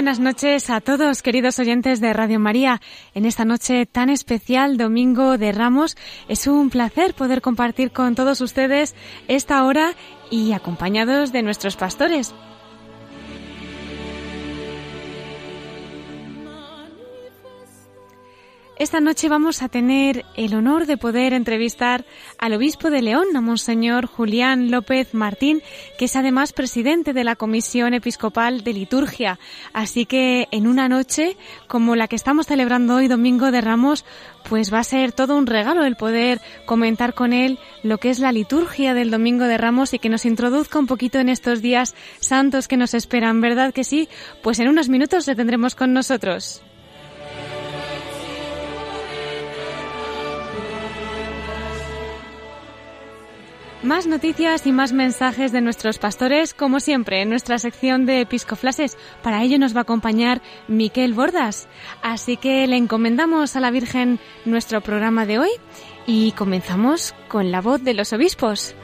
Buenas 0.00 0.18
noches 0.18 0.70
a 0.70 0.80
todos, 0.80 1.20
queridos 1.20 1.58
oyentes 1.58 2.00
de 2.00 2.14
Radio 2.14 2.40
María. 2.40 2.80
En 3.12 3.26
esta 3.26 3.44
noche 3.44 3.84
tan 3.84 4.08
especial, 4.08 4.78
Domingo 4.78 5.36
de 5.36 5.52
Ramos, 5.52 5.94
es 6.26 6.46
un 6.46 6.70
placer 6.70 7.12
poder 7.12 7.42
compartir 7.42 7.90
con 7.90 8.14
todos 8.14 8.40
ustedes 8.40 8.94
esta 9.28 9.62
hora 9.62 9.92
y 10.30 10.52
acompañados 10.52 11.32
de 11.32 11.42
nuestros 11.42 11.76
pastores. 11.76 12.32
Esta 18.80 18.98
noche 18.98 19.28
vamos 19.28 19.60
a 19.60 19.68
tener 19.68 20.24
el 20.36 20.54
honor 20.54 20.86
de 20.86 20.96
poder 20.96 21.34
entrevistar 21.34 22.06
al 22.38 22.54
obispo 22.54 22.88
de 22.88 23.02
León, 23.02 23.26
a 23.36 23.42
Monseñor 23.42 24.06
Julián 24.06 24.70
López 24.70 25.12
Martín, 25.12 25.60
que 25.98 26.06
es 26.06 26.16
además 26.16 26.54
presidente 26.54 27.12
de 27.12 27.22
la 27.22 27.36
Comisión 27.36 27.92
Episcopal 27.92 28.64
de 28.64 28.72
Liturgia. 28.72 29.38
Así 29.74 30.06
que 30.06 30.48
en 30.50 30.66
una 30.66 30.88
noche 30.88 31.36
como 31.68 31.94
la 31.94 32.08
que 32.08 32.16
estamos 32.16 32.46
celebrando 32.46 32.94
hoy, 32.94 33.06
Domingo 33.06 33.50
de 33.50 33.60
Ramos, 33.60 34.06
pues 34.48 34.72
va 34.72 34.78
a 34.78 34.84
ser 34.84 35.12
todo 35.12 35.36
un 35.36 35.46
regalo 35.46 35.84
el 35.84 35.96
poder 35.96 36.40
comentar 36.64 37.12
con 37.12 37.34
él 37.34 37.58
lo 37.82 37.98
que 37.98 38.08
es 38.08 38.18
la 38.18 38.32
liturgia 38.32 38.94
del 38.94 39.10
Domingo 39.10 39.44
de 39.44 39.58
Ramos 39.58 39.92
y 39.92 39.98
que 39.98 40.08
nos 40.08 40.24
introduzca 40.24 40.78
un 40.78 40.86
poquito 40.86 41.18
en 41.18 41.28
estos 41.28 41.60
días 41.60 41.94
santos 42.18 42.66
que 42.66 42.78
nos 42.78 42.94
esperan, 42.94 43.42
¿verdad 43.42 43.74
que 43.74 43.84
sí? 43.84 44.08
Pues 44.42 44.58
en 44.58 44.68
unos 44.68 44.88
minutos 44.88 45.26
le 45.26 45.36
tendremos 45.36 45.74
con 45.74 45.92
nosotros. 45.92 46.62
Más 53.82 54.06
noticias 54.06 54.66
y 54.66 54.72
más 54.72 54.92
mensajes 54.92 55.52
de 55.52 55.62
nuestros 55.62 55.98
pastores, 55.98 56.52
como 56.52 56.80
siempre, 56.80 57.22
en 57.22 57.30
nuestra 57.30 57.58
sección 57.58 58.04
de 58.04 58.20
Episcoflases. 58.20 58.98
Para 59.22 59.42
ello 59.42 59.58
nos 59.58 59.74
va 59.74 59.78
a 59.78 59.82
acompañar 59.82 60.42
Miquel 60.68 61.14
Bordas. 61.14 61.66
Así 62.02 62.36
que 62.36 62.66
le 62.66 62.76
encomendamos 62.76 63.56
a 63.56 63.60
la 63.60 63.70
Virgen 63.70 64.20
nuestro 64.44 64.82
programa 64.82 65.24
de 65.24 65.38
hoy 65.38 65.48
y 66.06 66.32
comenzamos 66.32 67.14
con 67.28 67.50
la 67.50 67.62
voz 67.62 67.82
de 67.82 67.94
los 67.94 68.12
obispos. 68.12 68.74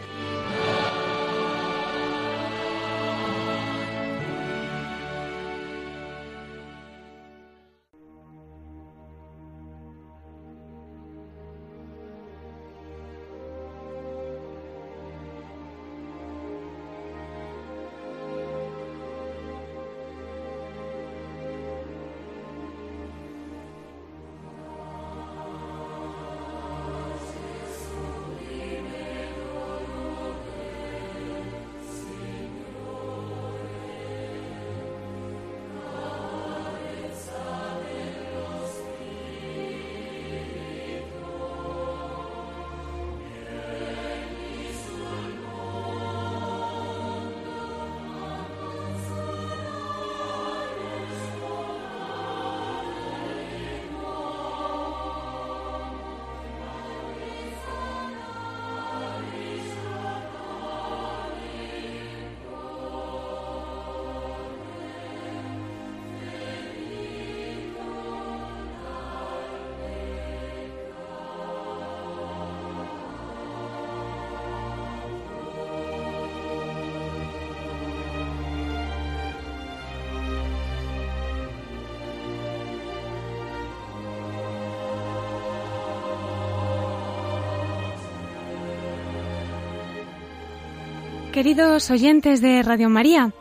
Queridos 91.36 91.90
oyentes 91.90 92.40
de 92.40 92.62
Radio 92.62 92.88
María, 92.88 93.34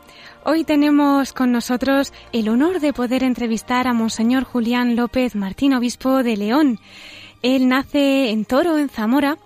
hoy 0.44 0.64
tenemos 0.64 1.32
con 1.32 1.50
nosotros 1.50 2.12
el 2.30 2.50
honor 2.50 2.80
de 2.80 2.92
poder 2.92 3.24
entrevistar 3.24 3.88
a 3.88 3.94
Monseñor 3.94 4.44
Julián 4.44 4.96
López 4.96 5.34
Martín, 5.34 5.72
obispo 5.72 6.22
de 6.22 6.36
León. 6.36 6.78
Él 7.40 7.68
nace 7.68 8.32
en 8.32 8.44
Toro, 8.44 8.76
en 8.76 8.90
Zamora, 8.90 9.38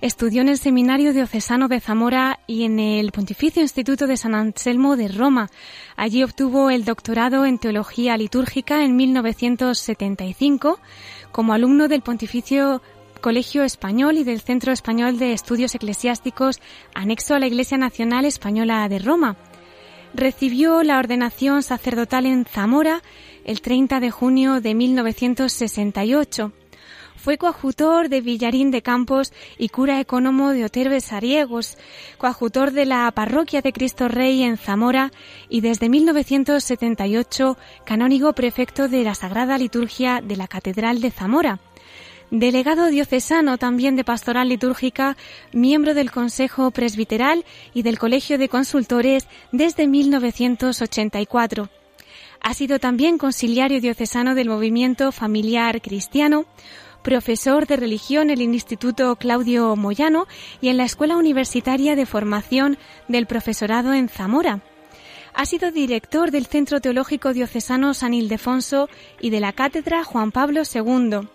estudió 0.00 0.42
en 0.42 0.48
el 0.48 0.58
Seminario 0.58 1.12
Diocesano 1.12 1.68
de 1.68 1.78
Zamora 1.78 2.40
y 2.48 2.64
en 2.64 2.80
el 2.80 3.12
Pontificio 3.12 3.62
Instituto 3.62 4.08
de 4.08 4.16
San 4.16 4.34
Anselmo 4.34 4.96
de 4.96 5.06
Roma. 5.06 5.48
Allí 5.94 6.24
obtuvo 6.24 6.70
el 6.70 6.84
doctorado 6.84 7.46
en 7.46 7.58
Teología 7.58 8.16
Litúrgica 8.16 8.82
en 8.84 8.96
1975 8.96 10.80
como 11.30 11.52
alumno 11.52 11.86
del 11.86 12.02
Pontificio 12.02 12.82
Colegio 13.22 13.62
Español 13.62 14.18
y 14.18 14.24
del 14.24 14.40
Centro 14.40 14.72
Español 14.72 15.16
de 15.16 15.32
Estudios 15.32 15.76
Eclesiásticos, 15.76 16.60
anexo 16.92 17.36
a 17.36 17.38
la 17.38 17.46
Iglesia 17.46 17.78
Nacional 17.78 18.24
Española 18.24 18.86
de 18.88 18.98
Roma. 18.98 19.36
Recibió 20.12 20.82
la 20.82 20.98
ordenación 20.98 21.62
sacerdotal 21.62 22.26
en 22.26 22.44
Zamora 22.44 23.00
el 23.44 23.60
30 23.60 24.00
de 24.00 24.10
junio 24.10 24.60
de 24.60 24.74
1968. 24.74 26.52
Fue 27.14 27.38
coadjutor 27.38 28.08
de 28.08 28.22
Villarín 28.22 28.72
de 28.72 28.82
Campos 28.82 29.32
y 29.56 29.68
cura 29.68 30.00
ecónomo 30.00 30.50
de 30.50 30.64
Otero 30.64 30.90
de 30.90 31.00
Sariegos, 31.00 31.78
coadjutor 32.18 32.72
de 32.72 32.86
la 32.86 33.08
Parroquia 33.12 33.62
de 33.62 33.72
Cristo 33.72 34.08
Rey 34.08 34.42
en 34.42 34.56
Zamora 34.56 35.12
y 35.48 35.60
desde 35.60 35.88
1978 35.88 37.56
canónigo 37.86 38.32
prefecto 38.32 38.88
de 38.88 39.04
la 39.04 39.14
Sagrada 39.14 39.58
Liturgia 39.58 40.20
de 40.20 40.34
la 40.34 40.48
Catedral 40.48 41.00
de 41.00 41.12
Zamora. 41.12 41.60
Delegado 42.32 42.86
diocesano 42.86 43.58
también 43.58 43.94
de 43.94 44.04
Pastoral 44.04 44.48
Litúrgica, 44.48 45.18
miembro 45.52 45.92
del 45.92 46.10
Consejo 46.10 46.70
Presbiteral 46.70 47.44
y 47.74 47.82
del 47.82 47.98
Colegio 47.98 48.38
de 48.38 48.48
Consultores 48.48 49.28
desde 49.52 49.86
1984. 49.86 51.68
Ha 52.40 52.54
sido 52.54 52.78
también 52.78 53.18
conciliario 53.18 53.82
diocesano 53.82 54.34
del 54.34 54.48
movimiento 54.48 55.12
familiar 55.12 55.82
cristiano, 55.82 56.46
profesor 57.02 57.66
de 57.66 57.76
religión 57.76 58.30
en 58.30 58.40
el 58.40 58.54
Instituto 58.54 59.14
Claudio 59.16 59.76
Moyano 59.76 60.26
y 60.62 60.68
en 60.68 60.78
la 60.78 60.84
Escuela 60.84 61.18
Universitaria 61.18 61.96
de 61.96 62.06
Formación 62.06 62.78
del 63.08 63.26
Profesorado 63.26 63.92
en 63.92 64.08
Zamora. 64.08 64.62
Ha 65.34 65.44
sido 65.44 65.70
director 65.70 66.30
del 66.30 66.46
Centro 66.46 66.80
Teológico 66.80 67.34
Diocesano 67.34 67.92
San 67.92 68.14
Ildefonso 68.14 68.88
y 69.20 69.28
de 69.28 69.40
la 69.40 69.52
Cátedra 69.52 70.02
Juan 70.02 70.32
Pablo 70.32 70.62
II. 70.62 71.28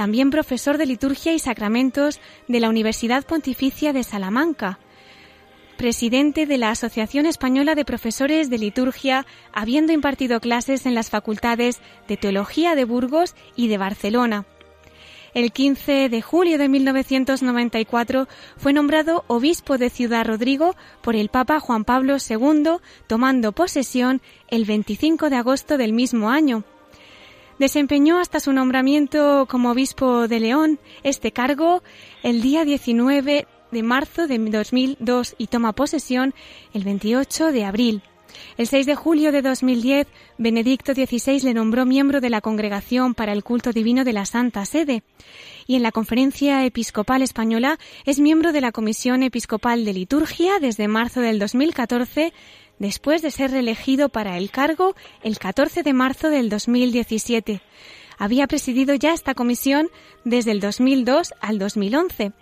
También 0.00 0.30
profesor 0.30 0.78
de 0.78 0.86
Liturgia 0.86 1.34
y 1.34 1.38
Sacramentos 1.38 2.20
de 2.48 2.58
la 2.58 2.70
Universidad 2.70 3.22
Pontificia 3.26 3.92
de 3.92 4.02
Salamanca. 4.02 4.78
Presidente 5.76 6.46
de 6.46 6.56
la 6.56 6.70
Asociación 6.70 7.26
Española 7.26 7.74
de 7.74 7.84
Profesores 7.84 8.48
de 8.48 8.56
Liturgia, 8.56 9.26
habiendo 9.52 9.92
impartido 9.92 10.40
clases 10.40 10.86
en 10.86 10.94
las 10.94 11.10
facultades 11.10 11.82
de 12.08 12.16
Teología 12.16 12.74
de 12.74 12.86
Burgos 12.86 13.34
y 13.56 13.68
de 13.68 13.76
Barcelona 13.76 14.46
el 15.34 15.52
15 15.52 16.08
de 16.08 16.22
julio 16.22 16.58
de 16.58 16.68
1994 16.68 18.26
fue 18.56 18.72
nombrado 18.72 19.24
obispo 19.28 19.78
de 19.78 19.90
Ciudad 19.90 20.26
Rodrigo 20.26 20.74
por 21.02 21.14
el 21.14 21.28
Papa 21.28 21.60
Juan 21.60 21.84
Pablo 21.84 22.16
II, 22.16 22.78
tomando 23.06 23.52
posesión 23.52 24.20
el 24.48 24.64
25 24.64 25.30
de 25.30 25.36
agosto 25.36 25.76
del 25.78 25.92
mismo 25.92 26.30
año. 26.30 26.64
Desempeñó 27.60 28.18
hasta 28.18 28.40
su 28.40 28.54
nombramiento 28.54 29.44
como 29.46 29.72
obispo 29.72 30.28
de 30.28 30.40
León 30.40 30.80
este 31.02 31.30
cargo 31.30 31.82
el 32.22 32.40
día 32.40 32.64
19 32.64 33.46
de 33.70 33.82
marzo 33.82 34.26
de 34.26 34.38
2002 34.38 35.34
y 35.36 35.48
toma 35.48 35.74
posesión 35.74 36.32
el 36.72 36.84
28 36.84 37.52
de 37.52 37.64
abril. 37.66 38.02
El 38.56 38.66
6 38.66 38.86
de 38.86 38.94
julio 38.94 39.30
de 39.30 39.42
2010, 39.42 40.06
Benedicto 40.38 40.94
XVI 40.94 41.40
le 41.40 41.52
nombró 41.52 41.84
miembro 41.84 42.22
de 42.22 42.30
la 42.30 42.40
Congregación 42.40 43.14
para 43.14 43.32
el 43.32 43.44
Culto 43.44 43.72
Divino 43.72 44.04
de 44.04 44.14
la 44.14 44.24
Santa 44.24 44.64
Sede 44.64 45.02
y 45.66 45.74
en 45.76 45.82
la 45.82 45.92
Conferencia 45.92 46.64
Episcopal 46.64 47.20
Española 47.20 47.78
es 48.06 48.20
miembro 48.20 48.52
de 48.52 48.62
la 48.62 48.72
Comisión 48.72 49.22
Episcopal 49.22 49.84
de 49.84 49.92
Liturgia 49.92 50.60
desde 50.60 50.88
marzo 50.88 51.20
del 51.20 51.38
2014, 51.38 52.32
después 52.80 53.22
de 53.22 53.30
ser 53.30 53.52
reelegido 53.52 54.08
para 54.08 54.36
el 54.36 54.50
cargo 54.50 54.96
el 55.22 55.38
14 55.38 55.84
de 55.84 55.92
marzo 55.92 56.30
del 56.30 56.48
2017. 56.48 57.62
Había 58.18 58.48
presidido 58.48 58.94
ya 58.96 59.14
esta 59.14 59.34
comisión 59.34 59.88
desde 60.24 60.50
el 60.50 60.58
2002 60.58 61.34
al 61.40 61.60
2011 61.60 62.32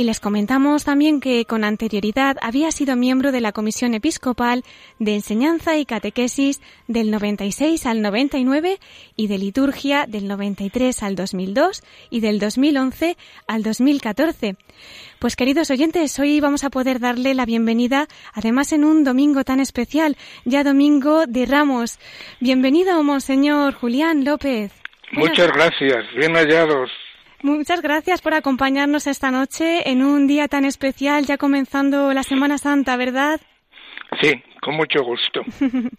y 0.00 0.04
les 0.04 0.18
comentamos 0.18 0.84
también 0.84 1.20
que 1.20 1.44
con 1.44 1.62
anterioridad 1.62 2.38
había 2.40 2.72
sido 2.72 2.96
miembro 2.96 3.32
de 3.32 3.42
la 3.42 3.52
Comisión 3.52 3.92
Episcopal 3.92 4.64
de 4.98 5.14
Enseñanza 5.14 5.76
y 5.76 5.84
Catequesis 5.84 6.62
del 6.88 7.10
96 7.10 7.84
al 7.84 8.00
99 8.00 8.78
y 9.14 9.26
de 9.26 9.36
Liturgia 9.36 10.06
del 10.08 10.26
93 10.26 11.02
al 11.02 11.16
2002 11.16 11.82
y 12.08 12.20
del 12.20 12.38
2011 12.38 13.18
al 13.46 13.62
2014. 13.62 14.56
Pues 15.18 15.36
queridos 15.36 15.70
oyentes, 15.70 16.18
hoy 16.18 16.40
vamos 16.40 16.64
a 16.64 16.70
poder 16.70 16.98
darle 16.98 17.34
la 17.34 17.44
bienvenida, 17.44 18.08
además 18.32 18.72
en 18.72 18.84
un 18.84 19.04
domingo 19.04 19.44
tan 19.44 19.60
especial, 19.60 20.16
ya 20.46 20.64
domingo 20.64 21.26
de 21.26 21.44
Ramos. 21.44 21.98
Bienvenido, 22.40 23.02
Monseñor 23.02 23.74
Julián 23.74 24.24
López. 24.24 24.72
Muchas 25.12 25.48
gracias, 25.48 26.06
bien 26.16 26.32
hallados. 26.32 26.90
Muchas 27.42 27.80
gracias 27.80 28.20
por 28.20 28.34
acompañarnos 28.34 29.06
esta 29.06 29.30
noche 29.30 29.90
en 29.90 30.02
un 30.04 30.26
día 30.26 30.46
tan 30.46 30.66
especial, 30.66 31.24
ya 31.24 31.38
comenzando 31.38 32.12
la 32.12 32.22
Semana 32.22 32.58
Santa, 32.58 32.96
¿verdad? 32.96 33.40
Sí, 34.20 34.32
con 34.60 34.76
mucho 34.76 35.02
gusto. 35.02 35.40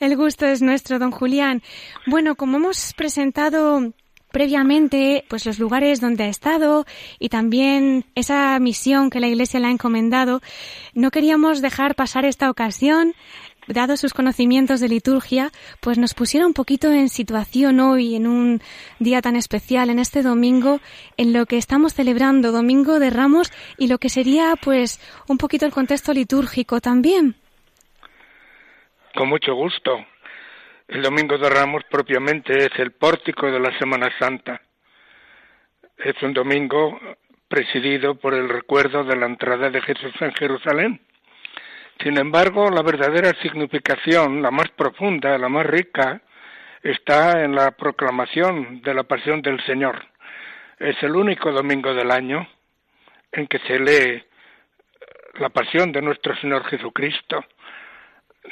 El 0.00 0.16
gusto 0.16 0.46
es 0.46 0.62
nuestro, 0.62 0.98
don 0.98 1.10
Julián. 1.10 1.60
Bueno, 2.06 2.34
como 2.34 2.56
hemos 2.56 2.94
presentado 2.94 3.92
previamente 4.30 5.24
pues 5.28 5.44
los 5.44 5.58
lugares 5.58 6.00
donde 6.00 6.24
ha 6.24 6.28
estado 6.28 6.86
y 7.18 7.28
también 7.28 8.06
esa 8.14 8.58
misión 8.58 9.10
que 9.10 9.20
la 9.20 9.26
Iglesia 9.26 9.60
le 9.60 9.66
ha 9.66 9.70
encomendado, 9.70 10.40
no 10.94 11.10
queríamos 11.10 11.60
dejar 11.60 11.94
pasar 11.94 12.24
esta 12.24 12.48
ocasión 12.48 13.12
dado 13.72 13.96
sus 13.96 14.14
conocimientos 14.14 14.80
de 14.80 14.88
liturgia, 14.88 15.50
pues 15.80 15.98
nos 15.98 16.14
pusiera 16.14 16.46
un 16.46 16.54
poquito 16.54 16.92
en 16.92 17.08
situación 17.08 17.80
hoy, 17.80 18.16
en 18.16 18.26
un 18.26 18.60
día 18.98 19.22
tan 19.22 19.36
especial, 19.36 19.90
en 19.90 19.98
este 19.98 20.22
domingo, 20.22 20.80
en 21.16 21.32
lo 21.32 21.46
que 21.46 21.56
estamos 21.56 21.94
celebrando, 21.94 22.52
Domingo 22.52 22.98
de 22.98 23.10
Ramos, 23.10 23.52
y 23.78 23.88
lo 23.88 23.98
que 23.98 24.08
sería, 24.08 24.54
pues, 24.60 25.00
un 25.28 25.38
poquito 25.38 25.66
el 25.66 25.72
contexto 25.72 26.12
litúrgico 26.12 26.80
también. 26.80 27.36
Con 29.14 29.28
mucho 29.28 29.54
gusto. 29.54 30.04
El 30.88 31.02
Domingo 31.02 31.38
de 31.38 31.48
Ramos 31.48 31.82
propiamente 31.88 32.52
es 32.52 32.78
el 32.78 32.92
pórtico 32.92 33.46
de 33.46 33.60
la 33.60 33.76
Semana 33.78 34.10
Santa. 34.18 34.60
Es 35.96 36.20
un 36.22 36.32
domingo 36.32 36.98
presidido 37.46 38.14
por 38.16 38.34
el 38.34 38.48
recuerdo 38.48 39.04
de 39.04 39.16
la 39.16 39.26
entrada 39.26 39.70
de 39.70 39.80
Jesús 39.82 40.14
en 40.20 40.32
Jerusalén 40.32 41.00
sin 42.02 42.16
embargo, 42.16 42.70
la 42.70 42.82
verdadera 42.82 43.32
significación, 43.42 44.40
la 44.40 44.50
más 44.50 44.70
profunda, 44.70 45.36
la 45.36 45.48
más 45.50 45.66
rica, 45.66 46.22
está 46.82 47.44
en 47.44 47.54
la 47.54 47.72
proclamación 47.72 48.80
de 48.80 48.94
la 48.94 49.02
pasión 49.02 49.42
del 49.42 49.62
Señor. 49.66 50.02
Es 50.78 50.96
el 51.02 51.14
único 51.14 51.52
domingo 51.52 51.92
del 51.92 52.10
año 52.10 52.48
en 53.32 53.46
que 53.46 53.58
se 53.60 53.78
lee 53.78 54.24
la 55.34 55.50
pasión 55.50 55.92
de 55.92 56.00
nuestro 56.00 56.34
Señor 56.36 56.64
Jesucristo, 56.64 57.44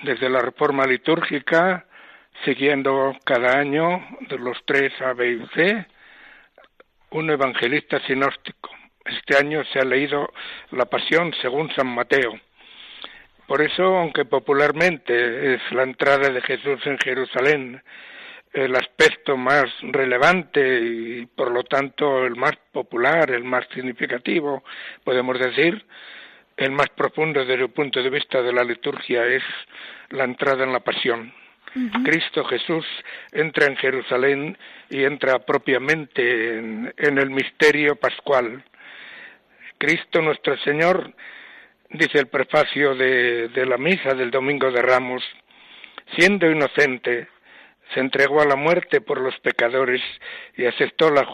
desde 0.03 0.29
la 0.29 0.41
reforma 0.41 0.85
litúrgica, 0.85 1.87
siguiendo 2.45 3.17
cada 3.25 3.59
año 3.59 4.07
de 4.29 4.39
los 4.39 4.59
tres 4.67 4.93
A, 5.01 5.15
B 5.15 5.31
y 5.31 5.47
C, 5.55 5.87
un 7.11 7.31
evangelista 7.31 7.99
sinóptico. 8.07 8.71
Este 9.07 9.39
año 9.39 9.65
se 9.73 9.79
ha 9.79 9.85
leído 9.85 10.31
la 10.73 10.85
pasión 10.85 11.33
según 11.41 11.75
San 11.75 11.87
Mateo 11.87 12.39
por 13.49 13.63
eso, 13.63 13.97
aunque 13.97 14.27
popularmente 14.27 15.55
es 15.55 15.63
la 15.73 15.83
entrada 15.83 16.29
de 16.29 16.43
Jesús 16.43 16.87
en 16.87 16.99
Jerusalén 16.99 17.83
el 18.53 18.77
aspecto 18.77 19.39
más 19.39 19.65
relevante 19.83 20.81
y 20.81 21.27
por 21.27 21.51
lo 21.51 21.65
tanto 21.65 22.27
el 22.27 22.37
más 22.37 22.57
popular, 22.73 23.31
el 23.31 23.45
más 23.45 23.67
significativo, 23.73 24.63
podemos 25.03 25.39
decir, 25.39 25.83
el 26.59 26.73
más 26.73 26.91
profundo 26.91 27.41
desde 27.41 27.63
el 27.65 27.71
punto 27.71 28.03
de 28.03 28.11
vista 28.11 28.43
de 28.43 28.53
la 28.53 28.65
liturgia 28.65 29.27
es 29.27 29.43
la 30.11 30.25
entrada 30.25 30.65
en 30.65 30.73
la 30.73 30.81
pasión. 30.81 31.33
Cristo 32.05 32.45
Jesús 32.45 32.85
entra 33.33 33.67
en 33.67 33.77
Jerusalén 33.77 34.59
y 34.91 35.05
entra 35.05 35.39
propiamente 35.39 36.59
en, 36.59 36.93
en 36.99 37.19
el 37.19 37.31
misterio 37.31 37.97
pascual. 37.97 38.63
Cristo 39.79 40.21
nuestro 40.21 40.57
Señor 40.59 41.15
dice 41.91 42.19
el 42.19 42.29
prefacio 42.29 42.95
de, 42.95 43.67
la 43.67 43.79
misa 43.79 44.15
del 44.15 44.31
Domingo 44.31 44.71
de 44.71 44.83
Ramos, 44.83 45.25
siendo 46.17 46.51
inocente, 46.51 47.29
se 47.95 48.01
entregó 48.01 48.43
a 48.43 48.47
la 48.47 48.57
muerte 48.57 49.01
por 49.01 49.21
los 49.21 49.39
pecadores 49.41 50.03
y 50.57 50.67
aceptó 50.67 51.11
la 51.11 51.27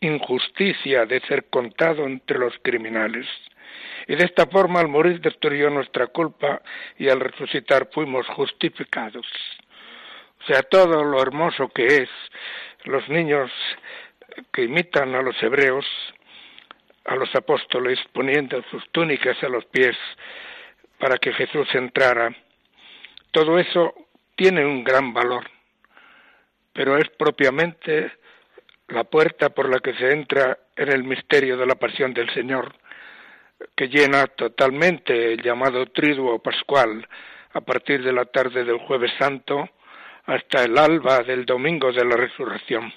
injusticia 0.00 1.06
de 1.06 1.20
ser 1.20 1.44
contado 1.44 2.04
entre 2.04 2.38
los 2.38 2.54
criminales. 2.62 3.26
Y 4.08 4.16
de 4.16 4.24
esta 4.24 4.46
forma 4.46 4.80
al 4.80 4.88
morir 4.88 5.20
destruyó 5.20 5.70
nuestra 5.70 6.08
culpa 6.08 6.62
y 6.98 7.08
al 7.08 7.20
resucitar 7.20 7.88
fuimos 7.92 8.26
justificados. 8.28 9.26
O 10.42 10.46
sea, 10.46 10.62
todo 10.62 11.04
lo 11.04 11.22
hermoso 11.22 11.68
que 11.68 11.86
es 11.86 12.08
los 12.84 13.08
niños 13.08 13.52
que 14.52 14.64
imitan 14.64 15.14
a 15.14 15.22
los 15.22 15.40
hebreos 15.42 15.86
a 17.04 17.14
los 17.14 17.34
apóstoles 17.34 17.98
poniendo 18.12 18.62
sus 18.70 18.88
túnicas 18.90 19.42
a 19.42 19.48
los 19.48 19.64
pies 19.66 19.96
para 20.98 21.16
que 21.18 21.32
Jesús 21.32 21.68
entrara. 21.74 22.34
Todo 23.30 23.58
eso 23.58 23.94
tiene 24.36 24.64
un 24.64 24.84
gran 24.84 25.12
valor, 25.12 25.50
pero 26.72 26.96
es 26.96 27.08
propiamente 27.10 28.12
la 28.88 29.04
puerta 29.04 29.50
por 29.50 29.68
la 29.68 29.80
que 29.80 29.94
se 29.94 30.12
entra 30.12 30.58
en 30.76 30.92
el 30.92 31.04
misterio 31.04 31.56
de 31.56 31.66
la 31.66 31.74
pasión 31.76 32.12
del 32.12 32.32
Señor, 32.34 32.74
que 33.76 33.88
llena 33.88 34.26
totalmente 34.26 35.32
el 35.32 35.42
llamado 35.42 35.86
triduo 35.86 36.38
pascual 36.38 37.06
a 37.52 37.60
partir 37.60 38.02
de 38.02 38.12
la 38.12 38.24
tarde 38.24 38.64
del 38.64 38.78
jueves 38.78 39.12
santo 39.18 39.68
hasta 40.26 40.64
el 40.64 40.78
alba 40.78 41.22
del 41.22 41.44
domingo 41.44 41.92
de 41.92 42.04
la 42.04 42.16
resurrección. 42.16 42.92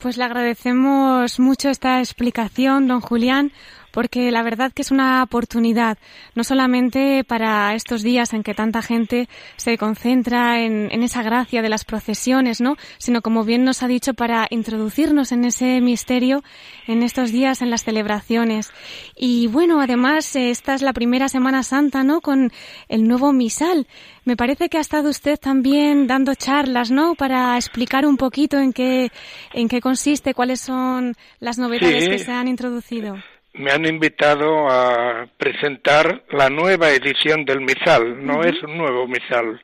Pues 0.00 0.16
le 0.16 0.24
agradecemos 0.24 1.38
mucho 1.38 1.68
esta 1.68 1.98
explicación, 1.98 2.88
don 2.88 3.02
Julián, 3.02 3.52
porque 3.92 4.30
la 4.30 4.42
verdad 4.42 4.72
que 4.72 4.82
es 4.82 4.90
una 4.90 5.22
oportunidad, 5.22 5.98
no 6.34 6.44
solamente 6.44 7.24
para 7.24 7.74
estos 7.74 8.02
días 8.02 8.32
en 8.32 8.42
que 8.42 8.54
tanta 8.54 8.82
gente 8.82 9.28
se 9.56 9.78
concentra 9.78 10.60
en, 10.60 10.88
en 10.90 11.02
esa 11.02 11.22
gracia 11.22 11.62
de 11.62 11.68
las 11.68 11.84
procesiones, 11.84 12.60
¿no? 12.60 12.76
Sino 12.98 13.22
como 13.22 13.44
bien 13.44 13.64
nos 13.64 13.82
ha 13.82 13.88
dicho, 13.88 14.14
para 14.14 14.46
introducirnos 14.50 15.32
en 15.32 15.44
ese 15.44 15.80
misterio 15.80 16.42
en 16.86 17.02
estos 17.02 17.32
días, 17.32 17.62
en 17.62 17.70
las 17.70 17.84
celebraciones. 17.84 18.70
Y 19.16 19.46
bueno, 19.46 19.80
además, 19.80 20.34
esta 20.36 20.74
es 20.74 20.82
la 20.82 20.92
primera 20.92 21.28
Semana 21.28 21.62
Santa, 21.62 22.02
¿no? 22.02 22.20
Con 22.20 22.52
el 22.88 23.06
nuevo 23.06 23.32
misal. 23.32 23.86
Me 24.24 24.36
parece 24.36 24.68
que 24.68 24.78
ha 24.78 24.80
estado 24.80 25.08
usted 25.08 25.38
también 25.38 26.06
dando 26.06 26.34
charlas, 26.34 26.90
¿no? 26.90 27.14
Para 27.14 27.56
explicar 27.56 28.06
un 28.06 28.16
poquito 28.16 28.58
en 28.58 28.72
qué, 28.72 29.10
en 29.52 29.68
qué 29.68 29.80
consiste, 29.80 30.34
cuáles 30.34 30.60
son 30.60 31.14
las 31.38 31.58
novedades 31.58 32.08
que 32.08 32.18
se 32.18 32.32
han 32.32 32.48
introducido. 32.48 33.16
Me 33.52 33.72
han 33.72 33.84
invitado 33.84 34.68
a 34.70 35.26
presentar 35.36 36.22
la 36.30 36.48
nueva 36.48 36.90
edición 36.90 37.44
del 37.44 37.60
misal, 37.60 38.24
no 38.24 38.42
es 38.42 38.62
un 38.62 38.78
nuevo 38.78 39.06
misal. 39.08 39.62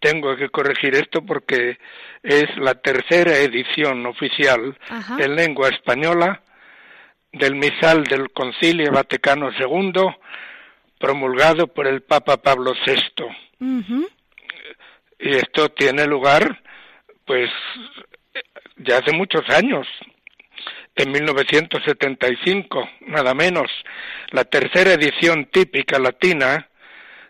Tengo 0.00 0.36
que 0.36 0.48
corregir 0.48 0.94
esto 0.94 1.22
porque 1.22 1.78
es 2.22 2.56
la 2.56 2.74
tercera 2.74 3.36
edición 3.36 4.06
oficial 4.06 4.76
en 5.18 5.36
lengua 5.36 5.68
española 5.68 6.40
del 7.32 7.56
misal 7.56 8.04
del 8.04 8.30
Concilio 8.30 8.90
Vaticano 8.90 9.50
II 9.58 9.92
promulgado 10.98 11.66
por 11.68 11.86
el 11.86 12.02
Papa 12.02 12.38
Pablo 12.38 12.74
VI. 12.86 13.26
Y 15.20 15.34
esto 15.36 15.68
tiene 15.70 16.06
lugar, 16.06 16.62
pues, 17.24 17.50
ya 18.76 18.98
hace 18.98 19.12
muchos 19.12 19.48
años, 19.50 19.86
en 20.98 21.12
1975, 21.12 22.88
nada 23.06 23.34
menos. 23.34 23.70
La 24.30 24.44
tercera 24.44 24.92
edición 24.92 25.46
típica 25.46 25.98
latina 25.98 26.68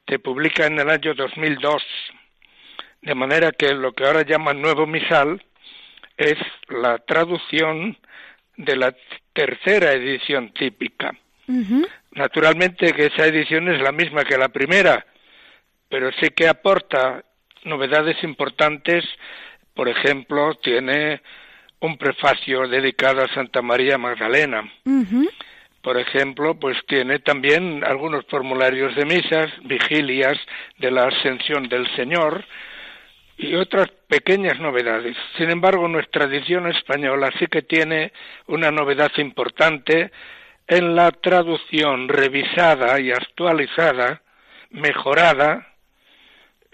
se 0.07 0.19
publica 0.19 0.67
en 0.67 0.79
el 0.79 0.89
año 0.89 1.15
2002, 1.15 1.83
de 3.03 3.15
manera 3.15 3.53
que 3.53 3.75
lo 3.75 3.93
que 3.93 4.07
ahora 4.07 4.23
llaman 4.23 4.63
nuevo 4.63 4.87
misal 4.87 5.43
es 6.17 6.39
la 6.69 6.99
traducción 6.99 7.97
de 8.57 8.77
la 8.77 8.95
tercera 9.33 9.93
edición 9.93 10.53
típica. 10.53 11.15
Naturalmente 12.13 12.93
que 12.93 13.07
esa 13.07 13.27
edición 13.27 13.69
es 13.69 13.81
la 13.81 13.93
misma 13.93 14.25
que 14.25 14.37
la 14.37 14.49
primera, 14.49 15.07
pero 15.89 16.11
sí 16.21 16.29
que 16.31 16.49
aporta 16.49 17.25
novedades 17.65 18.23
importantes. 18.23 19.05
Por 19.75 19.89
ejemplo, 19.89 20.55
tiene 20.63 21.23
un 21.81 21.97
prefacio 21.97 22.67
dedicado 22.69 23.23
a 23.23 23.35
Santa 23.35 23.63
María 23.63 23.99
Magdalena. 23.99 24.71
Por 25.83 25.99
ejemplo, 25.99 26.59
pues 26.59 26.77
tiene 26.87 27.21
también 27.21 27.85
algunos 27.85 28.27
formularios 28.27 28.95
de 28.97 29.05
misas, 29.05 29.51
vigilias 29.63 30.37
de 30.79 30.91
la 30.91 31.07
Ascensión 31.07 31.69
del 31.69 31.89
Señor 31.95 32.45
y 33.37 33.55
otras 33.55 33.89
pequeñas 34.09 34.59
novedades. 34.59 35.17
Sin 35.37 35.51
embargo, 35.51 35.87
nuestra 35.87 36.25
edición 36.25 36.67
española 36.67 37.31
sí 37.39 37.47
que 37.47 37.63
tiene 37.63 38.13
una 38.49 38.73
novedad 38.73 39.13
importante 39.19 40.11
en 40.67 40.97
la 40.97 41.13
traducción 41.13 42.09
revisada 42.09 43.01
y 43.01 43.13
actualizada, 43.13 44.21
mejorada, 44.71 45.69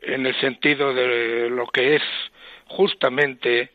en 0.03 0.27
el 0.27 0.39
sentido 0.41 0.95
de 0.95 1.51
lo 1.51 1.67
que 1.69 1.97
es 1.97 2.03
justamente 2.67 3.71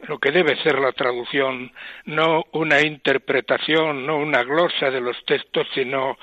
lo 0.00 0.18
que 0.18 0.30
debe 0.30 0.60
ser 0.62 0.78
la 0.78 0.92
traducción, 0.92 1.72
no 2.04 2.44
una 2.52 2.80
interpretación, 2.80 4.06
no 4.06 4.18
una 4.18 4.42
glosa 4.44 4.90
de 4.90 5.00
los 5.00 5.16
textos, 5.24 5.66
sino 5.74 6.18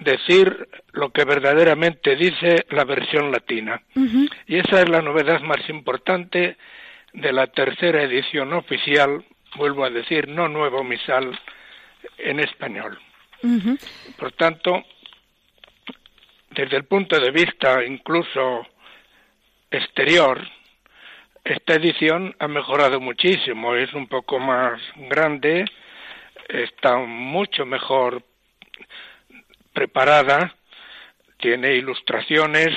decir 0.00 0.68
lo 0.92 1.10
que 1.10 1.24
verdaderamente 1.24 2.16
dice 2.16 2.66
la 2.70 2.84
versión 2.84 3.32
latina. 3.32 3.80
Y 4.46 4.58
esa 4.58 4.82
es 4.82 4.88
la 4.88 5.00
novedad 5.00 5.40
más 5.40 5.66
importante 5.68 6.56
de 7.12 7.32
la 7.32 7.46
tercera 7.46 8.02
edición 8.02 8.52
oficial, 8.52 9.24
vuelvo 9.56 9.84
a 9.84 9.90
decir, 9.90 10.28
no 10.28 10.48
nuevo 10.48 10.84
misal, 10.84 11.38
en 12.18 12.40
español. 12.40 12.98
Por 14.18 14.32
tanto, 14.32 14.82
desde 16.50 16.76
el 16.76 16.84
punto 16.84 17.18
de 17.18 17.30
vista 17.30 17.84
incluso 17.84 18.66
exterior, 19.70 20.40
esta 21.46 21.74
edición 21.74 22.34
ha 22.40 22.48
mejorado 22.48 23.00
muchísimo, 23.00 23.76
es 23.76 23.94
un 23.94 24.08
poco 24.08 24.40
más 24.40 24.80
grande, 24.96 25.64
está 26.48 26.96
mucho 26.96 27.64
mejor 27.64 28.20
preparada, 29.72 30.56
tiene 31.38 31.74
ilustraciones, 31.74 32.70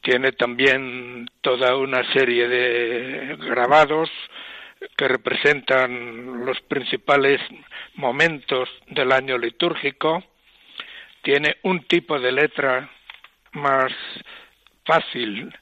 tiene 0.00 0.32
también 0.32 1.28
toda 1.42 1.76
una 1.76 2.02
serie 2.14 2.48
de 2.48 3.36
grabados, 3.36 4.08
que 4.96 5.08
representan 5.08 6.46
los 6.46 6.58
principales 6.62 7.40
momentos 7.94 8.70
del 8.86 9.12
año 9.12 9.36
litúrgico, 9.36 10.24
tiene 11.22 11.56
un 11.62 11.84
tipo 11.84 12.18
de 12.18 12.32
letra 12.32 12.88
más 13.52 13.92
fácil, 14.86 15.52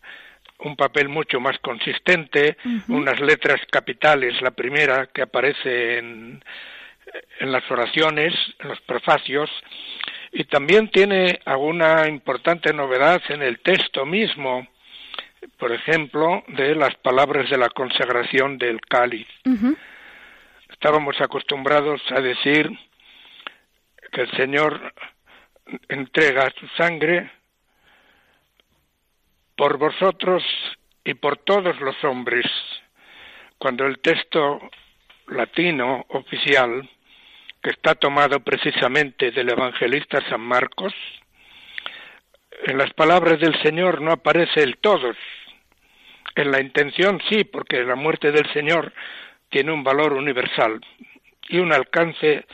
un 0.60 0.76
papel 0.76 1.08
mucho 1.08 1.40
más 1.40 1.58
consistente, 1.58 2.56
unas 2.88 3.20
letras 3.20 3.60
capitales, 3.70 4.40
la 4.40 4.52
primera 4.52 5.06
que 5.06 5.22
aparece 5.22 5.98
en, 5.98 6.42
en 7.40 7.52
las 7.52 7.68
oraciones, 7.70 8.34
en 8.60 8.68
los 8.68 8.80
prefacios, 8.82 9.50
y 10.32 10.44
también 10.44 10.88
tiene 10.88 11.40
alguna 11.44 12.08
importante 12.08 12.72
novedad 12.72 13.22
en 13.28 13.42
el 13.42 13.60
texto 13.60 14.04
mismo, 14.04 14.66
por 15.58 15.72
ejemplo, 15.72 16.42
de 16.48 16.74
las 16.74 16.94
palabras 16.96 17.48
de 17.50 17.58
la 17.58 17.68
consagración 17.68 18.58
del 18.58 18.80
cáliz. 18.80 19.28
Estábamos 20.70 21.20
acostumbrados 21.20 22.00
a 22.10 22.20
decir 22.20 22.68
que 24.10 24.22
el 24.22 24.30
Señor 24.32 24.92
entrega 25.88 26.52
su 26.58 26.66
sangre 26.76 27.30
por 29.56 29.78
vosotros 29.78 30.42
y 31.04 31.14
por 31.14 31.38
todos 31.38 31.80
los 31.80 32.02
hombres, 32.04 32.46
cuando 33.58 33.86
el 33.86 33.98
texto 34.00 34.60
latino 35.28 36.04
oficial, 36.08 36.88
que 37.62 37.70
está 37.70 37.94
tomado 37.94 38.40
precisamente 38.40 39.30
del 39.30 39.50
evangelista 39.50 40.20
San 40.28 40.40
Marcos, 40.40 40.92
en 42.66 42.78
las 42.78 42.92
palabras 42.94 43.40
del 43.40 43.60
Señor 43.62 44.00
no 44.00 44.12
aparece 44.12 44.62
el 44.62 44.78
todos. 44.78 45.16
En 46.34 46.50
la 46.50 46.60
intención 46.60 47.20
sí, 47.28 47.44
porque 47.44 47.82
la 47.84 47.94
muerte 47.94 48.32
del 48.32 48.50
Señor 48.52 48.92
tiene 49.50 49.72
un 49.72 49.84
valor 49.84 50.14
universal 50.14 50.80
y 51.48 51.58
un 51.58 51.72
alcance 51.72 52.44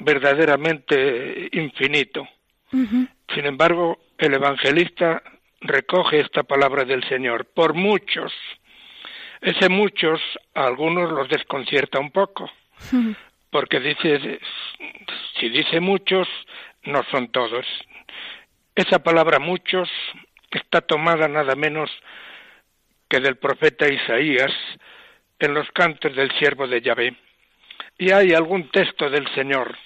verdaderamente 0.00 1.48
infinito. 1.52 2.26
Sin 2.70 3.46
embargo, 3.46 3.98
el 4.18 4.34
evangelista 4.34 5.22
recoge 5.62 6.20
esta 6.20 6.42
palabra 6.42 6.84
del 6.84 7.02
Señor, 7.08 7.46
por 7.46 7.74
muchos. 7.74 8.32
Ese 9.40 9.68
muchos 9.68 10.20
a 10.54 10.66
algunos 10.66 11.10
los 11.10 11.28
desconcierta 11.28 11.98
un 11.98 12.10
poco, 12.10 12.50
porque 13.50 13.80
dice, 13.80 14.40
si 15.38 15.48
dice 15.48 15.80
muchos, 15.80 16.28
no 16.84 17.02
son 17.10 17.30
todos. 17.32 17.66
Esa 18.74 19.00
palabra 19.00 19.38
muchos 19.38 19.90
está 20.50 20.80
tomada 20.80 21.28
nada 21.28 21.54
menos 21.56 21.90
que 23.08 23.20
del 23.20 23.36
profeta 23.36 23.92
Isaías 23.92 24.52
en 25.38 25.54
los 25.54 25.70
cantos 25.72 26.14
del 26.14 26.30
siervo 26.38 26.66
de 26.66 26.80
Yahvé. 26.80 27.16
Y 27.98 28.10
hay 28.12 28.32
algún 28.32 28.70
texto 28.70 29.10
del 29.10 29.26
Señor 29.34 29.76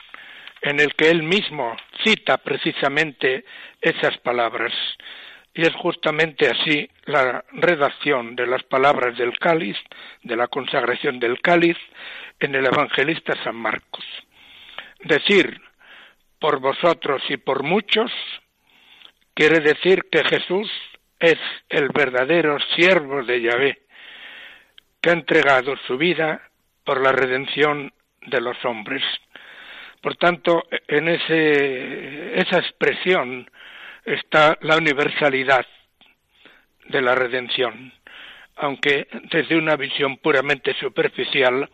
en 0.62 0.80
el 0.80 0.94
que 0.94 1.10
él 1.10 1.22
mismo 1.22 1.76
cita 2.04 2.38
precisamente 2.38 3.44
esas 3.80 4.16
palabras. 4.18 4.72
Y 5.56 5.62
es 5.62 5.74
justamente 5.74 6.46
así 6.46 6.88
la 7.06 7.44
redacción 7.52 8.36
de 8.36 8.46
las 8.46 8.62
palabras 8.62 9.18
del 9.18 9.36
cáliz, 9.38 9.76
de 10.22 10.36
la 10.36 10.46
consagración 10.46 11.18
del 11.18 11.40
cáliz, 11.40 11.76
en 12.38 12.54
el 12.54 12.66
evangelista 12.66 13.32
San 13.42 13.56
Marcos. 13.56 14.04
Decir 15.00 15.60
por 16.38 16.60
vosotros 16.60 17.22
y 17.30 17.38
por 17.38 17.62
muchos 17.62 18.12
Quiere 19.36 19.60
decir 19.60 20.06
que 20.10 20.24
Jesús 20.24 20.72
es 21.20 21.36
el 21.68 21.90
verdadero 21.90 22.56
siervo 22.74 23.22
de 23.22 23.42
Yahvé, 23.42 23.82
que 24.98 25.10
ha 25.10 25.12
entregado 25.12 25.76
su 25.86 25.98
vida 25.98 26.40
por 26.84 27.02
la 27.02 27.12
redención 27.12 27.92
de 28.28 28.40
los 28.40 28.56
hombres. 28.64 29.02
Por 30.00 30.16
tanto, 30.16 30.64
en 30.88 31.08
ese, 31.08 32.40
esa 32.40 32.60
expresión 32.60 33.50
está 34.06 34.56
la 34.62 34.76
universalidad 34.76 35.66
de 36.88 37.02
la 37.02 37.14
redención, 37.14 37.92
aunque 38.54 39.08
desde 39.30 39.56
una 39.56 39.76
visión 39.76 40.16
puramente 40.18 40.72
superficial 40.74 41.68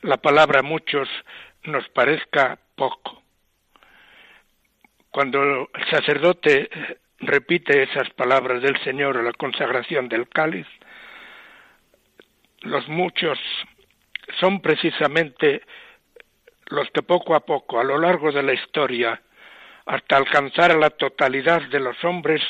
la 0.00 0.16
palabra 0.16 0.62
muchos 0.62 1.08
nos 1.64 1.86
parezca 1.90 2.58
poco. 2.74 3.22
Cuando 5.10 5.42
el 5.42 5.86
sacerdote 5.90 6.68
repite 7.18 7.82
esas 7.82 8.10
palabras 8.10 8.62
del 8.62 8.82
Señor 8.82 9.18
a 9.18 9.22
la 9.22 9.32
consagración 9.32 10.08
del 10.08 10.28
cáliz, 10.28 10.66
los 12.62 12.88
muchos 12.88 13.38
son 14.40 14.60
precisamente 14.60 15.62
los 16.66 16.90
que 16.90 17.02
poco 17.02 17.34
a 17.34 17.40
poco, 17.40 17.78
a 17.78 17.84
lo 17.84 17.98
largo 17.98 18.32
de 18.32 18.42
la 18.42 18.54
historia, 18.54 19.20
hasta 19.86 20.16
alcanzar 20.16 20.70
a 20.70 20.78
la 20.78 20.90
totalidad 20.90 21.62
de 21.68 21.80
los 21.80 22.02
hombres, 22.04 22.42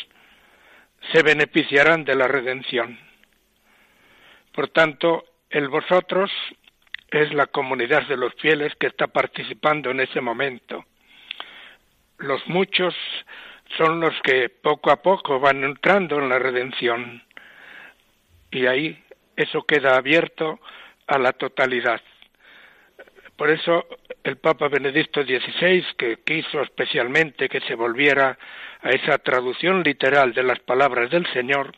se 1.12 1.22
beneficiarán 1.22 2.04
de 2.04 2.14
la 2.14 2.28
redención. 2.28 2.98
Por 4.52 4.68
tanto, 4.68 5.24
el 5.50 5.68
vosotros 5.68 6.30
es 7.10 7.32
la 7.32 7.46
comunidad 7.46 8.06
de 8.08 8.16
los 8.16 8.34
fieles 8.34 8.74
que 8.76 8.86
está 8.86 9.06
participando 9.08 9.90
en 9.90 10.00
ese 10.00 10.20
momento. 10.20 10.84
Los 12.18 12.46
muchos 12.48 12.94
son 13.76 14.00
los 14.00 14.14
que 14.22 14.48
poco 14.48 14.90
a 14.90 15.02
poco 15.02 15.40
van 15.40 15.64
entrando 15.64 16.18
en 16.18 16.28
la 16.28 16.38
redención. 16.38 17.22
Y 18.50 18.66
ahí 18.66 19.04
eso 19.36 19.62
queda 19.62 19.96
abierto 19.96 20.60
a 21.06 21.18
la 21.18 21.32
totalidad. 21.32 22.00
Por 23.36 23.50
eso 23.50 23.86
el 24.22 24.36
Papa 24.36 24.68
Benedicto 24.68 25.22
XVI, 25.22 25.84
que 25.98 26.18
quiso 26.24 26.62
especialmente 26.62 27.48
que 27.48 27.60
se 27.60 27.74
volviera 27.74 28.38
a 28.80 28.90
esa 28.90 29.18
traducción 29.18 29.82
literal 29.82 30.32
de 30.32 30.42
las 30.42 30.60
palabras 30.60 31.10
del 31.10 31.26
Señor, 31.32 31.74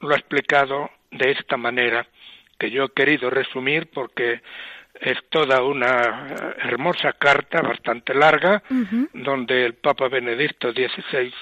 lo 0.00 0.14
ha 0.14 0.18
explicado 0.18 0.90
de 1.10 1.32
esta 1.32 1.56
manera, 1.56 2.06
que 2.58 2.70
yo 2.70 2.84
he 2.84 2.92
querido 2.92 3.28
resumir 3.28 3.90
porque 3.92 4.40
es 5.00 5.18
toda 5.30 5.62
una 5.62 6.54
hermosa 6.58 7.12
carta, 7.14 7.60
bastante 7.60 8.14
larga, 8.14 8.62
donde 9.12 9.66
el 9.66 9.74
Papa 9.74 10.08
Benedicto 10.08 10.72
XVI 10.72 11.32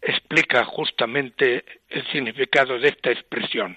explica 0.00 0.64
justamente 0.64 1.64
el 1.88 2.06
significado 2.08 2.78
de 2.78 2.88
esta 2.88 3.10
expresión. 3.10 3.76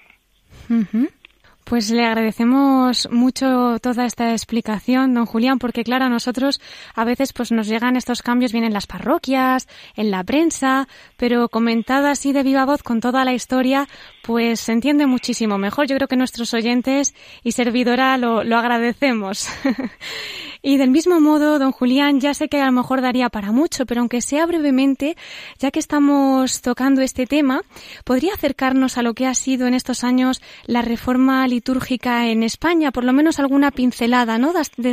Pues 1.70 1.88
le 1.92 2.04
agradecemos 2.04 3.08
mucho 3.12 3.78
toda 3.80 4.04
esta 4.04 4.32
explicación, 4.32 5.14
don 5.14 5.24
Julián, 5.24 5.60
porque 5.60 5.84
claro, 5.84 6.06
a 6.06 6.08
nosotros 6.08 6.60
a 6.96 7.04
veces 7.04 7.32
pues 7.32 7.52
nos 7.52 7.68
llegan 7.68 7.94
estos 7.94 8.22
cambios, 8.22 8.50
vienen 8.50 8.72
las 8.72 8.88
parroquias, 8.88 9.68
en 9.94 10.10
la 10.10 10.24
prensa, 10.24 10.88
pero 11.16 11.48
comentada 11.48 12.10
así 12.10 12.32
de 12.32 12.42
viva 12.42 12.64
voz 12.64 12.82
con 12.82 12.98
toda 12.98 13.24
la 13.24 13.34
historia, 13.34 13.86
pues 14.24 14.58
se 14.58 14.72
entiende 14.72 15.06
muchísimo 15.06 15.58
mejor. 15.58 15.86
Yo 15.86 15.94
creo 15.94 16.08
que 16.08 16.16
nuestros 16.16 16.52
oyentes 16.54 17.14
y 17.44 17.52
servidora 17.52 18.18
lo, 18.18 18.42
lo 18.42 18.56
agradecemos. 18.56 19.48
Y 20.62 20.76
del 20.76 20.90
mismo 20.90 21.20
modo, 21.20 21.58
don 21.58 21.72
Julián, 21.72 22.20
ya 22.20 22.34
sé 22.34 22.48
que 22.48 22.60
a 22.60 22.66
lo 22.66 22.72
mejor 22.72 23.00
daría 23.00 23.30
para 23.30 23.50
mucho, 23.50 23.86
pero 23.86 24.00
aunque 24.00 24.20
sea 24.20 24.44
brevemente, 24.44 25.16
ya 25.58 25.70
que 25.70 25.78
estamos 25.78 26.60
tocando 26.60 27.00
este 27.00 27.26
tema, 27.26 27.62
¿podría 28.04 28.34
acercarnos 28.34 28.98
a 28.98 29.02
lo 29.02 29.14
que 29.14 29.26
ha 29.26 29.32
sido 29.32 29.66
en 29.66 29.72
estos 29.72 30.04
años 30.04 30.42
la 30.66 30.82
reforma 30.82 31.48
litúrgica 31.60 32.26
en 32.28 32.42
España? 32.42 32.90
Por 32.90 33.04
lo 33.04 33.12
menos 33.12 33.38
alguna 33.38 33.70
pincelada, 33.70 34.38
¿no? 34.38 34.52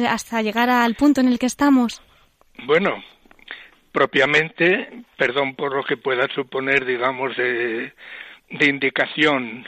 Hasta 0.10 0.42
llegar 0.42 0.70
al 0.70 0.96
punto 0.96 1.22
en 1.22 1.30
el 1.30 1.40
que 1.40 1.46
estamos. 1.46 2.02
Bueno, 2.66 3.04
propiamente, 3.94 5.04
perdón 5.18 5.56
por 5.56 5.74
lo 5.74 5.84
que 5.84 5.96
pueda 5.96 6.28
suponer, 6.36 6.86
digamos, 6.86 7.38
de, 7.38 7.94
de 8.50 8.66
indicación, 8.66 9.68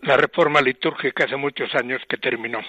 la 0.00 0.16
reforma 0.16 0.60
litúrgica 0.62 1.24
hace 1.24 1.36
muchos 1.36 1.74
años 1.74 2.00
que 2.08 2.16
terminó 2.16 2.60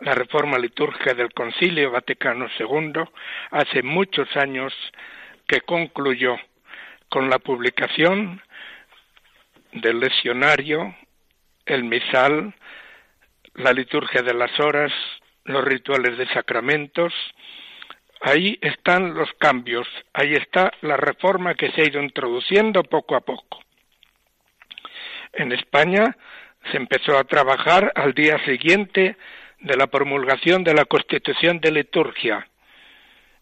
la 0.00 0.14
reforma 0.14 0.58
litúrgica 0.58 1.12
del 1.12 1.32
Concilio 1.32 1.90
Vaticano 1.90 2.46
II 2.58 3.02
hace 3.50 3.82
muchos 3.82 4.28
años 4.36 4.72
que 5.46 5.60
concluyó 5.62 6.36
con 7.08 7.28
la 7.28 7.38
publicación 7.38 8.40
del 9.72 9.98
leccionario, 9.98 10.94
el 11.68 11.84
misal, 11.84 12.52
la 13.54 13.72
liturgia 13.72 14.22
de 14.22 14.34
las 14.34 14.58
horas, 14.58 14.90
los 15.44 15.64
rituales 15.64 16.18
de 16.18 16.26
sacramentos. 16.28 17.14
Ahí 18.20 18.58
están 18.60 19.14
los 19.14 19.32
cambios, 19.38 19.86
ahí 20.12 20.34
está 20.34 20.72
la 20.80 20.96
reforma 20.96 21.54
que 21.54 21.70
se 21.70 21.82
ha 21.82 21.86
ido 21.86 22.02
introduciendo 22.02 22.82
poco 22.82 23.14
a 23.14 23.20
poco. 23.20 23.60
En 25.32 25.52
España 25.52 26.16
se 26.70 26.78
empezó 26.78 27.16
a 27.16 27.22
trabajar 27.24 27.92
al 27.94 28.14
día 28.14 28.42
siguiente 28.44 29.16
de 29.60 29.76
la 29.76 29.88
promulgación 29.88 30.64
de 30.64 30.72
la 30.74 30.86
Constitución 30.86 31.60
de 31.60 31.70
Liturgia. 31.70 32.48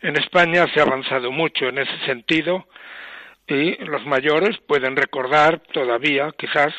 En 0.00 0.16
España 0.16 0.66
se 0.72 0.80
ha 0.80 0.84
avanzado 0.84 1.30
mucho 1.30 1.66
en 1.66 1.78
ese 1.78 1.98
sentido 2.06 2.66
y 3.46 3.76
los 3.84 4.04
mayores 4.06 4.58
pueden 4.66 4.96
recordar 4.96 5.60
todavía, 5.72 6.32
quizás, 6.38 6.72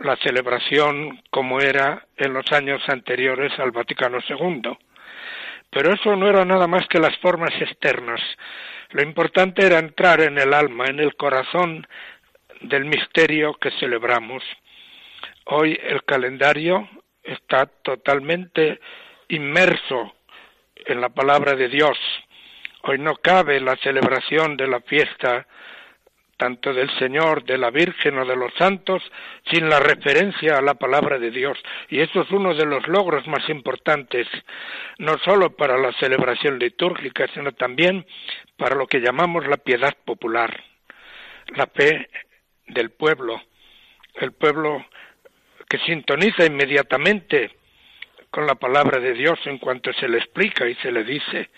la 0.00 0.16
celebración 0.16 1.22
como 1.30 1.60
era 1.60 2.06
en 2.16 2.32
los 2.32 2.50
años 2.52 2.82
anteriores 2.88 3.52
al 3.58 3.72
Vaticano 3.72 4.18
II 4.26 4.76
pero 5.72 5.94
eso 5.94 6.14
no 6.16 6.28
era 6.28 6.44
nada 6.44 6.66
más 6.66 6.86
que 6.86 7.00
las 7.00 7.16
formas 7.18 7.50
externas. 7.58 8.20
Lo 8.90 9.02
importante 9.02 9.64
era 9.64 9.78
entrar 9.78 10.20
en 10.20 10.38
el 10.38 10.52
alma, 10.52 10.84
en 10.84 11.00
el 11.00 11.16
corazón 11.16 11.86
del 12.60 12.84
misterio 12.84 13.54
que 13.54 13.70
celebramos. 13.80 14.44
Hoy 15.46 15.78
el 15.82 16.04
calendario 16.04 16.88
está 17.22 17.66
totalmente 17.66 18.80
inmerso 19.28 20.14
en 20.76 21.00
la 21.00 21.08
palabra 21.08 21.54
de 21.54 21.68
Dios. 21.68 21.98
Hoy 22.84 22.98
no 22.98 23.16
cabe 23.16 23.60
la 23.60 23.76
celebración 23.76 24.56
de 24.56 24.68
la 24.68 24.80
fiesta 24.80 25.46
tanto 26.36 26.74
del 26.74 26.90
Señor, 26.98 27.44
de 27.44 27.56
la 27.56 27.70
Virgen 27.70 28.18
o 28.18 28.24
de 28.24 28.34
los 28.34 28.52
santos, 28.54 29.00
sin 29.48 29.68
la 29.68 29.78
referencia 29.78 30.58
a 30.58 30.62
la 30.62 30.74
palabra 30.74 31.18
de 31.20 31.30
Dios. 31.30 31.56
Y 31.88 32.00
eso 32.00 32.22
es 32.22 32.30
uno 32.32 32.52
de 32.54 32.66
los 32.66 32.88
logros 32.88 33.28
más 33.28 33.48
importantes, 33.48 34.26
no 34.98 35.18
solo 35.18 35.54
para 35.54 35.78
la 35.78 35.92
celebración 36.00 36.58
litúrgica, 36.58 37.28
sino 37.32 37.52
también 37.52 38.04
para 38.56 38.74
lo 38.74 38.88
que 38.88 38.98
llamamos 38.98 39.46
la 39.46 39.56
piedad 39.56 39.96
popular, 40.04 40.64
la 41.54 41.68
fe 41.68 42.10
del 42.66 42.90
pueblo, 42.90 43.40
el 44.14 44.32
pueblo 44.32 44.84
que 45.72 45.78
sintoniza 45.86 46.44
inmediatamente 46.44 47.50
con 48.30 48.46
la 48.46 48.56
palabra 48.56 49.00
de 49.00 49.14
Dios 49.14 49.40
en 49.46 49.56
cuanto 49.56 49.90
se 49.94 50.06
le 50.06 50.18
explica 50.18 50.68
y 50.68 50.74
se 50.74 50.92
le 50.92 51.02
dice 51.02 51.48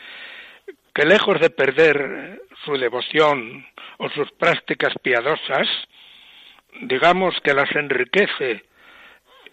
que 0.95 1.05
lejos 1.05 1.41
de 1.41 1.51
perder 1.51 2.41
su 2.65 2.79
devoción 2.79 3.67
o 3.99 4.09
sus 4.11 4.31
prácticas 4.31 4.95
piadosas, 5.03 5.67
digamos 6.83 7.35
que 7.43 7.55
las 7.55 7.69
enriquece 7.75 8.63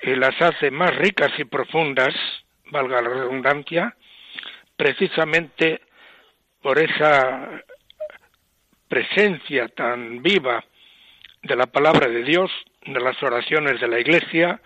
y 0.03 0.13
las 0.13 0.39
hace 0.39 0.69
más 0.69 0.95
ricas 0.95 1.31
y 1.39 1.45
profundas, 1.45 2.13
valga 2.65 3.01
la 3.01 3.09
redundancia, 3.09 3.95
precisamente 4.77 5.81
por 6.61 6.77
esa 6.77 7.63
presencia 8.87 9.69
tan 9.69 10.21
viva 10.21 10.63
de 11.41 11.55
la 11.55 11.65
palabra 11.65 12.07
de 12.07 12.21
Dios, 12.21 12.51
de 12.85 12.99
las 12.99 13.21
oraciones 13.21 13.79
de 13.79 13.87
la 13.87 13.99
Iglesia, 13.99 14.61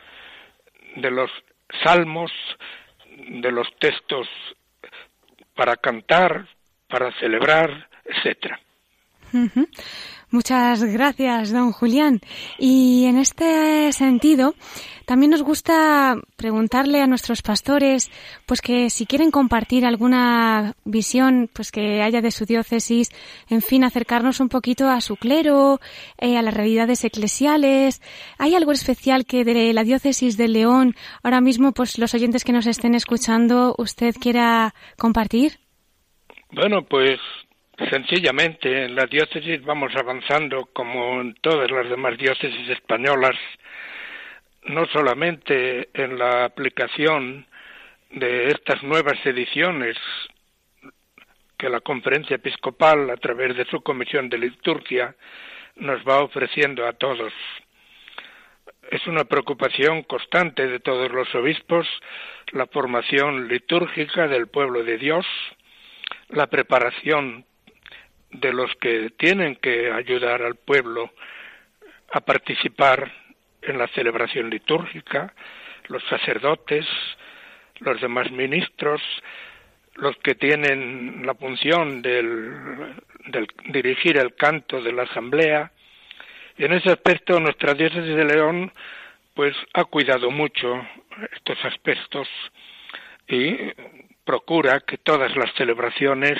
de 0.96 1.12
los 1.12 1.30
salmos, 1.84 2.32
de 3.18 3.52
los 3.52 3.68
textos 3.80 4.28
para 5.56 5.76
cantar, 5.78 6.48
para 6.88 7.12
celebrar, 7.20 7.90
etcétera. 8.06 8.60
Muchas 10.36 10.84
gracias, 10.84 11.54
don 11.54 11.72
Julián. 11.72 12.20
Y 12.60 13.06
en 13.06 13.18
este 13.18 13.94
sentido, 13.94 14.54
también 15.06 15.30
nos 15.32 15.44
gusta 15.44 16.18
preguntarle 16.36 17.02
a 17.02 17.08
nuestros 17.08 17.42
pastores, 17.42 18.12
pues 18.46 18.60
que 18.60 18.90
si 18.90 19.06
quieren 19.06 19.32
compartir 19.32 19.86
alguna 19.86 20.74
visión, 20.84 21.50
pues 21.54 21.72
que 21.72 22.02
haya 22.02 22.20
de 22.20 22.32
su 22.32 22.44
diócesis, 22.44 23.12
en 23.50 23.62
fin, 23.62 23.86
acercarnos 23.86 24.42
un 24.42 24.50
poquito 24.50 24.90
a 24.90 25.00
su 25.00 25.16
clero, 25.16 25.80
eh, 26.18 26.38
a 26.38 26.42
las 26.42 26.54
realidades 26.54 27.06
eclesiales. 27.06 28.02
¿Hay 28.38 28.56
algo 28.56 28.74
especial 28.74 29.26
que 29.26 29.46
de 29.46 29.72
la 29.72 29.86
diócesis 29.86 30.36
de 30.36 30.50
León, 30.50 30.96
ahora 31.24 31.40
mismo, 31.40 31.72
pues 31.72 31.98
los 31.98 32.14
oyentes 32.14 32.44
que 32.44 32.52
nos 32.52 32.68
estén 32.68 32.94
escuchando, 32.94 33.74
usted 33.78 34.14
quiera 34.20 34.74
compartir? 34.98 35.60
Bueno, 36.52 36.84
pues 36.84 37.22
Sencillamente, 37.78 38.86
en 38.86 38.96
la 38.96 39.06
diócesis 39.06 39.62
vamos 39.64 39.94
avanzando 39.98 40.68
como 40.68 41.20
en 41.20 41.36
todas 41.36 41.70
las 41.70 41.90
demás 41.90 42.18
diócesis 42.18 42.70
españolas, 42.70 43.36
no 44.64 44.86
solamente 44.88 45.90
en 45.94 46.18
la 46.18 46.46
aplicación 46.46 47.46
de 48.12 48.48
estas 48.48 48.82
nuevas 48.82 49.18
ediciones 49.26 49.98
que 51.58 51.70
la 51.70 51.82
conferencia 51.82 52.36
episcopal, 52.38 53.10
a 53.10 53.18
través 53.18 53.58
de 53.58 53.66
su 53.66 53.82
comisión 53.82 54.30
de 54.30 54.38
liturgia, 54.38 55.16
nos 55.76 56.02
va 56.08 56.24
ofreciendo 56.24 56.88
a 56.88 56.94
todos. 56.94 57.34
Es 58.90 59.06
una 59.08 59.26
preocupación 59.26 60.04
constante 60.04 60.68
de 60.68 60.80
todos 60.80 61.12
los 61.12 61.34
obispos 61.36 61.88
la 62.54 62.68
formación 62.68 63.50
litúrgica 63.50 64.28
del 64.28 64.48
pueblo 64.48 64.84
de 64.84 64.98
Dios, 64.98 65.26
la 66.30 66.48
preparación 66.48 67.46
de 68.40 68.54
los 68.54 68.74
que 68.76 69.12
tienen 69.18 69.56
que 69.56 69.92
ayudar 69.92 70.42
al 70.42 70.56
pueblo 70.56 71.12
a 72.12 72.22
participar 72.22 73.12
en 73.62 73.78
la 73.78 73.88
celebración 73.90 74.50
litúrgica, 74.50 75.34
los 75.88 76.04
sacerdotes, 76.06 76.86
los 77.80 78.00
demás 78.00 78.32
ministros, 78.32 79.02
los 79.96 80.16
que 80.18 80.36
tienen 80.36 81.26
la 81.26 81.36
función 81.36 82.02
del, 82.02 82.96
dirigir 83.68 84.18
el 84.18 84.36
canto 84.36 84.82
de 84.82 84.92
la 84.92 85.04
asamblea. 85.04 85.72
Y 86.58 86.66
en 86.66 86.74
ese 86.74 86.92
aspecto 86.92 87.40
nuestra 87.40 87.74
diócesis 87.74 88.16
de 88.16 88.26
León 88.26 88.72
pues 89.34 89.56
ha 89.74 89.84
cuidado 89.84 90.32
mucho 90.32 90.86
estos 91.34 91.58
aspectos 91.66 92.28
y 93.28 93.58
procura 94.24 94.80
que 94.82 94.98
todas 94.98 95.36
las 95.36 95.54
celebraciones 95.56 96.40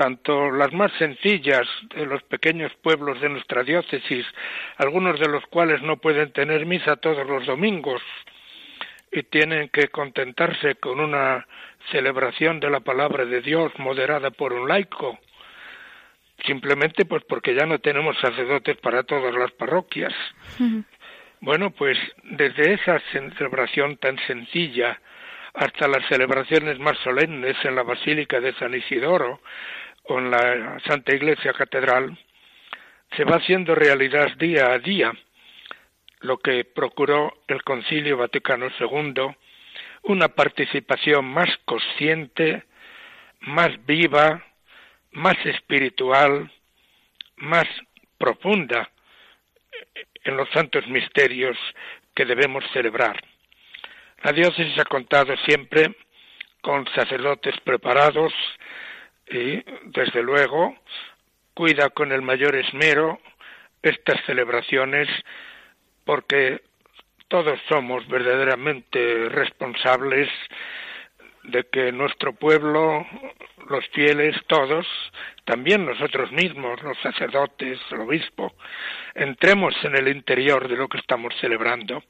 tanto 0.00 0.50
las 0.50 0.72
más 0.72 0.90
sencillas 0.92 1.68
de 1.94 2.06
los 2.06 2.22
pequeños 2.22 2.72
pueblos 2.80 3.20
de 3.20 3.28
nuestra 3.28 3.62
diócesis, 3.62 4.24
algunos 4.78 5.20
de 5.20 5.28
los 5.28 5.44
cuales 5.48 5.82
no 5.82 5.98
pueden 5.98 6.32
tener 6.32 6.64
misa 6.64 6.96
todos 6.96 7.26
los 7.26 7.44
domingos 7.44 8.00
y 9.12 9.24
tienen 9.24 9.68
que 9.68 9.88
contentarse 9.88 10.76
con 10.76 11.00
una 11.00 11.46
celebración 11.92 12.60
de 12.60 12.70
la 12.70 12.80
palabra 12.80 13.26
de 13.26 13.42
Dios 13.42 13.72
moderada 13.78 14.30
por 14.30 14.54
un 14.54 14.68
laico, 14.68 15.18
simplemente 16.46 17.04
pues 17.04 17.22
porque 17.24 17.54
ya 17.54 17.66
no 17.66 17.78
tenemos 17.78 18.18
sacerdotes 18.20 18.78
para 18.78 19.02
todas 19.02 19.34
las 19.34 19.50
parroquias. 19.52 20.14
Bueno, 21.42 21.72
pues 21.72 21.98
desde 22.22 22.72
esa 22.72 23.02
celebración 23.12 23.98
tan 23.98 24.16
sencilla 24.26 24.98
hasta 25.52 25.88
las 25.88 26.06
celebraciones 26.08 26.78
más 26.78 26.96
solemnes 26.98 27.56
en 27.64 27.74
la 27.74 27.82
Basílica 27.82 28.40
de 28.40 28.54
San 28.54 28.72
Isidoro, 28.72 29.40
con 30.10 30.28
la 30.28 30.80
Santa 30.88 31.14
Iglesia 31.14 31.52
Catedral, 31.52 32.18
se 33.16 33.22
va 33.22 33.36
haciendo 33.36 33.76
realidad 33.76 34.36
día 34.38 34.72
a 34.72 34.80
día 34.80 35.12
lo 36.22 36.38
que 36.38 36.64
procuró 36.64 37.44
el 37.46 37.62
Concilio 37.62 38.16
Vaticano 38.16 38.66
II, 38.80 39.36
una 40.02 40.26
participación 40.26 41.26
más 41.26 41.48
consciente, 41.64 42.64
más 43.42 43.70
viva, 43.86 44.44
más 45.12 45.36
espiritual, 45.46 46.50
más 47.36 47.68
profunda 48.18 48.90
en 50.24 50.36
los 50.36 50.50
santos 50.50 50.88
misterios 50.88 51.56
que 52.16 52.24
debemos 52.24 52.64
celebrar. 52.72 53.16
La 54.24 54.32
diócesis 54.32 54.76
ha 54.76 54.84
contado 54.86 55.36
siempre 55.46 55.94
con 56.62 56.84
sacerdotes 56.96 57.54
preparados, 57.60 58.32
y, 59.30 59.62
desde 59.84 60.22
luego, 60.22 60.76
cuida 61.54 61.90
con 61.90 62.12
el 62.12 62.22
mayor 62.22 62.56
esmero 62.56 63.20
estas 63.82 64.22
celebraciones 64.26 65.08
porque 66.04 66.60
todos 67.28 67.60
somos 67.68 68.06
verdaderamente 68.08 69.28
responsables 69.28 70.28
de 71.44 71.64
que 71.64 71.92
nuestro 71.92 72.34
pueblo, 72.34 73.06
los 73.68 73.86
fieles, 73.88 74.36
todos, 74.46 74.86
también 75.44 75.86
nosotros 75.86 76.30
mismos, 76.32 76.82
los 76.82 76.98
sacerdotes, 76.98 77.78
el 77.90 78.00
obispo, 78.00 78.54
entremos 79.14 79.74
en 79.84 79.96
el 79.96 80.08
interior 80.08 80.68
de 80.68 80.76
lo 80.76 80.88
que 80.88 80.98
estamos 80.98 81.34
celebrando. 81.40 82.02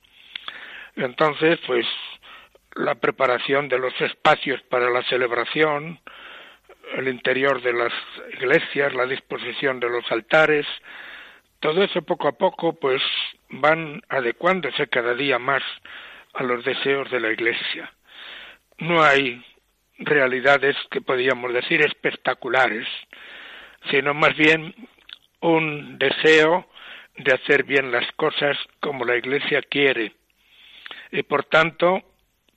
Entonces, 0.97 1.61
pues, 1.67 1.87
la 2.75 2.95
preparación 2.97 3.69
de 3.69 3.79
los 3.79 3.99
espacios 4.01 4.61
para 4.63 4.91
la 4.91 5.03
celebración, 5.05 6.01
el 6.97 7.09
interior 7.09 7.63
de 7.63 7.73
las 7.73 7.93
iglesias, 8.33 8.95
la 8.95 9.07
disposición 9.07 9.81
de 9.81 9.89
los 9.89 10.11
altares, 10.11 10.67
todo 11.61 11.85
eso 11.85 12.03
poco 12.03 12.29
a 12.29 12.33
poco 12.33 12.73
pues 12.73 13.03
van 13.51 14.03
adecuándose 14.09 14.89
cada 14.89 15.15
día 15.15 15.39
más 15.39 15.63
a 16.35 16.43
los 16.43 16.65
deseos 16.65 17.11
de 17.11 17.21
la 17.21 17.31
iglesia. 17.31 17.93
No 18.79 19.03
hay 19.03 19.45
realidades 19.99 20.77
que 20.91 21.03
podríamos 21.03 21.53
decir 21.53 21.83
espectaculares, 21.83 22.89
sino 23.91 24.15
más 24.15 24.35
bien 24.37 24.75
un 25.41 25.99
deseo 25.99 26.67
de 27.17 27.35
hacer 27.35 27.65
bien 27.65 27.93
las 27.93 28.11
cosas 28.13 28.57
como 28.81 29.05
la 29.05 29.17
iglesia 29.17 29.61
quiere. 29.63 30.15
Y 31.13 31.23
por 31.23 31.45
tanto, 31.45 32.03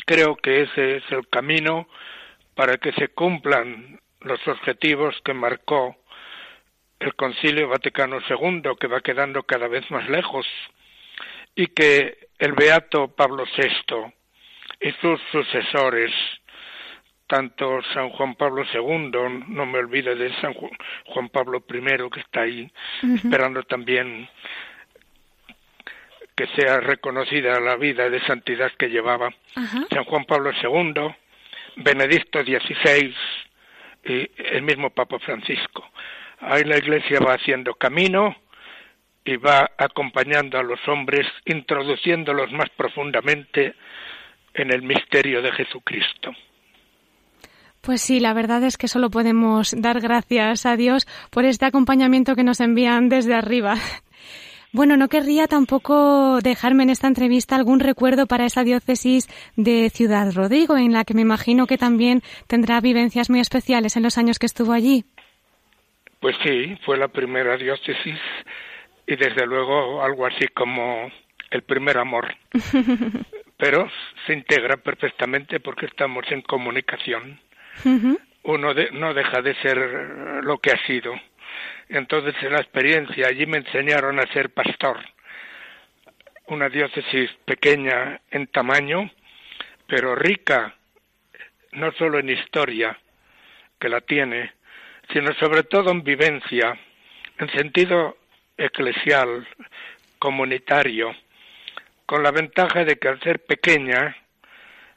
creo 0.06 0.38
que 0.38 0.62
ese 0.62 0.98
es 0.98 1.04
el 1.12 1.28
camino 1.28 1.88
para 2.56 2.78
que 2.78 2.94
se 2.94 3.10
cumplan 3.10 4.00
los 4.24 4.46
objetivos 4.48 5.16
que 5.24 5.34
marcó 5.34 5.96
el 7.00 7.16
Concilio 7.16 7.68
Vaticano 7.68 8.20
II, 8.28 8.62
que 8.80 8.88
va 8.88 9.02
quedando 9.02 9.44
cada 9.44 9.68
vez 9.68 9.90
más 9.92 10.10
lejos, 10.10 10.46
y 11.56 11.68
que 11.68 12.30
el 12.40 12.54
Beato 12.54 13.10
Pablo 13.10 13.44
VI 13.46 14.14
y 14.82 14.92
sus 15.02 15.20
sucesores, 15.32 16.12
tanto 17.28 17.82
San 17.94 18.10
Juan 18.10 18.36
Pablo 18.36 18.64
II, 18.74 19.12
no 19.48 19.66
me 19.66 19.80
olvido 19.80 20.16
de 20.16 20.34
San 20.42 20.54
Juan 20.54 21.30
Pablo 21.30 21.64
I 21.70 22.10
que 22.10 22.20
está 22.20 22.42
ahí, 22.42 22.72
esperando 23.16 23.64
también 23.64 24.30
que 26.36 26.48
sea 26.56 26.80
reconocida 26.80 27.60
la 27.60 27.76
vida 27.76 28.10
de 28.10 28.20
santidad 28.26 28.72
que 28.78 28.90
llevaba, 28.90 29.30
San 29.92 30.04
Juan 30.06 30.26
Pablo 30.26 30.52
II, 30.52 31.16
Benedicto 31.76 32.44
XVI, 32.44 33.16
y 34.04 34.30
el 34.38 34.62
mismo 34.64 34.90
Papa 34.90 35.20
Francisco. 35.20 35.90
Ahí 36.40 36.64
la 36.64 36.78
Iglesia 36.78 37.20
va 37.20 37.36
haciendo 37.36 37.76
camino 37.76 38.36
y 39.26 39.38
va 39.38 39.72
acompañando 39.78 40.60
a 40.60 40.64
los 40.64 40.80
hombres, 40.88 41.26
introduciéndolos 41.46 42.52
más 42.52 42.70
profundamente 42.76 43.76
en 44.54 44.72
el 44.72 44.82
misterio 44.82 45.42
de 45.42 45.52
Jesucristo. 45.54 46.34
Pues 47.82 48.02
sí, 48.02 48.20
la 48.20 48.34
verdad 48.34 48.64
es 48.64 48.78
que 48.78 48.88
solo 48.88 49.10
podemos 49.10 49.74
dar 49.78 50.00
gracias 50.00 50.66
a 50.66 50.78
Dios 50.78 51.06
por 51.30 51.44
este 51.44 51.66
acompañamiento 51.66 52.36
que 52.36 52.44
nos 52.44 52.62
envían 52.62 53.10
desde 53.10 53.34
arriba. 53.34 53.76
Bueno, 54.74 54.98
no 54.98 55.08
querría 55.08 55.46
tampoco 55.46 56.40
dejarme 56.42 56.82
en 56.82 56.90
esta 56.90 57.08
entrevista 57.08 57.56
algún 57.56 57.80
recuerdo 57.80 58.26
para 58.26 58.46
esa 58.46 58.64
diócesis 58.64 59.28
de 59.56 59.92
Ciudad 59.92 60.34
Rodrigo, 60.34 60.78
en 60.78 60.94
la 60.94 61.04
que 61.04 61.14
me 61.14 61.22
imagino 61.22 61.68
que 61.68 61.78
también 61.78 62.24
tendrá 62.48 62.82
vivencias 62.82 63.30
muy 63.30 63.40
especiales 63.40 63.96
en 63.98 64.02
los 64.02 64.18
años 64.18 64.40
que 64.40 64.48
estuvo 64.48 64.74
allí. 64.74 65.06
Pues 66.20 66.36
sí, 66.44 66.76
fue 66.88 66.98
la 66.98 67.08
primera 67.08 67.56
diócesis 67.56 68.18
y 69.06 69.16
desde 69.16 69.46
luego 69.46 70.02
algo 70.02 70.26
así 70.26 70.48
como 70.48 71.12
el 71.52 71.62
primer 71.62 72.00
amor. 72.00 72.34
Pero 73.58 73.88
se 74.26 74.34
integra 74.34 74.78
perfectamente 74.78 75.60
porque 75.60 75.86
estamos 75.86 76.26
en 76.32 76.42
comunicación. 76.42 77.40
Uno 78.44 78.74
no 78.94 79.14
deja 79.14 79.42
de 79.44 79.54
ser 79.62 79.78
lo 80.44 80.58
que 80.58 80.72
ha 80.72 80.88
sido. 80.88 81.14
Entonces, 81.94 82.34
en 82.42 82.54
la 82.54 82.60
experiencia, 82.60 83.28
allí 83.28 83.46
me 83.46 83.60
enseñaron 83.60 84.20
a 84.20 84.26
ser 84.34 84.50
pastor. 84.50 84.98
Una 86.48 86.68
diócesis 86.68 87.30
pequeña 87.46 88.20
en 88.32 88.48
tamaño, 88.48 89.12
pero 89.88 90.16
rica, 90.16 90.74
no 91.74 91.92
solo 91.92 92.18
en 92.18 92.30
historia, 92.30 92.98
que 93.80 93.90
la 93.90 94.02
tiene, 94.02 94.54
sino 95.12 95.36
sobre 95.36 95.62
todo 95.62 95.92
en 95.92 96.04
vivencia, 96.04 96.76
en 97.38 97.52
sentido 97.52 98.18
eclesial, 98.58 99.48
comunitario, 100.18 101.16
con 102.08 102.24
la 102.24 102.32
ventaja 102.32 102.86
de 102.86 102.96
que 102.96 103.08
al 103.08 103.20
ser 103.22 103.46
pequeña, 103.46 104.18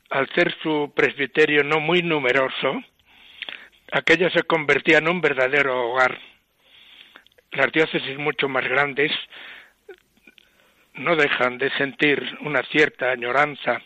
al 0.08 0.30
ser 0.30 0.56
su 0.62 0.94
presbiterio 0.96 1.62
no 1.62 1.78
muy 1.78 2.02
numeroso, 2.02 2.82
aquello 3.92 4.30
se 4.30 4.44
convertía 4.44 4.96
en 4.96 5.08
un 5.08 5.20
verdadero 5.20 5.90
hogar. 5.90 6.35
Las 7.52 7.72
diócesis 7.72 8.18
mucho 8.18 8.48
más 8.48 8.66
grandes 8.68 9.12
no 10.94 11.16
dejan 11.16 11.58
de 11.58 11.70
sentir 11.76 12.38
una 12.40 12.62
cierta 12.64 13.10
añoranza 13.10 13.80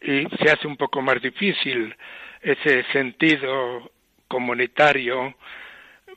y 0.00 0.26
se 0.36 0.50
hace 0.50 0.66
un 0.66 0.76
poco 0.76 1.00
más 1.02 1.20
difícil 1.20 1.94
ese 2.40 2.84
sentido 2.92 3.90
comunitario, 4.28 5.34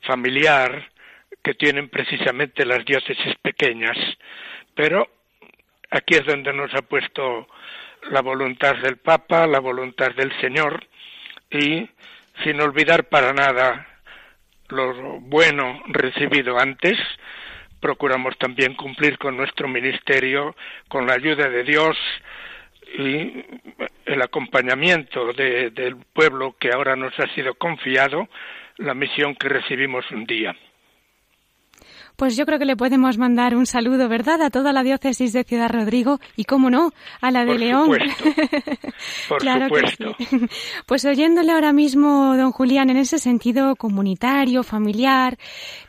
familiar, 0.02 0.90
que 1.44 1.54
tienen 1.56 1.90
precisamente 1.90 2.66
las 2.66 2.86
diócesis 2.86 3.36
pequeñas. 3.42 3.98
Pero 4.76 5.08
aquí 5.90 6.16
es 6.16 6.26
donde 6.26 6.54
nos 6.54 6.74
ha 6.76 6.82
puesto 6.82 7.48
la 8.10 8.22
voluntad 8.22 8.76
del 8.78 8.98
Papa, 8.98 9.48
la 9.48 9.60
voluntad 9.60 10.12
del 10.16 10.32
Señor, 10.40 10.86
y 11.50 11.90
sin 12.44 12.62
olvidar 12.62 13.06
para 13.10 13.34
nada 13.34 13.91
lo 14.72 15.20
bueno 15.20 15.82
recibido 15.88 16.60
antes, 16.60 16.98
procuramos 17.80 18.38
también 18.38 18.76
cumplir 18.76 19.18
con 19.18 19.38
nuestro 19.38 19.68
ministerio, 19.68 20.56
con 20.88 21.08
la 21.08 21.14
ayuda 21.14 21.50
de 21.50 21.64
Dios 21.64 21.98
y 22.98 23.46
el 24.06 24.22
acompañamiento 24.22 25.34
del 25.34 25.98
pueblo 26.14 26.56
que 26.60 26.72
ahora 26.72 26.96
nos 26.96 27.18
ha 27.20 27.28
sido 27.34 27.54
confiado, 27.56 28.28
la 28.78 28.94
misión 28.94 29.36
que 29.36 29.50
recibimos 29.50 30.10
un 30.12 30.26
día 30.26 30.56
pues 32.22 32.38
yo 32.38 32.46
creo 32.46 32.60
que 32.60 32.66
le 32.66 32.76
podemos 32.76 33.18
mandar 33.18 33.56
un 33.56 33.66
saludo, 33.66 34.08
¿verdad?, 34.08 34.44
a 34.44 34.52
toda 34.52 34.74
la 34.74 34.84
diócesis 34.84 35.34
de 35.34 35.44
Ciudad 35.44 35.72
Rodrigo 35.72 36.20
y, 36.36 36.44
cómo 36.44 36.70
no, 36.70 36.92
a 37.20 37.32
la 37.32 37.46
de 37.46 37.58
León. 37.58 37.90
Por 39.28 39.40
claro 39.40 39.66
supuesto. 39.66 40.14
Que 40.20 40.26
sí. 40.26 40.38
Pues 40.86 41.04
oyéndole 41.04 41.52
ahora 41.52 41.74
mismo, 41.74 42.38
don 42.38 42.52
Julián, 42.52 42.92
en 42.92 42.98
ese 42.98 43.18
sentido 43.18 43.76
comunitario, 43.76 44.62
familiar, 44.62 45.40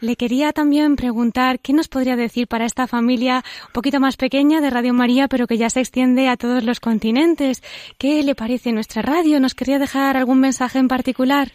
le 0.01 0.17
quería 0.17 0.53
también 0.53 0.97
preguntar 0.97 1.61
qué 1.61 1.75
nos 1.75 1.89
podría 1.89 2.17
decir 2.17 2.49
para 2.49 2.65
esta 2.65 2.87
familia 2.87 3.45
un 3.67 3.73
poquito 3.75 4.01
más 4.01 4.17
pequeña 4.17 4.63
de 4.63 4.71
Radio 4.71 4.95
María, 4.95 5.29
pero 5.29 5.47
que 5.47 5.59
ya 5.59 5.69
se 5.69 5.81
extiende 5.81 6.29
a 6.29 6.39
todos 6.39 6.65
los 6.65 6.81
continentes. 6.81 7.63
¿Qué 7.99 8.23
le 8.23 8.35
parece 8.35 8.73
nuestra 8.73 9.03
radio? 9.03 9.39
¿Nos 9.39 9.55
quería 9.55 9.79
dejar 9.79 10.17
algún 10.17 10.41
mensaje 10.41 10.79
en 10.79 10.89
particular? 10.89 11.49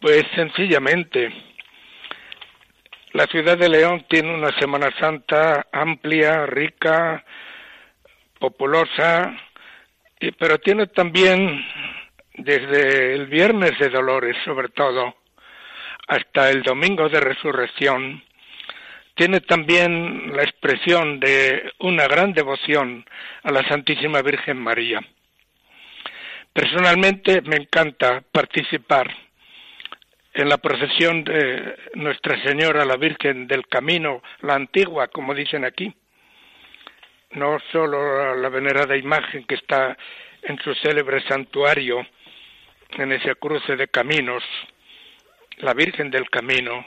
Pues 0.00 0.22
sencillamente, 0.36 1.32
la 3.12 3.26
ciudad 3.26 3.58
de 3.58 3.68
León 3.68 4.06
tiene 4.08 4.34
una 4.34 4.58
Semana 4.58 4.90
Santa 4.98 5.66
amplia, 5.70 6.46
rica, 6.46 7.24
populosa, 8.38 9.36
pero 10.38 10.58
tiene 10.58 10.86
también 10.86 11.64
desde 12.34 13.14
el 13.14 13.26
viernes 13.26 13.78
de 13.78 13.90
Dolores, 13.90 14.36
sobre 14.44 14.68
todo, 14.68 15.16
hasta 16.08 16.50
el 16.50 16.62
domingo 16.62 17.08
de 17.08 17.20
Resurrección, 17.20 18.22
tiene 19.14 19.40
también 19.40 20.34
la 20.34 20.42
expresión 20.42 21.20
de 21.20 21.72
una 21.80 22.08
gran 22.08 22.32
devoción 22.32 23.04
a 23.42 23.52
la 23.52 23.66
Santísima 23.68 24.22
Virgen 24.22 24.58
María. 24.58 25.00
Personalmente 26.52 27.42
me 27.42 27.56
encanta 27.56 28.22
participar 28.32 29.14
en 30.34 30.48
la 30.48 30.58
procesión 30.58 31.24
de 31.24 31.76
Nuestra 31.94 32.42
Señora, 32.42 32.84
la 32.84 32.96
Virgen 32.96 33.46
del 33.46 33.66
Camino, 33.66 34.22
la 34.40 34.54
antigua, 34.54 35.08
como 35.08 35.34
dicen 35.34 35.64
aquí, 35.64 35.94
no 37.32 37.58
solo 37.70 38.34
la 38.36 38.48
venerada 38.48 38.96
imagen 38.96 39.44
que 39.44 39.56
está 39.56 39.96
en 40.42 40.58
su 40.60 40.74
célebre 40.76 41.22
santuario, 41.28 42.06
en 42.90 43.12
ese 43.12 43.34
cruce 43.36 43.76
de 43.76 43.88
caminos, 43.88 44.42
la 45.58 45.74
Virgen 45.74 46.10
del 46.10 46.28
Camino, 46.28 46.84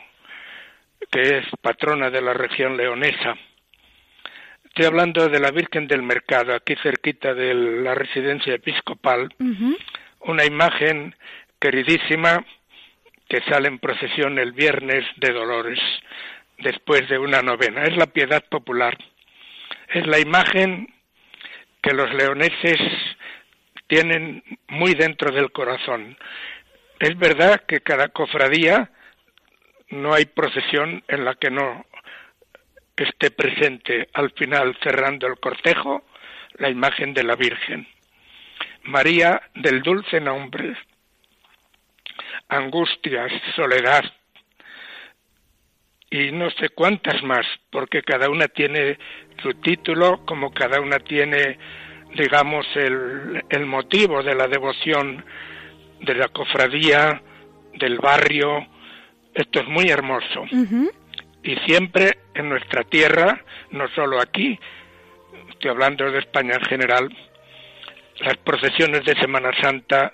que 1.12 1.38
es 1.38 1.45
patrona 1.62 2.10
de 2.10 2.21
la 2.21 2.34
región 2.34 2.77
leonesa. 2.77 3.36
Estoy 4.65 4.86
hablando 4.86 5.29
de 5.29 5.39
la 5.39 5.51
Virgen 5.51 5.88
del 5.88 6.01
Mercado, 6.03 6.53
aquí 6.53 6.75
cerquita 6.84 7.34
de 7.34 7.53
la 7.53 7.95
residencia 7.95 8.53
episcopal, 8.53 9.34
una 10.19 10.45
imagen 10.45 11.15
queridísima 11.60 12.45
que 13.27 13.41
sale 13.41 13.67
en 13.67 13.79
procesión 13.79 14.38
el 14.39 14.51
viernes 14.51 15.05
de 15.17 15.33
Dolores, 15.33 15.79
después 16.59 17.07
de 17.09 17.17
una 17.17 17.41
novena. 17.41 17.83
Es 17.83 17.95
la 17.97 18.07
piedad 18.07 18.43
popular. 18.49 18.97
Es 19.93 20.05
la 20.07 20.19
imagen 20.19 20.93
que 21.81 21.93
los 21.93 22.13
leoneses 22.13 22.79
tienen 23.88 24.43
muy 24.67 24.93
dentro 24.93 25.31
del 25.31 25.51
corazón. 25.51 26.17
Es 26.99 27.17
verdad 27.17 27.63
que 27.67 27.81
cada 27.81 28.09
cofradía 28.09 28.89
no 29.89 30.13
hay 30.13 30.25
procesión 30.25 31.03
en 31.07 31.25
la 31.25 31.35
que 31.35 31.51
no 31.51 31.85
esté 32.95 33.29
presente 33.31 34.09
al 34.13 34.31
final 34.31 34.77
cerrando 34.81 35.27
el 35.27 35.38
cortejo 35.38 36.05
la 36.57 36.69
imagen 36.69 37.13
de 37.13 37.23
la 37.23 37.35
Virgen. 37.35 37.88
María 38.83 39.41
del 39.55 39.81
dulce 39.81 40.21
nombre, 40.21 40.75
angustias, 42.49 43.32
soledad 43.56 44.04
y 46.10 46.32
no 46.32 46.49
sé 46.51 46.69
cuántas 46.69 47.21
más, 47.23 47.45
porque 47.69 48.01
cada 48.01 48.30
una 48.30 48.47
tiene 48.47 48.97
su 49.41 49.54
título, 49.56 50.25
como 50.25 50.54
cada 50.54 50.80
una 50.80 50.99
tiene, 50.99 51.58
digamos, 52.15 52.65
el, 52.75 53.43
el 53.49 53.65
motivo 53.65 54.23
de 54.23 54.36
la 54.36 54.47
devoción 54.47 55.25
de 56.01 56.15
la 56.15 56.28
cofradía, 56.30 57.21
del 57.73 57.99
barrio. 57.99 58.65
Esto 59.34 59.60
es 59.60 59.67
muy 59.67 59.89
hermoso. 59.89 60.45
Y 61.43 61.56
siempre 61.65 62.19
en 62.34 62.49
nuestra 62.49 62.84
tierra, 62.84 63.43
no 63.71 63.88
solo 63.89 64.21
aquí, 64.21 64.58
estoy 65.49 65.71
hablando 65.71 66.10
de 66.10 66.19
España 66.19 66.56
en 66.56 66.65
general, 66.65 67.17
las 68.19 68.38
procesiones 68.38 69.04
de 69.04 69.15
Semana 69.15 69.51
Santa 69.62 70.13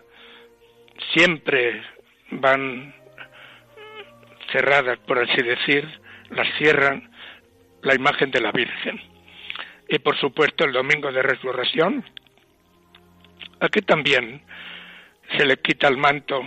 siempre 1.14 1.82
van 2.32 2.94
cerradas, 4.52 4.98
por 5.00 5.20
así 5.20 5.42
decir, 5.42 5.88
las 6.30 6.48
cierran 6.58 7.10
la 7.84 7.96
imagen 7.96 8.32
de 8.32 8.42
la 8.42 8.52
Virgen. 8.52 9.00
Y 9.90 10.00
por 10.00 10.18
supuesto 10.18 10.66
el 10.66 10.72
domingo 10.72 11.12
de 11.12 11.22
resurrección, 11.22 12.04
aquí 13.60 13.82
también 13.82 14.42
se 15.38 15.46
le 15.46 15.58
quita 15.58 15.88
el 15.88 15.98
manto 15.98 16.42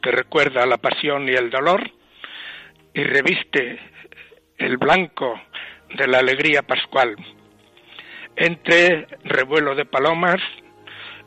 que 0.00 0.10
recuerda 0.10 0.66
la 0.66 0.78
pasión 0.78 1.28
y 1.28 1.32
el 1.32 1.50
dolor 1.50 1.90
y 2.94 3.04
reviste 3.04 3.78
el 4.58 4.76
blanco 4.76 5.40
de 5.94 6.06
la 6.06 6.18
alegría 6.18 6.62
pascual. 6.62 7.16
Entre 8.36 9.06
revuelo 9.24 9.74
de 9.74 9.84
palomas, 9.84 10.40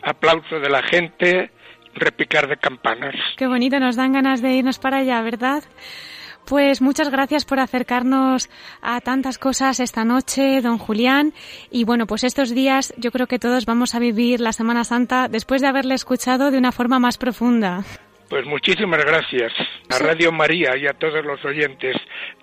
aplauso 0.05 0.59
de 0.59 0.69
la 0.69 0.83
gente, 0.83 1.51
repicar 1.95 2.47
de 2.47 2.57
campanas. 2.57 3.15
Qué 3.37 3.47
bonito, 3.47 3.79
nos 3.79 3.95
dan 3.95 4.13
ganas 4.13 4.41
de 4.41 4.53
irnos 4.53 4.79
para 4.79 4.97
allá, 4.97 5.21
¿verdad? 5.21 5.63
Pues 6.45 6.79
muchas 6.79 7.09
gracias 7.09 7.43
por 7.43 7.59
acercarnos 7.59 8.49
a 8.81 9.01
tantas 9.01 9.39
cosas 9.39 9.79
esta 9.79 10.05
noche, 10.05 10.61
don 10.61 10.77
Julián. 10.77 11.33
Y 11.71 11.85
bueno, 11.85 12.05
pues 12.05 12.23
estos 12.23 12.53
días 12.53 12.93
yo 12.97 13.11
creo 13.11 13.25
que 13.25 13.39
todos 13.39 13.65
vamos 13.65 13.95
a 13.95 13.99
vivir 13.99 14.39
la 14.41 14.53
Semana 14.53 14.83
Santa 14.83 15.27
después 15.27 15.61
de 15.61 15.67
haberle 15.67 15.95
escuchado 15.95 16.51
de 16.51 16.59
una 16.59 16.71
forma 16.71 16.99
más 16.99 17.17
profunda. 17.17 17.83
Pues 18.29 18.45
muchísimas 18.45 19.03
gracias 19.03 19.53
a 19.89 19.99
Radio 19.99 20.31
María 20.31 20.77
y 20.77 20.85
a 20.85 20.93
todos 20.93 21.25
los 21.25 21.43
oyentes 21.45 21.95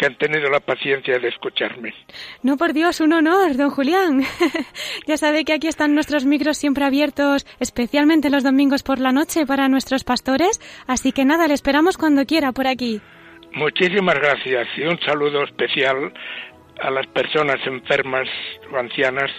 que 0.03 0.07
han 0.07 0.17
tenido 0.17 0.51
la 0.51 0.59
paciencia 0.59 1.21
de 1.21 1.29
escucharme. 1.29 1.95
No, 2.43 2.57
por 2.57 2.73
Dios, 2.73 3.01
un 3.01 3.13
honor, 3.13 3.57
don 3.57 3.71
Julián. 3.71 4.23
ya 5.07 5.17
sabe 5.17 5.45
que 5.45 5.53
aquí 5.53 5.69
están 5.69 5.95
nuestros 5.95 6.25
micros 6.25 6.59
siempre 6.59 6.85
abiertos, 6.85 7.47
especialmente 7.61 8.29
los 8.29 8.43
domingos 8.43 8.83
por 8.83 8.99
la 8.99 9.13
noche 9.13 9.47
para 9.47 9.69
nuestros 9.69 10.03
pastores, 10.03 10.61
así 10.89 11.13
que 11.13 11.25
nada, 11.25 11.47
le 11.47 11.55
esperamos 11.55 11.99
cuando 11.99 12.27
quiera 12.27 12.51
por 12.51 12.67
aquí. 12.67 13.01
Muchísimas 13.53 14.17
gracias 14.17 14.67
y 14.77 14.83
un 14.83 14.99
saludo 15.03 15.45
especial 15.45 16.13
a 16.81 16.91
las 16.91 17.07
personas 17.07 17.65
enfermas 17.65 18.29
o 18.73 18.77
ancianas 18.79 19.31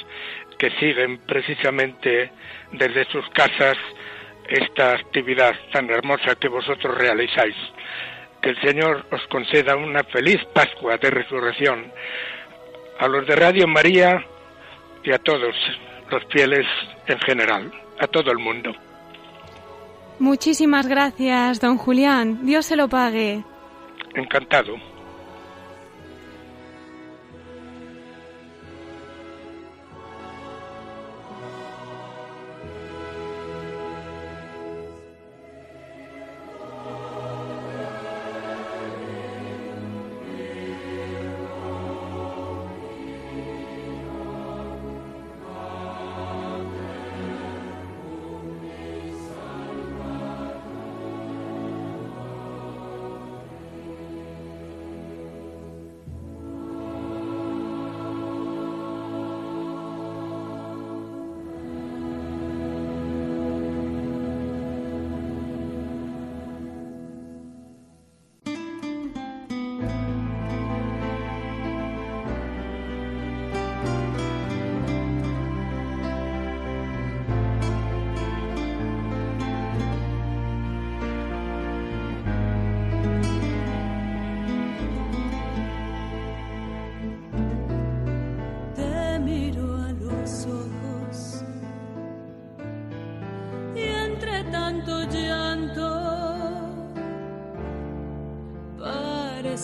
que 0.58 0.69
siguen 0.80 1.17
precisamente 1.28 2.32
desde 2.71 3.04
sus 3.12 3.28
casas 3.32 3.76
esta 4.47 4.93
actividad 4.93 5.56
tan 5.73 5.89
hermosa 5.89 6.36
que 6.39 6.47
vosotros 6.47 6.97
realizáis. 6.97 7.56
Que 8.43 8.49
el 8.49 8.62
Señor 8.62 9.06
os 9.10 9.21
conceda 9.32 9.77
una 9.77 10.03
feliz 10.03 10.38
Pascua 10.53 10.97
de 10.97 11.10
Resurrección 11.10 11.91
a 12.99 13.08
los 13.08 13.25
de 13.25 13.36
Radio 13.38 13.67
María 13.67 14.23
y 15.01 15.13
a 15.13 15.17
todos 15.17 15.56
los 16.12 16.23
fieles 16.25 16.67
en 17.08 17.17
general, 17.19 17.71
a 17.99 18.08
todo 18.08 18.32
el 18.32 18.39
mundo. 18.39 18.73
Muchísimas 20.19 20.88
gracias, 20.88 21.62
don 21.62 21.77
Julián. 21.77 22.45
Dios 22.45 22.65
se 22.65 22.75
lo 22.75 22.89
pague. 22.89 23.43
Encantado. 24.13 24.75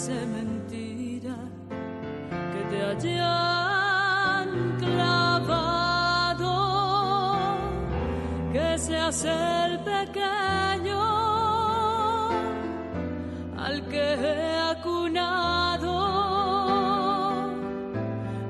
Parece 0.10 0.26
mentira 0.26 1.36
que 2.52 2.62
te 2.70 2.78
hayan 2.84 4.48
clavado, 4.80 6.54
que 8.52 8.78
seas 8.78 9.26
el 9.26 9.80
pequeño 9.80 11.02
al 13.58 13.88
que 13.88 14.14
he 14.14 14.60
acunado 14.60 15.96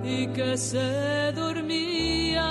y 0.04 0.28
que 0.28 0.58
se 0.58 1.32
dormía 1.34 2.50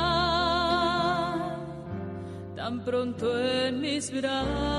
tan 2.56 2.84
pronto 2.84 3.38
en 3.38 3.80
mis 3.80 4.10
brazos, 4.12 4.77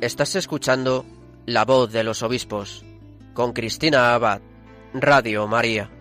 Estás 0.00 0.36
escuchando 0.36 1.04
La 1.46 1.64
voz 1.64 1.92
de 1.92 2.04
los 2.04 2.22
obispos 2.22 2.84
con 3.34 3.52
Cristina 3.52 4.14
Abad, 4.14 4.40
Radio 4.94 5.48
María. 5.48 5.95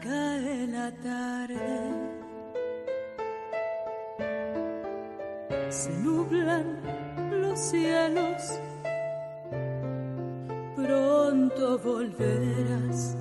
Cae 0.00 0.66
la 0.68 0.90
tarde, 1.02 1.92
se 5.68 5.90
nublan 5.98 6.80
los 7.30 7.58
cielos, 7.58 8.58
pronto 10.74 11.78
volverás 11.78 13.16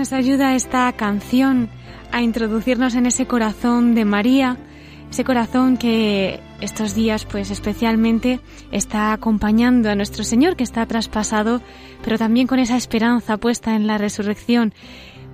Nos 0.00 0.14
ayuda 0.14 0.54
esta 0.54 0.90
canción 0.94 1.68
a 2.10 2.22
introducirnos 2.22 2.94
en 2.94 3.04
ese 3.04 3.26
corazón 3.26 3.94
de 3.94 4.06
María, 4.06 4.56
ese 5.10 5.24
corazón 5.24 5.76
que 5.76 6.40
estos 6.62 6.94
días 6.94 7.26
pues 7.26 7.50
especialmente 7.50 8.40
está 8.72 9.12
acompañando 9.12 9.90
a 9.90 9.94
nuestro 9.94 10.24
Señor 10.24 10.56
que 10.56 10.64
está 10.64 10.86
traspasado, 10.86 11.60
pero 12.02 12.16
también 12.16 12.46
con 12.46 12.58
esa 12.58 12.78
esperanza 12.78 13.36
puesta 13.36 13.76
en 13.76 13.86
la 13.86 13.98
resurrección. 13.98 14.72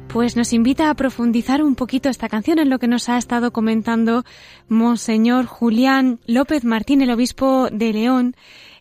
Pues 0.08 0.36
nos 0.36 0.52
invita 0.52 0.90
a 0.90 0.94
profundizar 0.94 1.62
un 1.62 1.76
poquito 1.76 2.08
esta 2.08 2.28
canción 2.28 2.58
en 2.58 2.68
lo 2.68 2.80
que 2.80 2.88
nos 2.88 3.08
ha 3.08 3.18
estado 3.18 3.52
comentando 3.52 4.24
Monseñor 4.68 5.46
Julián 5.46 6.18
López 6.26 6.64
Martín, 6.64 7.02
el 7.02 7.12
obispo 7.12 7.68
de 7.70 7.92
León, 7.92 8.34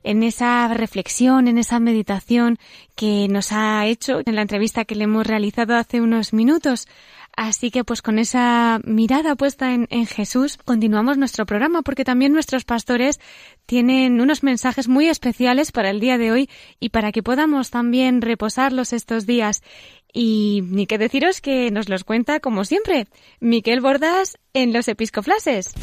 en 0.05 0.21
esa 0.21 0.67
reflexión, 0.69 1.47
en 1.47 1.57
esa 1.57 1.79
meditación 1.79 2.57
que 2.95 3.27
nos 3.27 3.51
ha 3.51 3.85
hecho 3.87 4.21
en 4.23 4.35
la 4.35 4.43
entrevista 4.43 4.85
que 4.85 4.95
le 4.95 5.05
hemos 5.05 5.25
realizado 5.25 5.75
hace 5.75 5.99
unos 5.99 6.31
minutos. 6.31 6.87
Así 7.35 7.69
que 7.69 7.83
pues 7.83 8.01
con 8.01 8.17
esa 8.17 8.79
mirada 8.85 9.35
puesta 9.35 9.73
en, 9.73 9.87
Jesús 10.05 10.57
continuamos 10.63 11.17
nuestro 11.17 11.45
programa 11.45 11.81
porque 11.81 12.05
también 12.05 12.31
nuestros 12.31 12.63
pastores 12.63 13.19
tienen 13.65 14.21
unos 14.21 14.41
mensajes 14.43 14.87
muy 14.87 15.09
especiales 15.09 15.73
para 15.73 15.89
el 15.89 15.99
día 15.99 16.17
de 16.17 16.31
hoy 16.31 16.49
y 16.79 16.89
para 16.89 17.11
que 17.11 17.23
podamos 17.23 17.71
también 17.71 18.21
reposarlos 18.21 18.93
estos 18.93 19.25
días. 19.25 19.63
Y 20.13 20.61
ni 20.67 20.85
que 20.85 20.97
deciros 20.97 21.41
que 21.41 21.71
nos 21.71 21.89
los 21.89 22.05
cuenta 22.05 22.39
como 22.39 22.63
siempre 22.63 23.07
Miquel 23.41 23.81
Bordas 23.81 24.37
en 24.53 24.71
los 24.71 24.87
episcoflases. 24.87 25.73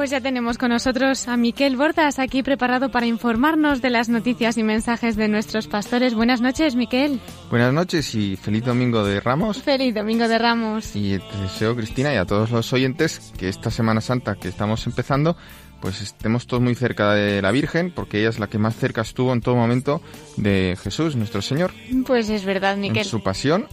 Pues 0.00 0.08
ya 0.08 0.22
tenemos 0.22 0.56
con 0.56 0.70
nosotros 0.70 1.28
a 1.28 1.36
Miquel 1.36 1.76
Bordas 1.76 2.18
aquí 2.18 2.42
preparado 2.42 2.90
para 2.90 3.04
informarnos 3.04 3.82
de 3.82 3.90
las 3.90 4.08
noticias 4.08 4.56
y 4.56 4.62
mensajes 4.62 5.14
de 5.14 5.28
nuestros 5.28 5.66
pastores. 5.66 6.14
Buenas 6.14 6.40
noches, 6.40 6.74
Miquel. 6.74 7.20
Buenas 7.50 7.74
noches 7.74 8.14
y 8.14 8.34
feliz 8.36 8.64
domingo 8.64 9.04
de 9.04 9.20
Ramos. 9.20 9.62
Feliz 9.62 9.94
domingo 9.94 10.26
de 10.26 10.38
Ramos. 10.38 10.96
Y 10.96 11.18
te 11.18 11.36
deseo, 11.42 11.76
Cristina, 11.76 12.14
y 12.14 12.16
a 12.16 12.24
todos 12.24 12.50
los 12.50 12.72
oyentes 12.72 13.30
que 13.36 13.50
esta 13.50 13.70
Semana 13.70 14.00
Santa 14.00 14.36
que 14.36 14.48
estamos 14.48 14.86
empezando, 14.86 15.36
pues 15.82 16.00
estemos 16.00 16.46
todos 16.46 16.62
muy 16.62 16.74
cerca 16.74 17.12
de 17.12 17.42
la 17.42 17.50
Virgen, 17.50 17.92
porque 17.94 18.20
ella 18.20 18.30
es 18.30 18.38
la 18.38 18.46
que 18.46 18.56
más 18.56 18.76
cerca 18.76 19.02
estuvo 19.02 19.34
en 19.34 19.42
todo 19.42 19.54
momento 19.54 20.00
de 20.38 20.78
Jesús, 20.82 21.14
nuestro 21.14 21.42
Señor. 21.42 21.72
Pues 22.06 22.30
es 22.30 22.46
verdad, 22.46 22.78
Miquel. 22.78 23.02
En 23.02 23.04
su 23.04 23.22
pasión 23.22 23.68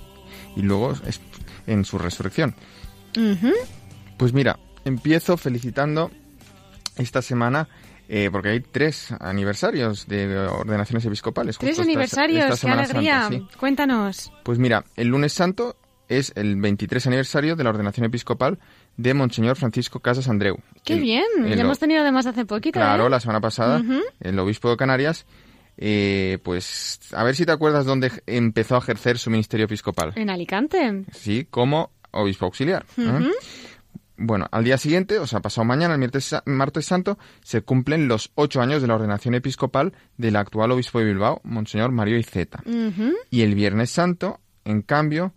y 0.57 0.61
luego 0.61 0.93
en 1.67 1.85
su 1.85 1.97
resurrección. 1.97 2.53
Uh 3.15 3.21
-huh. 3.21 3.53
Pues 4.17 4.33
mira, 4.33 4.59
empiezo 4.87 5.37
felicitando 5.37 6.11
esta 6.97 7.21
semana 7.21 7.67
eh, 8.09 8.29
porque 8.31 8.49
hay 8.49 8.59
tres 8.61 9.11
aniversarios 9.19 10.07
de 10.07 10.37
ordenaciones 10.37 11.05
episcopales. 11.05 11.57
Tres 11.57 11.79
aniversarios, 11.79 12.43
esta, 12.43 12.53
esta 12.55 12.67
qué 12.67 12.73
alegría. 12.73 13.21
Santa, 13.23 13.37
sí. 13.37 13.57
Cuéntanos. 13.59 14.31
Pues 14.43 14.59
mira, 14.59 14.85
el 14.95 15.09
lunes 15.09 15.33
santo 15.33 15.75
es 16.07 16.31
el 16.35 16.55
23 16.55 17.05
aniversario 17.07 17.55
de 17.57 17.63
la 17.65 17.69
ordenación 17.71 18.05
episcopal 18.05 18.59
de 18.95 19.13
Monseñor 19.13 19.57
Francisco 19.57 19.99
Casas 19.99 20.29
Andreu. 20.29 20.57
¡Qué 20.85 20.93
el, 20.93 21.01
bien! 21.01 21.25
ya 21.45 21.55
hemos 21.61 21.79
tenido 21.79 22.01
además 22.01 22.25
hace 22.25 22.45
poquito. 22.45 22.79
Claro, 22.79 23.07
¿eh? 23.07 23.09
la 23.09 23.19
semana 23.19 23.41
pasada, 23.41 23.79
Uh 23.79 23.83
-huh. 23.83 24.01
el 24.21 24.39
obispo 24.39 24.69
de 24.69 24.77
Canarias. 24.77 25.25
Eh, 25.79 26.39
pues 26.43 26.99
a 27.13 27.23
ver 27.23 27.35
si 27.35 27.45
te 27.45 27.51
acuerdas 27.51 27.85
dónde 27.85 28.11
empezó 28.25 28.75
a 28.75 28.79
ejercer 28.79 29.19
su 29.19 29.29
ministerio 29.29 29.65
episcopal. 29.65 30.13
En 30.15 30.29
Alicante. 30.29 31.03
Sí, 31.11 31.45
como 31.49 31.91
obispo 32.11 32.45
auxiliar. 32.45 32.85
Uh 32.97 33.01
-huh. 33.01 33.31
Bueno, 34.17 34.47
al 34.51 34.63
día 34.63 34.77
siguiente, 34.77 35.19
o 35.19 35.27
sea, 35.27 35.41
pasado 35.41 35.65
mañana, 35.65 35.93
el 35.93 35.99
martes, 35.99 36.35
martes, 36.45 36.85
santo, 36.85 37.19
se 37.43 37.61
cumplen 37.61 38.07
los 38.07 38.31
ocho 38.35 38.61
años 38.61 38.81
de 38.81 38.87
la 38.87 38.95
ordenación 38.95 39.35
episcopal 39.35 39.93
del 40.17 40.35
actual 40.35 40.71
obispo 40.71 40.99
de 40.99 41.05
Bilbao, 41.05 41.39
Monseñor 41.43 41.91
Mario 41.91 42.17
Iceta. 42.17 42.63
Uh 42.65 42.69
-huh. 42.69 43.13
Y 43.29 43.41
el 43.41 43.53
viernes 43.53 43.91
santo, 43.91 44.39
en 44.65 44.81
cambio, 44.81 45.33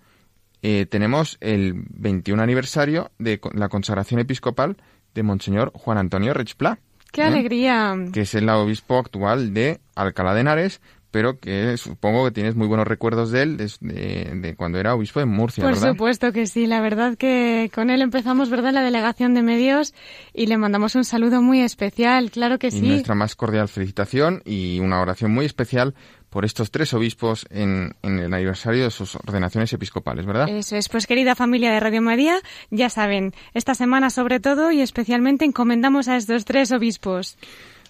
eh, 0.63 0.87
tenemos 0.87 1.37
el 1.41 1.75
21 1.91 2.43
aniversario 2.43 3.11
de 3.19 3.41
la 3.53 3.69
consagración 3.69 4.21
episcopal 4.21 4.77
de 5.15 5.23
Monseñor 5.23 5.73
Juan 5.75 5.99
Antonio 5.99 6.33
Rechplá. 6.33 6.79
¡Qué 7.13 7.23
¿eh? 7.23 7.25
alegría! 7.25 7.97
Que 8.13 8.23
es 8.23 8.35
el 8.35 8.49
obispo 8.49 8.99
actual 8.99 9.53
de 9.53 9.81
Alcalá 9.95 10.35
de 10.35 10.41
Henares, 10.41 10.81
pero 11.11 11.39
que 11.39 11.77
supongo 11.77 12.25
que 12.25 12.31
tienes 12.31 12.55
muy 12.55 12.67
buenos 12.67 12.87
recuerdos 12.87 13.31
de 13.31 13.43
él 13.43 13.57
desde 13.57 14.33
de 14.35 14.55
cuando 14.57 14.79
era 14.79 14.95
obispo 14.95 15.21
de 15.21 15.27
Murcia, 15.27 15.65
Por 15.65 15.75
¿verdad? 15.75 15.91
supuesto 15.91 16.33
que 16.33 16.47
sí, 16.47 16.67
la 16.67 16.81
verdad 16.81 17.17
que 17.17 17.71
con 17.75 17.91
él 17.91 18.03
empezamos, 18.03 18.51
¿verdad?, 18.51 18.73
la 18.73 18.83
delegación 18.83 19.35
de 19.35 19.43
medios 19.43 19.95
y 20.33 20.47
le 20.47 20.57
mandamos 20.57 20.95
un 20.95 21.05
saludo 21.05 21.43
muy 21.43 21.61
especial, 21.61 22.31
claro 22.31 22.59
que 22.59 22.69
y 22.69 22.73
sí. 22.73 22.81
nuestra 22.83 23.15
más 23.15 23.35
cordial 23.35 23.69
felicitación 23.69 24.43
y 24.45 24.79
una 24.81 25.01
oración 25.01 25.33
muy 25.33 25.47
especial 25.47 25.95
por 26.31 26.45
estos 26.45 26.71
tres 26.71 26.95
obispos 26.95 27.47
en, 27.51 27.97
en, 28.03 28.21
el 28.21 28.33
aniversario 28.33 28.85
de 28.85 28.91
sus 28.93 29.17
ordenaciones 29.17 29.73
episcopales, 29.73 30.27
¿verdad? 30.27 30.49
Eso 30.49 30.77
es, 30.77 30.89
pues 30.89 31.09
querida 31.09 31.35
familia 31.35 31.73
de 31.73 31.81
Radio 31.81 32.03
María, 32.03 32.39
ya 32.71 32.89
saben, 32.89 33.35
esta 33.53 33.75
semana 33.75 34.11
sobre 34.11 34.39
todo 34.39 34.71
y 34.71 34.81
especialmente 34.81 35.45
encomendamos 35.45 36.07
a 36.07 36.17
estos 36.17 36.45
tres 36.45 36.71
obispos. 36.71 37.37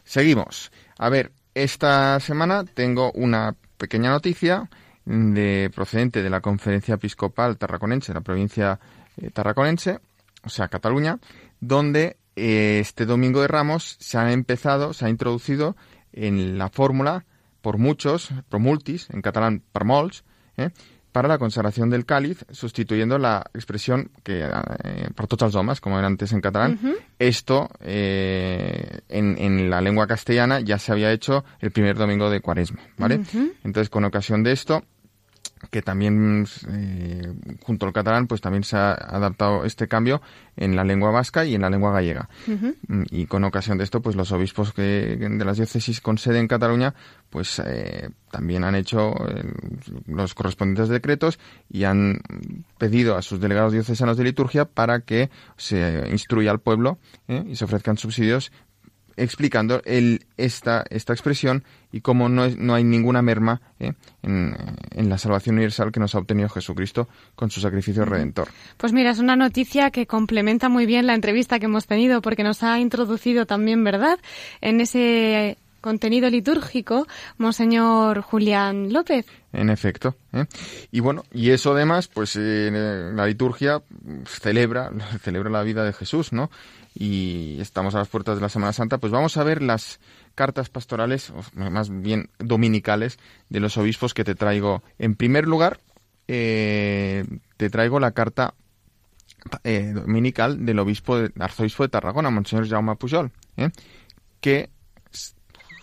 Seguimos. 0.04 0.72
A 0.96 1.10
ver, 1.10 1.32
esta 1.54 2.20
semana 2.20 2.64
tengo 2.64 3.12
una 3.12 3.56
pequeña 3.76 4.10
noticia 4.10 4.68
de 5.04 5.70
procedente 5.74 6.22
de 6.22 6.30
la 6.30 6.40
Conferencia 6.40 6.94
Episcopal 6.94 7.58
Tarraconense, 7.58 8.14
la 8.14 8.20
provincia 8.20 8.78
eh, 9.16 9.30
tarraconense, 9.30 10.00
o 10.44 10.48
sea, 10.48 10.68
Cataluña, 10.68 11.18
donde 11.60 12.16
eh, 12.36 12.78
este 12.80 13.06
domingo 13.06 13.40
de 13.42 13.48
Ramos 13.48 13.96
se 13.98 14.18
ha 14.18 14.32
empezado, 14.32 14.92
se 14.92 15.06
ha 15.06 15.08
introducido 15.08 15.76
en 16.12 16.58
la 16.58 16.68
fórmula 16.68 17.24
por 17.60 17.78
muchos, 17.78 18.30
promultis, 18.48 19.10
en 19.10 19.20
catalán 19.20 19.62
per 19.72 19.84
molts, 19.84 20.24
eh, 20.56 20.70
para 21.12 21.28
la 21.28 21.38
consagración 21.38 21.90
del 21.90 22.04
cáliz, 22.04 22.44
sustituyendo 22.50 23.18
la 23.18 23.44
expresión 23.54 24.10
que 24.22 24.44
eh, 24.44 25.08
por 25.14 25.26
tots 25.26 25.42
els 25.42 25.54
homes, 25.54 25.80
como 25.80 25.98
era 25.98 26.06
antes 26.06 26.32
en 26.32 26.40
catalán. 26.40 26.78
Uh 26.82 26.86
-huh. 26.86 26.96
Esto 27.18 27.68
eh, 27.80 29.00
en, 29.08 29.36
en, 29.38 29.70
la 29.70 29.80
lengua 29.80 30.06
castellana 30.06 30.60
ya 30.60 30.78
se 30.78 30.92
había 30.92 31.12
hecho 31.12 31.44
el 31.60 31.70
primer 31.70 31.96
domingo 31.96 32.30
de 32.30 32.40
Cuaresma, 32.40 32.80
¿vale? 32.96 33.16
Uh 33.16 33.24
-huh. 33.24 33.52
Entonces, 33.64 33.90
con 33.90 34.04
ocasión 34.04 34.42
de 34.42 34.52
esto, 34.52 34.84
que 35.70 35.82
también 35.82 36.46
eh, 36.68 37.34
junto 37.62 37.86
al 37.86 37.92
catalán 37.92 38.26
pues 38.26 38.40
también 38.40 38.64
se 38.64 38.76
ha 38.76 38.92
adaptado 38.92 39.64
este 39.64 39.88
cambio 39.88 40.22
en 40.56 40.76
la 40.76 40.84
lengua 40.84 41.10
vasca 41.10 41.44
y 41.44 41.54
en 41.54 41.62
la 41.62 41.70
lengua 41.70 41.92
gallega 41.92 42.28
Mm, 42.46 43.04
y 43.10 43.26
con 43.26 43.44
ocasión 43.44 43.78
de 43.78 43.84
esto 43.84 44.00
pues 44.00 44.16
los 44.16 44.32
obispos 44.32 44.72
que 44.72 45.16
de 45.16 45.44
las 45.44 45.56
diócesis 45.56 46.00
con 46.00 46.18
sede 46.18 46.38
en 46.38 46.48
Cataluña 46.48 46.94
pues 47.28 47.60
eh, 47.64 48.10
también 48.30 48.64
han 48.64 48.74
hecho 48.74 49.12
eh, 49.28 49.44
los 50.06 50.34
correspondientes 50.34 50.88
decretos 50.88 51.38
y 51.68 51.84
han 51.84 52.20
pedido 52.78 53.16
a 53.16 53.22
sus 53.22 53.40
delegados 53.40 53.72
diocesanos 53.72 54.16
de 54.16 54.24
liturgia 54.24 54.64
para 54.64 55.00
que 55.00 55.30
se 55.56 56.08
instruya 56.10 56.50
al 56.50 56.60
pueblo 56.60 56.98
¿eh? 57.28 57.44
y 57.46 57.56
se 57.56 57.64
ofrezcan 57.64 57.96
subsidios 57.96 58.52
explicando 59.16 59.82
el, 59.84 60.24
esta, 60.36 60.84
esta 60.90 61.12
expresión 61.12 61.64
y 61.92 62.00
cómo 62.00 62.28
no, 62.28 62.44
es- 62.44 62.56
no 62.56 62.74
hay 62.74 62.84
ninguna 62.84 63.22
merma 63.22 63.60
¿eh? 63.78 63.92
en, 64.22 64.56
en 64.92 65.08
la 65.08 65.18
salvación 65.18 65.56
universal 65.56 65.92
que 65.92 66.00
nos 66.00 66.14
ha 66.14 66.18
obtenido 66.18 66.48
Jesucristo 66.48 67.08
con 67.34 67.50
su 67.50 67.60
sacrificio 67.60 68.04
redentor. 68.04 68.48
Pues 68.76 68.92
mira, 68.92 69.10
es 69.10 69.18
una 69.18 69.36
noticia 69.36 69.90
que 69.90 70.06
complementa 70.06 70.68
muy 70.68 70.86
bien 70.86 71.06
la 71.06 71.14
entrevista 71.14 71.58
que 71.58 71.66
hemos 71.66 71.86
tenido 71.86 72.22
porque 72.22 72.42
nos 72.44 72.62
ha 72.62 72.78
introducido 72.78 73.46
también, 73.46 73.82
¿verdad?, 73.84 74.18
en 74.60 74.80
ese 74.80 75.58
contenido 75.80 76.28
litúrgico, 76.28 77.06
Monseñor 77.38 78.20
Julián 78.20 78.92
López. 78.92 79.24
En 79.54 79.70
efecto. 79.70 80.14
¿eh? 80.34 80.44
Y 80.92 81.00
bueno, 81.00 81.24
y 81.32 81.50
eso 81.50 81.72
además, 81.72 82.06
pues 82.06 82.36
eh, 82.36 82.70
la 83.14 83.26
liturgia 83.26 83.82
celebra, 84.26 84.90
celebra 85.22 85.48
la 85.50 85.62
vida 85.62 85.82
de 85.84 85.94
Jesús, 85.94 86.34
¿no? 86.34 86.50
Y 87.02 87.56
estamos 87.62 87.94
a 87.94 87.98
las 87.98 88.08
puertas 88.08 88.36
de 88.36 88.42
la 88.42 88.50
Semana 88.50 88.74
Santa, 88.74 88.98
pues 88.98 89.10
vamos 89.10 89.38
a 89.38 89.42
ver 89.42 89.62
las 89.62 90.00
cartas 90.34 90.68
pastorales, 90.68 91.30
o 91.30 91.42
más 91.54 91.88
bien 91.88 92.28
dominicales, 92.38 93.18
de 93.48 93.58
los 93.58 93.78
obispos 93.78 94.12
que 94.12 94.22
te 94.22 94.34
traigo. 94.34 94.82
En 94.98 95.14
primer 95.14 95.48
lugar, 95.48 95.80
eh, 96.28 97.24
te 97.56 97.70
traigo 97.70 98.00
la 98.00 98.10
carta 98.10 98.52
eh, 99.64 99.92
dominical 99.94 100.66
del 100.66 100.78
obispo 100.78 101.16
de, 101.16 101.32
arzobispo 101.40 101.84
de 101.84 101.88
Tarragona, 101.88 102.28
Monseñor 102.28 102.68
Jaume 102.68 102.96
Pujol, 102.96 103.32
¿eh? 103.56 103.70
que 104.42 104.68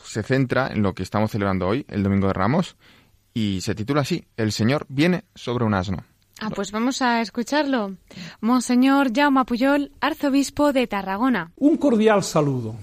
se 0.03 0.21
centra 0.21 0.67
en 0.71 0.83
lo 0.83 0.93
que 0.93 1.01
estamos 1.01 1.31
celebrando 1.31 1.67
hoy, 1.67 1.83
el 1.89 2.03
Domingo 2.03 2.27
de 2.27 2.33
Ramos, 2.33 2.77
y 3.33 3.61
se 3.61 3.73
titula 3.73 4.01
así, 4.01 4.27
El 4.37 4.51
Señor 4.51 4.85
viene 4.87 5.23
sobre 5.33 5.65
un 5.65 5.73
asno. 5.73 6.03
Ah, 6.39 6.49
pues 6.53 6.71
vamos 6.71 7.01
a 7.01 7.21
escucharlo. 7.21 7.95
Monseñor 8.41 9.11
Jaume 9.13 9.43
Puyol, 9.45 9.91
arzobispo 9.99 10.71
de 10.71 10.87
Tarragona. 10.87 11.51
Un 11.57 11.77
cordial 11.77 12.23
saludo. 12.23 12.75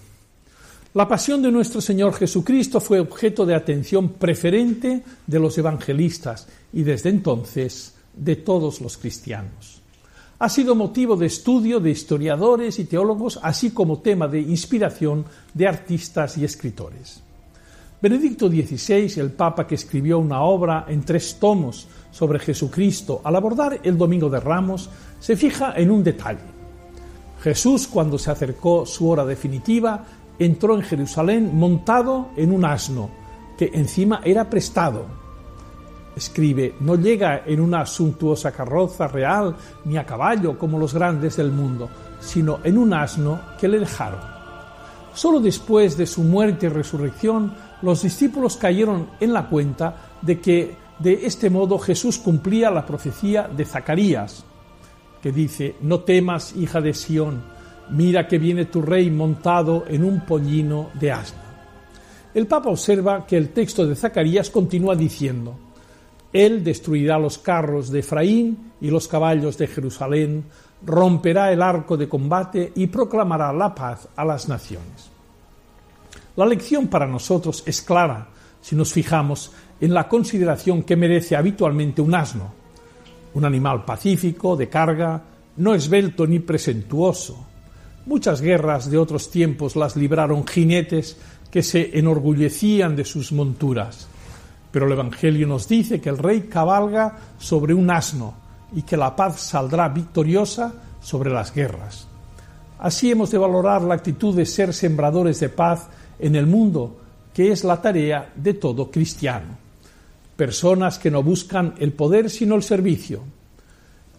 La 0.95 1.09
pasión 1.09 1.43
de 1.43 1.51
nuestro 1.51 1.81
Señor 1.81 2.15
Jesucristo 2.15 2.81
fue 2.81 3.01
objeto 3.01 3.45
de 3.45 3.55
atención 3.55 4.11
preferente 4.11 5.03
de 5.27 5.39
los 5.41 5.59
evangelistas 5.59 6.47
y 6.73 6.83
desde 6.83 7.11
entonces 7.11 7.95
de 8.15 8.37
todos 8.37 8.81
los 8.81 8.97
cristianos. 8.97 9.83
Ha 10.39 10.49
sido 10.49 10.75
motivo 10.75 11.17
de 11.17 11.27
estudio 11.27 11.81
de 11.81 11.91
historiadores 11.91 12.79
y 12.79 12.85
teólogos, 12.85 13.39
así 13.43 13.71
como 13.71 14.01
tema 14.01 14.29
de 14.29 14.41
inspiración 14.41 15.25
de 15.53 15.67
artistas 15.67 16.37
y 16.39 16.45
escritores. 16.45 17.23
Benedicto 18.01 18.49
XVI, 18.49 19.21
el 19.21 19.33
Papa 19.33 19.67
que 19.67 19.77
escribió 19.77 20.19
una 20.19 20.43
obra 20.43 20.85
en 20.89 21.03
tres 21.05 21.39
tomos 21.41 21.89
sobre 22.15 22.39
Jesucristo, 22.39 23.21
al 23.25 23.35
abordar 23.35 23.81
el 23.83 23.99
Domingo 23.99 24.31
de 24.31 24.39
Ramos, 24.39 24.89
se 25.19 25.35
fija 25.35 25.75
en 25.77 25.91
un 25.91 26.05
detalle. 26.05 26.45
Jesús, 27.43 27.89
cuando 27.89 28.21
se 28.21 28.31
acercó 28.31 28.87
su 28.87 29.09
hora 29.09 29.25
definitiva, 29.25 30.05
entró 30.39 30.77
en 30.77 30.83
Jerusalén 30.83 31.59
montado 31.59 32.29
en 32.37 32.53
un 32.53 32.65
asno, 32.65 33.11
que 33.59 33.69
encima 33.75 34.21
era 34.25 34.49
prestado. 34.49 35.07
Escribe, 36.15 36.77
no 36.79 36.95
llega 36.95 37.43
en 37.45 37.61
una 37.61 37.85
suntuosa 37.85 38.53
carroza 38.53 39.09
real 39.09 39.57
ni 39.85 39.97
a 39.97 40.07
caballo 40.07 40.57
como 40.57 40.79
los 40.79 40.95
grandes 40.95 41.37
del 41.37 41.51
mundo, 41.51 41.89
sino 42.21 42.61
en 42.63 42.79
un 42.79 42.95
asno 42.95 43.41
que 43.61 43.67
le 43.67 43.81
dejaron. 43.81 44.21
Solo 45.15 45.41
después 45.41 45.97
de 45.97 46.07
su 46.07 46.23
muerte 46.23 46.67
y 46.67 46.69
resurrección, 46.69 47.55
los 47.83 48.03
discípulos 48.03 48.57
cayeron 48.57 49.09
en 49.19 49.33
la 49.33 49.49
cuenta 49.49 49.97
de 50.23 50.41
que 50.41 50.84
de 50.99 51.27
este 51.27 51.51
modo 51.51 51.79
Jesús 51.79 52.19
cumplía 52.19 52.71
la 52.71 52.87
profecía 52.87 53.49
de 53.49 53.65
Zacarías, 53.65 54.45
que 55.23 55.33
dice, 55.33 55.77
no 55.81 56.01
temas, 56.01 56.55
hija 56.57 56.81
de 56.81 56.95
Sión, 56.95 57.43
mira 57.91 58.29
que 58.29 58.39
viene 58.39 58.67
tu 58.67 58.83
rey 58.83 59.11
montado 59.11 59.85
en 59.89 60.05
un 60.05 60.25
pollino 60.25 60.91
de 60.95 61.13
asno. 61.13 61.45
El 62.35 62.47
Papa 62.47 62.71
observa 62.71 63.27
que 63.27 63.37
el 63.37 63.51
texto 63.51 63.87
de 63.87 63.95
Zacarías 63.95 64.51
continúa 64.51 64.95
diciendo, 64.97 65.57
Él 66.33 66.65
destruirá 66.65 67.19
los 67.19 67.39
carros 67.39 67.91
de 67.91 68.01
Efraín 68.01 68.73
y 68.81 68.91
los 68.91 69.07
caballos 69.09 69.57
de 69.57 69.67
Jerusalén, 69.67 70.45
romperá 70.85 71.53
el 71.53 71.63
arco 71.63 71.97
de 71.97 72.09
combate 72.09 72.73
y 72.75 72.89
proclamará 72.89 73.53
la 73.53 73.75
paz 73.75 74.09
a 74.17 74.25
las 74.25 74.49
naciones. 74.49 75.11
La 76.37 76.47
lección 76.47 76.89
para 76.89 77.07
nosotros 77.07 77.63
es 77.65 77.81
clara 77.81 78.29
si 78.61 78.75
nos 78.75 78.93
fijamos 78.93 79.53
en 79.81 79.95
la 79.95 80.09
consideración 80.09 80.83
que 80.83 80.97
merece 80.97 81.37
habitualmente 81.37 82.01
un 82.01 82.15
asno, 82.15 82.53
un 83.35 83.45
animal 83.45 83.85
pacífico, 83.85 84.57
de 84.57 84.69
carga, 84.69 85.23
no 85.57 85.75
esbelto 85.75 86.27
ni 86.27 86.39
presentuoso. 86.39 87.47
Muchas 88.07 88.41
guerras 88.41 88.91
de 88.91 88.99
otros 88.99 89.31
tiempos 89.31 89.77
las 89.77 89.97
libraron 89.97 90.47
jinetes 90.47 91.17
que 91.51 91.63
se 91.63 91.99
enorgullecían 91.99 92.97
de 92.97 93.05
sus 93.05 93.33
monturas. 93.33 94.09
Pero 94.71 94.87
el 94.87 94.93
Evangelio 94.93 95.47
nos 95.47 95.69
dice 95.69 96.01
que 96.01 96.09
el 96.09 96.19
rey 96.19 96.43
cabalga 96.43 97.17
sobre 97.39 97.75
un 97.75 97.91
asno 97.91 98.35
y 98.75 98.83
que 98.83 98.97
la 98.97 99.15
paz 99.15 99.41
saldrá 99.41 99.89
victoriosa 99.89 100.75
sobre 101.01 101.31
las 101.31 101.55
guerras. 101.55 102.09
Así 102.79 103.11
hemos 103.11 103.31
de 103.31 103.39
valorar 103.39 103.83
la 103.83 103.95
actitud 103.95 104.35
de 104.35 104.45
ser 104.47 104.75
sembradores 104.75 105.41
de 105.41 105.49
paz 105.49 105.89
en 106.19 106.35
el 106.35 106.47
mundo, 106.47 106.97
que 107.33 107.53
es 107.53 107.65
la 107.65 107.81
tarea 107.81 108.33
de 108.35 108.55
todo 108.55 108.91
cristiano. 108.91 109.64
Personas 110.37 110.99
que 110.99 111.11
no 111.11 111.23
buscan 111.23 111.75
el 111.79 111.93
poder 111.93 112.29
sino 112.31 112.55
el 112.55 112.63
servicio, 112.63 113.23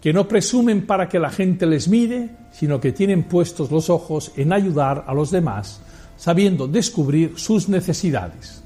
que 0.00 0.12
no 0.12 0.28
presumen 0.28 0.86
para 0.86 1.08
que 1.08 1.18
la 1.18 1.30
gente 1.30 1.66
les 1.66 1.88
mire, 1.88 2.30
sino 2.52 2.80
que 2.80 2.92
tienen 2.92 3.24
puestos 3.24 3.70
los 3.70 3.90
ojos 3.90 4.32
en 4.36 4.52
ayudar 4.52 5.04
a 5.06 5.14
los 5.14 5.30
demás, 5.30 5.82
sabiendo 6.16 6.68
descubrir 6.68 7.38
sus 7.38 7.68
necesidades. 7.68 8.62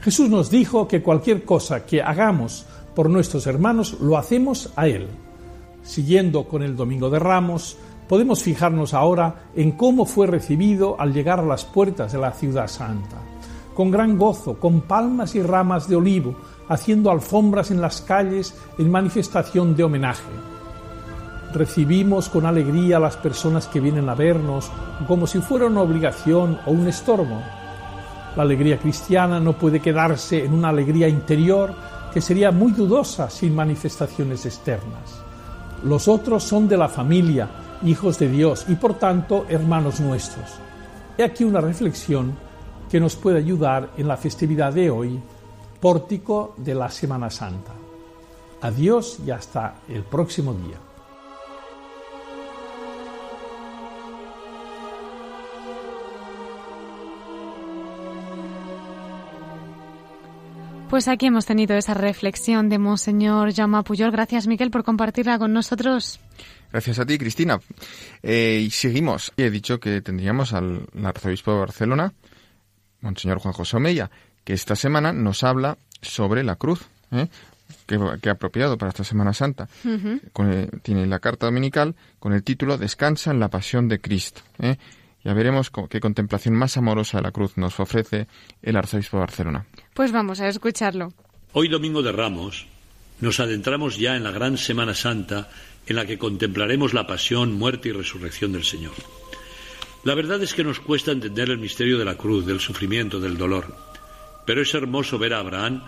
Jesús 0.00 0.30
nos 0.30 0.50
dijo 0.50 0.86
que 0.86 1.02
cualquier 1.02 1.44
cosa 1.44 1.84
que 1.84 2.00
hagamos 2.00 2.64
por 2.94 3.10
nuestros 3.10 3.46
hermanos 3.46 3.98
lo 4.00 4.16
hacemos 4.16 4.72
a 4.76 4.88
Él. 4.88 5.08
Siguiendo 5.82 6.48
con 6.48 6.62
el 6.62 6.76
Domingo 6.76 7.10
de 7.10 7.18
Ramos, 7.18 7.76
podemos 8.08 8.42
fijarnos 8.42 8.94
ahora 8.94 9.50
en 9.54 9.72
cómo 9.72 10.06
fue 10.06 10.26
recibido 10.26 11.00
al 11.00 11.12
llegar 11.12 11.40
a 11.40 11.44
las 11.44 11.64
puertas 11.64 12.12
de 12.12 12.18
la 12.18 12.32
ciudad 12.32 12.68
santa. 12.68 13.16
Con 13.74 13.90
gran 13.90 14.16
gozo, 14.16 14.58
con 14.58 14.82
palmas 14.82 15.34
y 15.34 15.42
ramas 15.42 15.88
de 15.88 15.96
olivo, 15.96 16.36
haciendo 16.68 17.10
alfombras 17.10 17.70
en 17.70 17.80
las 17.80 18.00
calles 18.00 18.54
en 18.78 18.90
manifestación 18.90 19.74
de 19.74 19.84
homenaje. 19.84 20.22
Recibimos 21.52 22.28
con 22.28 22.44
alegría 22.44 22.98
a 22.98 23.00
las 23.00 23.16
personas 23.16 23.66
que 23.68 23.80
vienen 23.80 24.08
a 24.08 24.14
vernos 24.14 24.70
como 25.06 25.26
si 25.26 25.40
fuera 25.40 25.66
una 25.66 25.80
obligación 25.80 26.58
o 26.66 26.72
un 26.72 26.86
estorbo. 26.88 27.42
La 28.36 28.42
alegría 28.42 28.78
cristiana 28.78 29.40
no 29.40 29.54
puede 29.54 29.80
quedarse 29.80 30.44
en 30.44 30.52
una 30.52 30.68
alegría 30.68 31.08
interior 31.08 31.74
que 32.12 32.20
sería 32.20 32.50
muy 32.50 32.72
dudosa 32.72 33.30
sin 33.30 33.54
manifestaciones 33.54 34.44
externas. 34.44 35.22
Los 35.84 36.08
otros 36.08 36.44
son 36.44 36.68
de 36.68 36.76
la 36.76 36.88
familia, 36.88 37.48
hijos 37.84 38.18
de 38.18 38.28
Dios 38.28 38.66
y 38.68 38.74
por 38.74 38.94
tanto 38.94 39.46
hermanos 39.48 40.00
nuestros. 40.00 40.46
He 41.16 41.24
aquí 41.24 41.44
una 41.44 41.60
reflexión 41.60 42.32
que 42.90 43.00
nos 43.00 43.16
puede 43.16 43.38
ayudar 43.38 43.90
en 43.96 44.08
la 44.08 44.16
festividad 44.16 44.72
de 44.72 44.90
hoy, 44.90 45.20
pórtico 45.80 46.54
de 46.56 46.74
la 46.74 46.90
Semana 46.90 47.30
Santa. 47.30 47.72
Adiós 48.60 49.18
y 49.24 49.30
hasta 49.30 49.82
el 49.88 50.02
próximo 50.02 50.52
día. 50.52 50.78
Pues 60.90 61.06
aquí 61.06 61.26
hemos 61.26 61.44
tenido 61.44 61.76
esa 61.76 61.92
reflexión 61.92 62.70
de 62.70 62.78
Monseñor 62.78 63.52
Jaume 63.54 63.82
Puyol. 63.82 64.10
Gracias, 64.10 64.46
Miquel, 64.46 64.70
por 64.70 64.84
compartirla 64.84 65.38
con 65.38 65.52
nosotros. 65.52 66.18
Gracias 66.72 66.98
a 66.98 67.04
ti, 67.04 67.18
Cristina. 67.18 67.60
Eh, 68.22 68.62
y 68.64 68.70
seguimos. 68.70 69.32
He 69.36 69.50
dicho 69.50 69.78
que 69.78 70.00
tendríamos 70.00 70.54
al, 70.54 70.86
al 70.96 71.06
arzobispo 71.06 71.52
de 71.52 71.58
Barcelona, 71.58 72.14
Monseñor 73.02 73.38
Juan 73.38 73.52
José 73.52 73.76
Omeya, 73.76 74.10
que 74.48 74.54
esta 74.54 74.76
semana 74.76 75.12
nos 75.12 75.44
habla 75.44 75.76
sobre 76.00 76.42
la 76.42 76.56
cruz, 76.56 76.80
¿eh? 77.12 77.28
que, 77.86 78.30
apropiado 78.30 78.78
para 78.78 78.88
esta 78.88 79.04
Semana 79.04 79.34
Santa. 79.34 79.68
Con 80.32 80.50
el- 80.50 80.70
tiene 80.80 81.04
la 81.06 81.18
carta 81.18 81.44
dominical 81.44 81.94
con 82.18 82.32
el 82.32 82.42
título 82.42 82.78
Descansa 82.78 83.30
en 83.30 83.40
la 83.40 83.48
pasión 83.50 83.88
de 83.88 84.00
Cristo. 84.00 84.40
¿eh? 84.58 84.78
Ya 85.22 85.34
veremos 85.34 85.68
co- 85.68 85.86
qué 85.86 86.00
contemplación 86.00 86.54
más 86.54 86.78
amorosa 86.78 87.18
de 87.18 87.24
la 87.24 87.30
cruz 87.30 87.58
nos 87.58 87.78
ofrece 87.78 88.26
el 88.62 88.76
arzobispo 88.78 89.18
de 89.18 89.20
Barcelona. 89.20 89.66
Pues 89.92 90.12
vamos 90.12 90.40
a 90.40 90.48
escucharlo. 90.48 91.12
Hoy 91.52 91.68
domingo 91.68 92.00
de 92.02 92.12
Ramos, 92.12 92.66
nos 93.20 93.40
adentramos 93.40 93.98
ya 93.98 94.16
en 94.16 94.24
la 94.24 94.30
gran 94.30 94.56
Semana 94.56 94.94
Santa 94.94 95.50
en 95.86 95.94
la 95.96 96.06
que 96.06 96.16
contemplaremos 96.16 96.94
la 96.94 97.06
pasión, 97.06 97.52
muerte 97.52 97.90
y 97.90 97.92
resurrección 97.92 98.52
del 98.52 98.64
Señor. 98.64 98.94
La 100.04 100.14
verdad 100.14 100.42
es 100.42 100.54
que 100.54 100.64
nos 100.64 100.80
cuesta 100.80 101.12
entender 101.12 101.50
el 101.50 101.58
misterio 101.58 101.98
de 101.98 102.06
la 102.06 102.14
cruz, 102.14 102.46
del 102.46 102.60
sufrimiento, 102.60 103.20
del 103.20 103.36
dolor, 103.36 103.76
pero 104.48 104.62
es 104.62 104.72
hermoso 104.72 105.18
ver 105.18 105.34
a 105.34 105.40
Abraham 105.40 105.82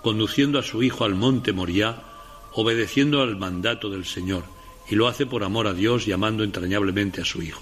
conduciendo 0.00 0.58
a 0.58 0.62
su 0.62 0.82
hijo 0.82 1.04
al 1.04 1.14
monte 1.14 1.52
Moriah, 1.52 2.02
obedeciendo 2.54 3.20
al 3.20 3.36
mandato 3.36 3.90
del 3.90 4.06
Señor, 4.06 4.44
y 4.88 4.94
lo 4.94 5.08
hace 5.08 5.26
por 5.26 5.44
amor 5.44 5.66
a 5.66 5.74
Dios 5.74 6.08
y 6.08 6.12
amando 6.12 6.42
entrañablemente 6.42 7.20
a 7.20 7.26
su 7.26 7.42
hijo. 7.42 7.60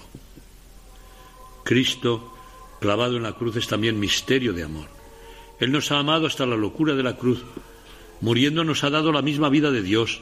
Cristo, 1.65 2.33
clavado 2.79 3.17
en 3.17 3.23
la 3.23 3.33
cruz, 3.33 3.57
es 3.57 3.67
también 3.67 3.99
misterio 3.99 4.53
de 4.53 4.63
amor. 4.63 4.87
Él 5.59 5.73
nos 5.73 5.91
ha 5.91 5.99
amado 5.99 6.27
hasta 6.27 6.45
la 6.45 6.55
locura 6.55 6.95
de 6.95 7.03
la 7.03 7.17
cruz, 7.17 7.43
muriendo 8.21 8.63
nos 8.63 8.85
ha 8.85 8.89
dado 8.89 9.11
la 9.11 9.21
misma 9.21 9.49
vida 9.49 9.69
de 9.69 9.81
Dios, 9.81 10.21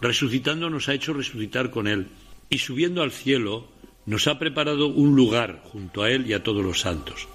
resucitando 0.00 0.70
nos 0.70 0.88
ha 0.88 0.94
hecho 0.94 1.14
resucitar 1.14 1.72
con 1.72 1.88
Él, 1.88 2.06
y 2.48 2.58
subiendo 2.58 3.02
al 3.02 3.10
cielo 3.10 3.66
nos 4.06 4.28
ha 4.28 4.38
preparado 4.38 4.86
un 4.86 5.16
lugar 5.16 5.64
junto 5.64 6.04
a 6.04 6.12
Él 6.12 6.28
y 6.28 6.34
a 6.34 6.44
todos 6.44 6.64
los 6.64 6.78
santos. 6.78 7.26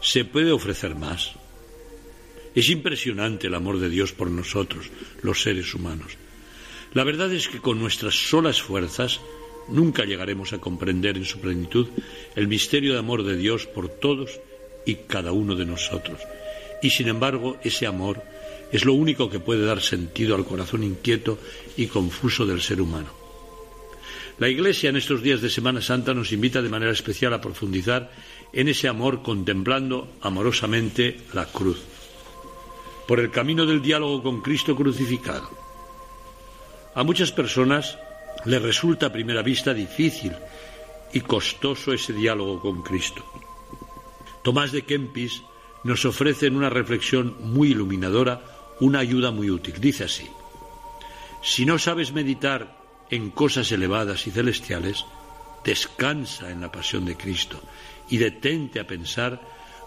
¿Se 0.00 0.24
puede 0.24 0.50
ofrecer 0.50 0.96
más? 0.96 1.36
Es 2.54 2.68
impresionante 2.68 3.46
el 3.46 3.54
amor 3.54 3.78
de 3.78 3.88
Dios 3.88 4.12
por 4.12 4.30
nosotros, 4.30 4.90
los 5.22 5.42
seres 5.42 5.74
humanos. 5.74 6.12
La 6.94 7.04
verdad 7.04 7.32
es 7.32 7.48
que 7.48 7.60
con 7.60 7.80
nuestras 7.80 8.14
solas 8.14 8.60
fuerzas 8.60 9.20
nunca 9.68 10.04
llegaremos 10.04 10.52
a 10.52 10.58
comprender 10.58 11.16
en 11.16 11.24
su 11.24 11.40
plenitud 11.40 11.88
el 12.36 12.48
misterio 12.48 12.92
de 12.92 12.98
amor 12.98 13.24
de 13.24 13.36
Dios 13.36 13.66
por 13.66 13.88
todos 13.88 14.40
y 14.84 14.96
cada 15.06 15.32
uno 15.32 15.54
de 15.54 15.64
nosotros. 15.64 16.20
Y 16.82 16.90
sin 16.90 17.08
embargo, 17.08 17.58
ese 17.62 17.86
amor 17.86 18.22
es 18.72 18.84
lo 18.84 18.92
único 18.92 19.30
que 19.30 19.40
puede 19.40 19.64
dar 19.64 19.80
sentido 19.80 20.34
al 20.34 20.44
corazón 20.44 20.82
inquieto 20.82 21.38
y 21.76 21.86
confuso 21.86 22.44
del 22.44 22.60
ser 22.60 22.80
humano. 22.80 23.22
La 24.38 24.48
Iglesia 24.48 24.90
en 24.90 24.96
estos 24.96 25.22
días 25.22 25.40
de 25.40 25.50
Semana 25.50 25.80
Santa 25.80 26.14
nos 26.14 26.32
invita 26.32 26.62
de 26.62 26.68
manera 26.68 26.90
especial 26.90 27.32
a 27.34 27.40
profundizar 27.40 28.10
en 28.52 28.68
ese 28.68 28.88
amor 28.88 29.22
contemplando 29.22 30.16
amorosamente 30.20 31.18
la 31.32 31.46
cruz, 31.46 31.78
por 33.06 33.20
el 33.20 33.30
camino 33.30 33.66
del 33.66 33.82
diálogo 33.82 34.22
con 34.22 34.40
Cristo 34.40 34.76
crucificado. 34.76 35.48
A 36.94 37.02
muchas 37.02 37.32
personas 37.32 37.98
les 38.44 38.60
resulta 38.60 39.06
a 39.06 39.12
primera 39.12 39.42
vista 39.42 39.72
difícil 39.72 40.32
y 41.12 41.20
costoso 41.20 41.92
ese 41.92 42.12
diálogo 42.12 42.60
con 42.60 42.82
Cristo. 42.82 43.24
Tomás 44.42 44.72
de 44.72 44.82
Kempis 44.82 45.42
nos 45.84 46.04
ofrece 46.04 46.46
en 46.46 46.56
una 46.56 46.70
reflexión 46.70 47.36
muy 47.40 47.70
iluminadora 47.70 48.42
una 48.80 49.00
ayuda 49.00 49.30
muy 49.30 49.50
útil. 49.50 49.80
Dice 49.80 50.04
así, 50.04 50.28
si 51.42 51.64
no 51.66 51.78
sabes 51.78 52.12
meditar 52.12 52.76
en 53.10 53.30
cosas 53.30 53.70
elevadas 53.72 54.26
y 54.26 54.30
celestiales, 54.30 55.04
descansa 55.64 56.50
en 56.50 56.60
la 56.60 56.72
pasión 56.72 57.04
de 57.04 57.16
Cristo 57.16 57.60
y 58.08 58.18
detente 58.18 58.80
a 58.80 58.86
pensar 58.86 59.40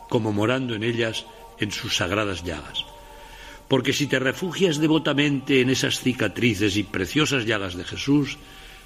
como 0.09 0.31
morando 0.31 0.75
en 0.75 0.83
ellas 0.83 1.25
en 1.59 1.71
sus 1.71 1.97
sagradas 1.97 2.43
llagas. 2.43 2.85
Porque 3.67 3.93
si 3.93 4.07
te 4.07 4.19
refugias 4.19 4.77
devotamente 4.77 5.61
en 5.61 5.69
esas 5.69 5.99
cicatrices 5.99 6.77
y 6.77 6.83
preciosas 6.83 7.45
llagas 7.45 7.75
de 7.75 7.83
Jesús, 7.83 8.37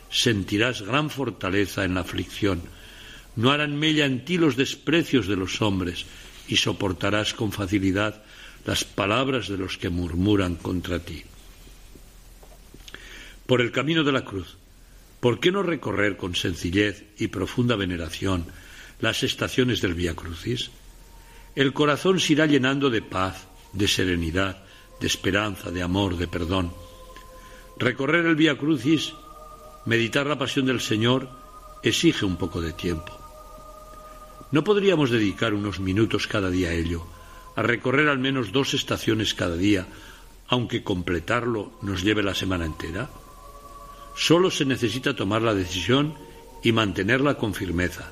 sentirás 0.09 0.82
gran 0.82 1.09
fortaleza 1.09 1.84
en 1.84 1.95
la 1.95 2.01
aflicción. 2.01 2.61
No 3.36 3.51
harán 3.51 3.77
mella 3.77 4.05
en 4.05 4.25
ti 4.25 4.38
los 4.38 4.55
desprecios 4.55 5.27
de 5.27 5.36
los 5.36 5.61
hombres 5.61 6.05
y 6.47 6.55
soportarás 6.55 7.34
con 7.34 7.51
facilidad 7.51 8.23
las 8.65 8.84
palabras 8.84 9.47
de 9.47 9.57
los 9.57 9.77
que 9.77 9.89
murmuran 9.89 10.55
contra 10.55 10.99
ti 10.99 11.23
por 13.49 13.61
el 13.61 13.71
camino 13.71 14.03
de 14.03 14.11
la 14.11 14.23
cruz. 14.23 14.57
¿Por 15.19 15.39
qué 15.39 15.51
no 15.51 15.63
recorrer 15.63 16.17
con 16.17 16.36
sencillez 16.36 17.05
y 17.17 17.30
profunda 17.30 17.75
veneración 17.75 18.45
las 19.01 19.23
estaciones 19.23 19.82
del 19.82 19.95
Vía 19.95 20.13
Crucis? 20.13 20.69
El 21.55 21.73
corazón 21.73 22.19
se 22.19 22.34
irá 22.34 22.45
llenando 22.45 22.91
de 22.91 23.01
paz, 23.01 23.47
de 23.73 23.88
serenidad, 23.88 24.63
de 25.00 25.08
esperanza, 25.08 25.72
de 25.72 25.82
amor, 25.82 26.18
de 26.18 26.28
perdón. 26.28 26.72
Recorrer 27.78 28.26
el 28.26 28.36
Vía 28.36 28.58
Crucis, 28.58 29.14
meditar 29.86 30.26
la 30.28 30.38
pasión 30.38 30.66
del 30.66 30.82
Señor, 30.82 31.30
exige 31.84 32.26
un 32.26 32.36
poco 32.36 32.62
de 32.62 32.74
tiempo. 32.74 33.18
¿No 34.52 34.64
podríamos 34.64 35.12
dedicar 35.12 35.54
unos 35.54 35.80
minutos 35.80 36.28
cada 36.28 36.50
día 36.50 36.70
a 36.70 36.74
ello, 36.74 37.06
a 37.56 37.62
recorrer 37.62 38.10
al 38.10 38.20
menos 38.20 38.52
dos 38.52 38.74
estaciones 38.74 39.34
cada 39.34 39.56
día, 39.56 39.88
aunque 40.47 40.84
completarlo 40.84 41.72
nos 41.82 42.04
lleve 42.04 42.24
la 42.24 42.34
semana 42.34 42.66
entera? 42.66 43.10
Solo 44.16 44.52
se 44.52 44.66
necesita 44.66 45.16
tomar 45.16 45.41
la 45.41 45.54
decisión 45.54 46.16
y 46.64 46.72
mantenerla 46.72 47.36
con 47.36 47.54
firmeza. 47.54 48.12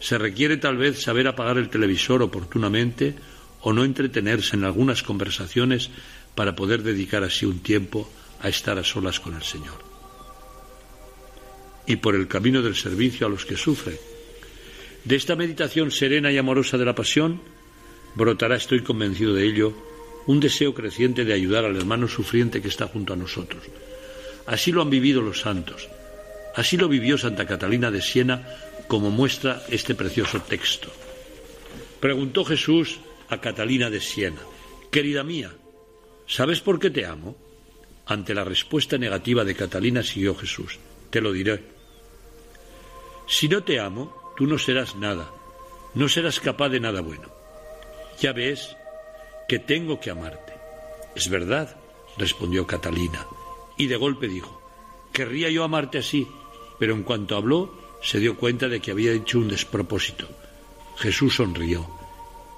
Se 0.00 0.18
requiere 0.18 0.56
tal 0.56 0.76
vez 0.76 1.02
saber 1.02 1.28
apagar 1.28 1.58
el 1.58 1.68
televisor 1.68 2.22
oportunamente 2.22 3.14
o 3.60 3.72
no 3.72 3.84
entretenerse 3.84 4.56
en 4.56 4.64
algunas 4.64 5.02
conversaciones 5.02 5.90
para 6.34 6.56
poder 6.56 6.82
dedicar 6.82 7.24
así 7.24 7.46
un 7.46 7.60
tiempo 7.60 8.08
a 8.40 8.48
estar 8.48 8.78
a 8.78 8.84
solas 8.84 9.20
con 9.20 9.34
el 9.34 9.42
Señor. 9.42 9.78
Y 11.86 11.96
por 11.96 12.14
el 12.14 12.28
camino 12.28 12.62
del 12.62 12.76
servicio 12.76 13.26
a 13.26 13.30
los 13.30 13.44
que 13.44 13.56
sufren. 13.56 13.98
De 15.04 15.16
esta 15.16 15.36
meditación 15.36 15.90
serena 15.90 16.30
y 16.30 16.38
amorosa 16.38 16.78
de 16.78 16.84
la 16.84 16.94
pasión 16.94 17.40
brotará, 18.14 18.56
estoy 18.56 18.82
convencido 18.82 19.34
de 19.34 19.46
ello, 19.46 19.72
un 20.26 20.38
deseo 20.38 20.74
creciente 20.74 21.24
de 21.24 21.32
ayudar 21.32 21.64
al 21.64 21.76
hermano 21.76 22.06
sufriente 22.06 22.62
que 22.62 22.68
está 22.68 22.86
junto 22.86 23.12
a 23.12 23.16
nosotros 23.16 23.64
Así 24.46 24.72
lo 24.72 24.82
han 24.82 24.90
vivido 24.90 25.22
los 25.22 25.40
santos. 25.40 25.88
Así 26.56 26.76
lo 26.76 26.88
vivió 26.88 27.16
Santa 27.16 27.46
Catalina 27.46 27.90
de 27.90 28.02
Siena, 28.02 28.46
como 28.88 29.10
muestra 29.10 29.62
este 29.68 29.94
precioso 29.94 30.40
texto. 30.40 30.90
Preguntó 32.00 32.44
Jesús 32.44 32.98
a 33.28 33.40
Catalina 33.40 33.88
de 33.88 34.00
Siena, 34.00 34.40
Querida 34.90 35.22
mía, 35.22 35.52
¿sabes 36.26 36.60
por 36.60 36.78
qué 36.78 36.90
te 36.90 37.06
amo? 37.06 37.36
Ante 38.06 38.34
la 38.34 38.44
respuesta 38.44 38.98
negativa 38.98 39.44
de 39.44 39.54
Catalina 39.54 40.02
siguió 40.02 40.34
Jesús, 40.34 40.78
Te 41.10 41.20
lo 41.20 41.32
diré. 41.32 41.62
Si 43.26 43.48
no 43.48 43.62
te 43.62 43.78
amo, 43.78 44.32
tú 44.36 44.46
no 44.46 44.58
serás 44.58 44.96
nada, 44.96 45.30
no 45.94 46.08
serás 46.08 46.40
capaz 46.40 46.68
de 46.70 46.80
nada 46.80 47.00
bueno. 47.00 47.30
Ya 48.20 48.32
ves 48.32 48.76
que 49.48 49.58
tengo 49.58 50.00
que 50.00 50.10
amarte. 50.10 50.52
Es 51.14 51.28
verdad, 51.28 51.76
respondió 52.16 52.66
Catalina 52.66 53.26
y 53.76 53.86
de 53.86 53.96
golpe 53.96 54.28
dijo, 54.28 54.60
querría 55.12 55.50
yo 55.50 55.64
amarte 55.64 55.98
así, 55.98 56.26
pero 56.78 56.94
en 56.94 57.02
cuanto 57.02 57.36
habló 57.36 57.74
se 58.02 58.18
dio 58.18 58.36
cuenta 58.36 58.68
de 58.68 58.80
que 58.80 58.90
había 58.90 59.12
hecho 59.12 59.38
un 59.38 59.48
despropósito. 59.48 60.28
Jesús 60.96 61.36
sonrió. 61.36 61.88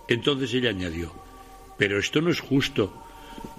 Entonces 0.08 0.52
ella 0.54 0.70
añadió, 0.70 1.12
pero 1.78 1.98
esto 1.98 2.20
no 2.20 2.30
es 2.30 2.40
justo. 2.40 2.92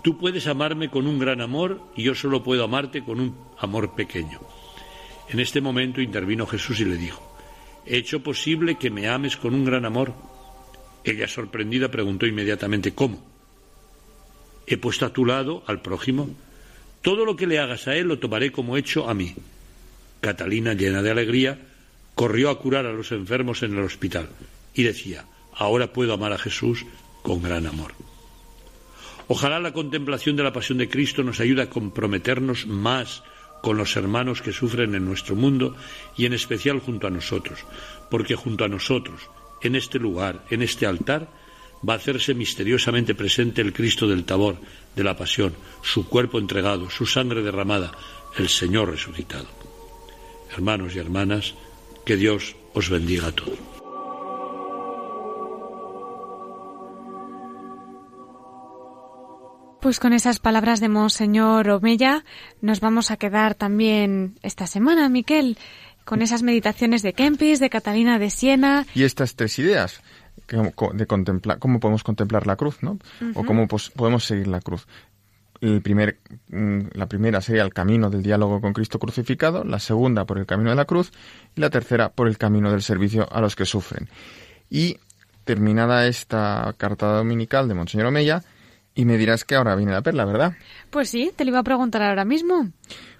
Tú 0.01 0.17
puedes 0.17 0.47
amarme 0.47 0.89
con 0.89 1.07
un 1.07 1.19
gran 1.19 1.41
amor 1.41 1.81
y 1.95 2.03
yo 2.03 2.15
solo 2.15 2.43
puedo 2.43 2.63
amarte 2.63 3.03
con 3.03 3.19
un 3.19 3.35
amor 3.59 3.95
pequeño. 3.95 4.39
En 5.29 5.39
este 5.39 5.61
momento 5.61 6.01
intervino 6.01 6.45
Jesús 6.45 6.79
y 6.79 6.85
le 6.85 6.97
dijo, 6.97 7.21
¿he 7.85 7.97
hecho 7.97 8.21
posible 8.21 8.75
que 8.75 8.91
me 8.91 9.07
ames 9.07 9.37
con 9.37 9.53
un 9.53 9.65
gran 9.65 9.85
amor? 9.85 10.13
Ella, 11.03 11.27
sorprendida, 11.27 11.89
preguntó 11.89 12.25
inmediatamente, 12.25 12.93
¿cómo? 12.93 13.23
He 14.67 14.77
puesto 14.77 15.05
a 15.05 15.13
tu 15.13 15.25
lado 15.25 15.63
al 15.67 15.81
prójimo 15.81 16.29
todo 17.05 17.23
lo 17.23 17.35
que 17.35 17.45
le 17.45 17.59
hagas 17.59 17.87
a 17.87 17.95
él 17.95 18.07
lo 18.07 18.17
tomaré 18.17 18.51
como 18.51 18.77
hecho 18.77 19.07
a 19.07 19.13
mí. 19.13 19.35
Catalina, 20.21 20.73
llena 20.73 21.03
de 21.03 21.11
alegría, 21.11 21.59
corrió 22.15 22.49
a 22.49 22.57
curar 22.57 22.87
a 22.87 22.93
los 22.93 23.11
enfermos 23.11 23.61
en 23.61 23.77
el 23.77 23.83
hospital 23.83 24.27
y 24.73 24.81
decía, 24.81 25.25
ahora 25.53 25.93
puedo 25.93 26.15
amar 26.15 26.33
a 26.33 26.39
Jesús 26.39 26.83
con 27.21 27.43
gran 27.43 27.67
amor. 27.67 27.93
Ojalá 29.27 29.59
la 29.59 29.73
contemplación 29.73 30.35
de 30.35 30.43
la 30.43 30.53
pasión 30.53 30.77
de 30.77 30.89
Cristo 30.89 31.23
nos 31.23 31.39
ayude 31.39 31.63
a 31.63 31.69
comprometernos 31.69 32.67
más 32.67 33.23
con 33.61 33.77
los 33.77 33.95
hermanos 33.95 34.41
que 34.41 34.53
sufren 34.53 34.93
en 34.93 35.05
nuestro 35.05 35.35
mundo 35.35 35.75
y 36.15 36.25
en 36.25 36.33
especial 36.33 36.79
junto 36.79 37.07
a 37.07 37.09
nosotros, 37.09 37.65
porque 38.11 38.35
junto 38.35 38.63
a 38.63 38.67
nosotros, 38.67 39.21
en 39.61 39.75
este 39.75 39.97
lugar, 39.97 40.45
en 40.51 40.61
este 40.61 40.85
altar, 40.85 41.27
va 41.87 41.93
a 41.93 41.97
hacerse 41.97 42.35
misteriosamente 42.35 43.15
presente 43.15 43.61
el 43.61 43.73
Cristo 43.73 44.07
del 44.07 44.23
Tabor, 44.23 44.57
de 44.95 45.03
la 45.03 45.17
Pasión, 45.17 45.55
su 45.81 46.07
cuerpo 46.07 46.37
entregado, 46.37 46.89
su 46.91 47.07
sangre 47.07 47.41
derramada, 47.41 47.91
el 48.37 48.49
Señor 48.49 48.91
resucitado. 48.91 49.47
Hermanos 50.51 50.95
y 50.95 50.99
hermanas, 50.99 51.55
que 52.05 52.17
Dios 52.17 52.55
os 52.73 52.89
bendiga 52.89 53.27
a 53.27 53.31
todos. 53.31 53.74
Pues 59.85 59.99
con 59.99 60.13
esas 60.13 60.39
palabras 60.39 60.79
de 60.79 60.89
Monseñor 60.89 61.69
Omella 61.69 62.25
nos 62.59 62.79
vamos 62.79 63.11
a 63.11 63.17
quedar 63.17 63.53
también 63.53 64.33
esta 64.41 64.65
semana, 64.65 65.09
Miquel, 65.09 65.59
con 66.05 66.23
esas 66.23 66.41
meditaciones 66.41 67.03
de 67.03 67.13
Kempis, 67.13 67.59
de 67.59 67.69
Catalina 67.69 68.17
de 68.17 68.31
Siena. 68.31 68.87
Y 68.95 69.03
estas 69.03 69.35
tres 69.35 69.59
ideas 69.59 70.01
de 70.47 71.05
contemplar, 71.05 71.59
cómo 71.59 71.79
podemos 71.79 72.03
contemplar 72.03 72.47
la 72.47 72.55
cruz, 72.55 72.81
¿no? 72.81 72.97
O 73.35 73.45
cómo 73.45 73.67
podemos 73.67 74.25
seguir 74.25 74.47
la 74.47 74.59
cruz. 74.59 74.87
El 75.61 75.83
primer, 75.83 76.17
mm, 76.49 76.87
la 76.93 77.05
primera 77.05 77.39
sería 77.41 77.61
el 77.61 77.71
camino 77.71 78.09
del 78.09 78.23
diálogo 78.23 78.61
con 78.61 78.73
Cristo 78.73 78.97
crucificado, 78.97 79.63
la 79.63 79.77
segunda 79.77 80.25
por 80.25 80.39
el 80.39 80.47
camino 80.47 80.71
de 80.71 80.77
la 80.77 80.85
cruz 80.85 81.11
y 81.55 81.61
la 81.61 81.69
tercera 81.69 82.09
por 82.09 82.27
el 82.27 82.39
camino 82.39 82.71
del 82.71 82.81
servicio 82.81 83.31
a 83.31 83.39
los 83.39 83.55
que 83.55 83.65
sufren. 83.65 84.09
Y 84.67 84.97
terminada 85.43 86.07
esta 86.07 86.73
carta 86.75 87.17
dominical 87.17 87.67
de 87.67 87.75
Monseñor 87.75 88.07
Omeya, 88.07 88.41
y 88.95 89.05
me 89.05 89.17
dirás 89.17 89.43
que 89.43 89.55
ahora 89.55 89.75
viene 89.75 89.91
la 89.91 90.01
perla, 90.01 90.25
¿verdad? 90.25 90.53
Pues 90.89 91.09
sí, 91.09 91.31
te 91.35 91.43
lo 91.43 91.51
iba 91.51 91.59
a 91.59 91.63
preguntar 91.63 92.01
ahora 92.01 92.25
mismo. 92.25 92.71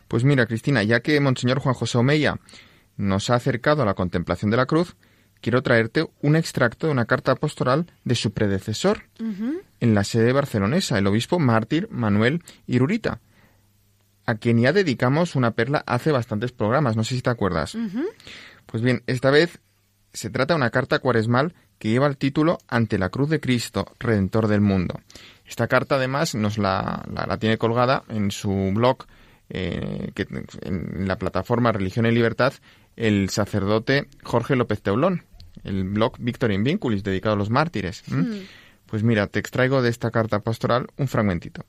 Pues 0.07 0.23
mira, 0.23 0.45
Cristina, 0.45 0.81
ya 0.83 1.01
que 1.01 1.19
Monseñor 1.19 1.59
Juan 1.59 1.75
José 1.75 1.97
Omeya 1.97 2.39
nos 2.97 3.29
ha 3.29 3.35
acercado 3.35 3.83
a 3.83 3.85
la 3.85 3.93
contemplación 3.93 4.49
de 4.49 4.57
la 4.57 4.65
cruz, 4.65 4.95
quiero 5.41 5.61
traerte 5.61 6.07
un 6.21 6.35
extracto 6.35 6.87
de 6.87 6.93
una 6.93 7.05
carta 7.05 7.33
apostoral 7.33 7.91
de 8.03 8.15
su 8.15 8.31
predecesor 8.31 9.03
en 9.79 9.93
la 9.93 10.03
sede 10.03 10.31
barcelonesa, 10.31 10.97
el 10.97 11.07
obispo 11.07 11.39
mártir 11.39 11.87
Manuel 11.91 12.41
Irurita, 12.67 13.19
a 14.25 14.35
quien 14.35 14.59
ya 14.59 14.73
dedicamos 14.73 15.35
una 15.35 15.51
perla 15.51 15.83
hace 15.85 16.11
bastantes 16.11 16.51
programas, 16.51 16.95
no 16.95 17.03
sé 17.03 17.15
si 17.15 17.21
te 17.21 17.29
acuerdas. 17.29 17.77
Pues 18.65 18.81
bien, 18.81 19.03
esta 19.07 19.29
vez 19.29 19.59
se 20.13 20.29
trata 20.29 20.53
de 20.53 20.59
una 20.59 20.69
carta 20.69 20.99
cuaresmal 20.99 21.53
que 21.77 21.89
lleva 21.89 22.07
el 22.07 22.17
título 22.17 22.57
Ante 22.67 22.97
la 22.97 23.09
cruz 23.09 23.29
de 23.29 23.39
Cristo, 23.41 23.85
Redentor 23.99 24.47
del 24.47 24.61
mundo. 24.61 25.01
Esta 25.47 25.67
carta 25.67 25.95
además 25.95 26.35
nos 26.35 26.57
la, 26.57 27.05
la, 27.11 27.25
la 27.27 27.37
tiene 27.37 27.57
colgada 27.57 28.03
en 28.09 28.31
su 28.31 28.71
blog, 28.73 29.05
eh, 29.49 30.11
que, 30.15 30.27
en 30.61 31.07
la 31.07 31.17
plataforma 31.17 31.71
Religión 31.71 32.05
y 32.05 32.11
Libertad, 32.11 32.53
el 32.95 33.29
sacerdote 33.29 34.07
Jorge 34.23 34.55
López 34.55 34.81
Teulón, 34.81 35.25
el 35.63 35.83
blog 35.83 36.17
Victor 36.19 36.51
in 36.51 36.63
Vinculis, 36.63 37.03
dedicado 37.03 37.35
a 37.35 37.37
los 37.37 37.49
mártires. 37.49 38.03
¿Mm? 38.07 38.37
Pues 38.85 39.03
mira, 39.03 39.27
te 39.27 39.39
extraigo 39.39 39.81
de 39.81 39.89
esta 39.89 40.11
carta 40.11 40.39
pastoral 40.39 40.87
un 40.97 41.07
fragmentito. 41.07 41.65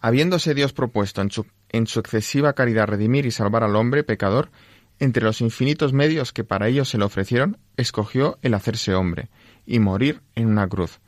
Habiéndose 0.00 0.54
Dios 0.54 0.72
propuesto 0.72 1.22
en 1.22 1.30
su, 1.30 1.46
en 1.70 1.86
su 1.86 2.00
excesiva 2.00 2.52
caridad 2.52 2.86
redimir 2.86 3.26
y 3.26 3.30
salvar 3.30 3.64
al 3.64 3.76
hombre 3.76 4.04
pecador, 4.04 4.50
entre 4.98 5.24
los 5.24 5.40
infinitos 5.40 5.92
medios 5.92 6.32
que 6.32 6.44
para 6.44 6.68
ello 6.68 6.84
se 6.84 6.98
le 6.98 7.04
ofrecieron, 7.04 7.58
escogió 7.76 8.38
el 8.42 8.54
hacerse 8.54 8.94
hombre 8.94 9.28
y 9.66 9.78
morir 9.78 10.22
en 10.34 10.48
una 10.48 10.68
cruz. 10.68 11.00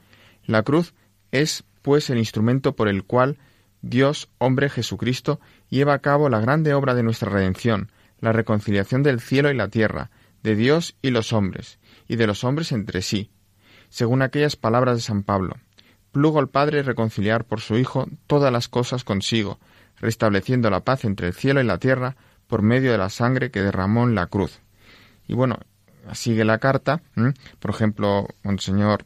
La 0.45 0.63
cruz 0.63 0.95
es, 1.33 1.65
pues, 1.83 2.11
el 2.11 2.19
instrumento 2.19 2.75
por 2.75 2.89
el 2.89 3.05
cual 3.05 3.39
Dios, 3.83 4.29
hombre 4.39 4.69
Jesucristo, 4.69 5.41
lleva 5.69 5.95
a 5.95 6.01
cabo 6.01 6.29
la 6.29 6.41
grande 6.41 6.75
obra 6.75 6.95
de 6.95 7.03
nuestra 7.03 7.31
redención, 7.31 7.91
la 8.21 8.33
reconciliación 8.33 9.03
del 9.03 9.21
cielo 9.21 9.51
y 9.51 9.55
la 9.55 9.69
tierra, 9.69 10.11
de 10.43 10.57
Dios 10.57 10.97
y 11.03 11.11
los 11.11 11.33
hombres, 11.33 11.79
y 12.09 12.17
de 12.17 12.27
los 12.27 12.45
hombres 12.45 12.73
entre 12.73 13.03
sí, 13.03 13.31
según 13.89 14.23
aquellas 14.23 14.57
palabras 14.57 14.97
de 14.97 15.03
San 15.03 15.23
Pablo. 15.23 15.57
Plugo 16.13 16.39
al 16.39 16.49
Padre 16.49 16.83
reconciliar 16.83 17.45
por 17.45 17.61
su 17.61 17.77
Hijo 17.77 18.09
todas 18.27 18.53
las 18.53 18.69
cosas 18.69 19.05
consigo, 19.05 19.59
restableciendo 20.01 20.71
la 20.71 20.81
paz 20.81 21.05
entre 21.05 21.29
el 21.29 21.35
cielo 21.35 21.61
y 21.61 21.65
la 21.65 21.79
tierra 21.79 22.17
por 22.47 22.63
medio 22.63 22.93
de 22.93 22.99
la 22.99 23.11
sangre 23.11 23.51
que 23.51 23.63
derramó 23.63 24.05
en 24.05 24.15
la 24.15 24.27
cruz. 24.27 24.61
Y 25.27 25.35
bueno, 25.35 25.59
sigue 26.15 26.45
la 26.45 26.59
carta, 26.59 27.03
por 27.59 27.71
ejemplo, 27.71 28.27
Monseñor 28.43 29.05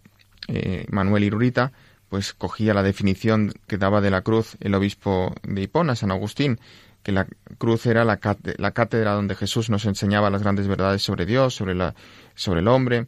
eh, 0.48 0.86
Manuel 0.90 1.24
Irurita, 1.24 1.72
pues 2.12 2.34
cogía 2.34 2.74
la 2.74 2.82
definición 2.82 3.54
que 3.66 3.78
daba 3.78 4.02
de 4.02 4.10
la 4.10 4.20
cruz 4.20 4.58
el 4.60 4.74
obispo 4.74 5.34
de 5.44 5.62
Hipona, 5.62 5.96
San 5.96 6.10
Agustín, 6.10 6.60
que 7.02 7.10
la 7.10 7.26
cruz 7.56 7.86
era 7.86 8.04
la, 8.04 8.18
cátedra 8.18 9.12
donde 9.14 9.34
Jesús 9.34 9.70
nos 9.70 9.86
enseñaba 9.86 10.28
las 10.28 10.42
grandes 10.42 10.68
verdades 10.68 11.00
sobre 11.00 11.24
Dios, 11.24 11.54
sobre, 11.54 11.74
la, 11.74 11.94
sobre 12.34 12.60
el 12.60 12.68
hombre, 12.68 13.06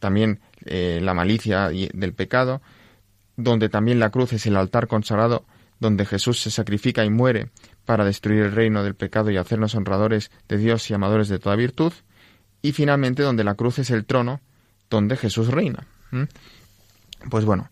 también 0.00 0.40
eh, 0.64 0.98
la 1.00 1.14
malicia 1.14 1.68
del 1.68 2.12
pecado, 2.12 2.60
donde 3.36 3.68
también 3.68 4.00
la 4.00 4.10
cruz 4.10 4.32
es 4.32 4.46
el 4.46 4.56
altar 4.56 4.88
consagrado 4.88 5.44
donde 5.78 6.04
Jesús 6.04 6.40
se 6.40 6.50
sacrifica 6.50 7.04
y 7.04 7.10
muere 7.10 7.50
para 7.84 8.04
destruir 8.04 8.42
el 8.42 8.52
reino 8.52 8.82
del 8.82 8.96
pecado 8.96 9.30
y 9.30 9.36
hacernos 9.36 9.76
honradores 9.76 10.32
de 10.48 10.58
Dios 10.58 10.90
y 10.90 10.94
amadores 10.94 11.28
de 11.28 11.38
toda 11.38 11.54
virtud, 11.54 11.92
y 12.62 12.72
finalmente 12.72 13.22
donde 13.22 13.44
la 13.44 13.54
cruz 13.54 13.78
es 13.78 13.90
el 13.90 14.04
trono 14.04 14.40
donde 14.90 15.16
Jesús 15.16 15.52
reina. 15.52 15.86
Pues 17.30 17.44
bueno, 17.44 17.70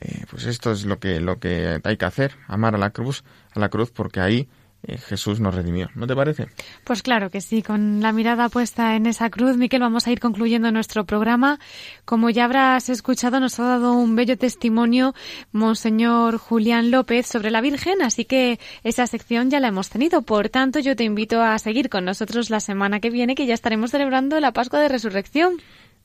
eh, 0.00 0.24
pues 0.30 0.46
esto 0.46 0.72
es 0.72 0.84
lo 0.84 0.98
que, 0.98 1.20
lo 1.20 1.38
que 1.38 1.80
hay 1.82 1.96
que 1.96 2.04
hacer, 2.04 2.32
amar 2.46 2.74
a 2.74 2.78
la 2.78 2.90
cruz, 2.90 3.24
a 3.52 3.60
la 3.60 3.68
cruz, 3.68 3.90
porque 3.90 4.20
ahí 4.20 4.48
eh, 4.84 4.96
Jesús 4.96 5.40
nos 5.40 5.54
redimió. 5.54 5.90
¿No 5.96 6.06
te 6.06 6.14
parece? 6.14 6.46
Pues 6.84 7.02
claro 7.02 7.30
que 7.30 7.40
sí, 7.40 7.62
con 7.62 8.00
la 8.00 8.12
mirada 8.12 8.48
puesta 8.48 8.94
en 8.94 9.06
esa 9.06 9.28
cruz, 9.28 9.56
Miquel, 9.56 9.80
vamos 9.80 10.06
a 10.06 10.12
ir 10.12 10.20
concluyendo 10.20 10.70
nuestro 10.70 11.04
programa. 11.04 11.58
Como 12.04 12.30
ya 12.30 12.44
habrás 12.44 12.88
escuchado, 12.88 13.40
nos 13.40 13.58
ha 13.58 13.64
dado 13.64 13.94
un 13.94 14.14
bello 14.14 14.38
testimonio 14.38 15.14
Monseñor 15.50 16.38
Julián 16.38 16.92
López 16.92 17.26
sobre 17.26 17.50
la 17.50 17.60
Virgen, 17.60 18.02
así 18.02 18.24
que 18.24 18.60
esa 18.84 19.08
sección 19.08 19.50
ya 19.50 19.58
la 19.58 19.68
hemos 19.68 19.90
tenido. 19.90 20.22
Por 20.22 20.48
tanto, 20.48 20.78
yo 20.78 20.94
te 20.94 21.02
invito 21.02 21.42
a 21.42 21.58
seguir 21.58 21.88
con 21.88 22.04
nosotros 22.04 22.48
la 22.48 22.60
semana 22.60 23.00
que 23.00 23.10
viene, 23.10 23.34
que 23.34 23.46
ya 23.46 23.54
estaremos 23.54 23.90
celebrando 23.90 24.38
la 24.38 24.52
Pascua 24.52 24.78
de 24.78 24.88
Resurrección. 24.88 25.56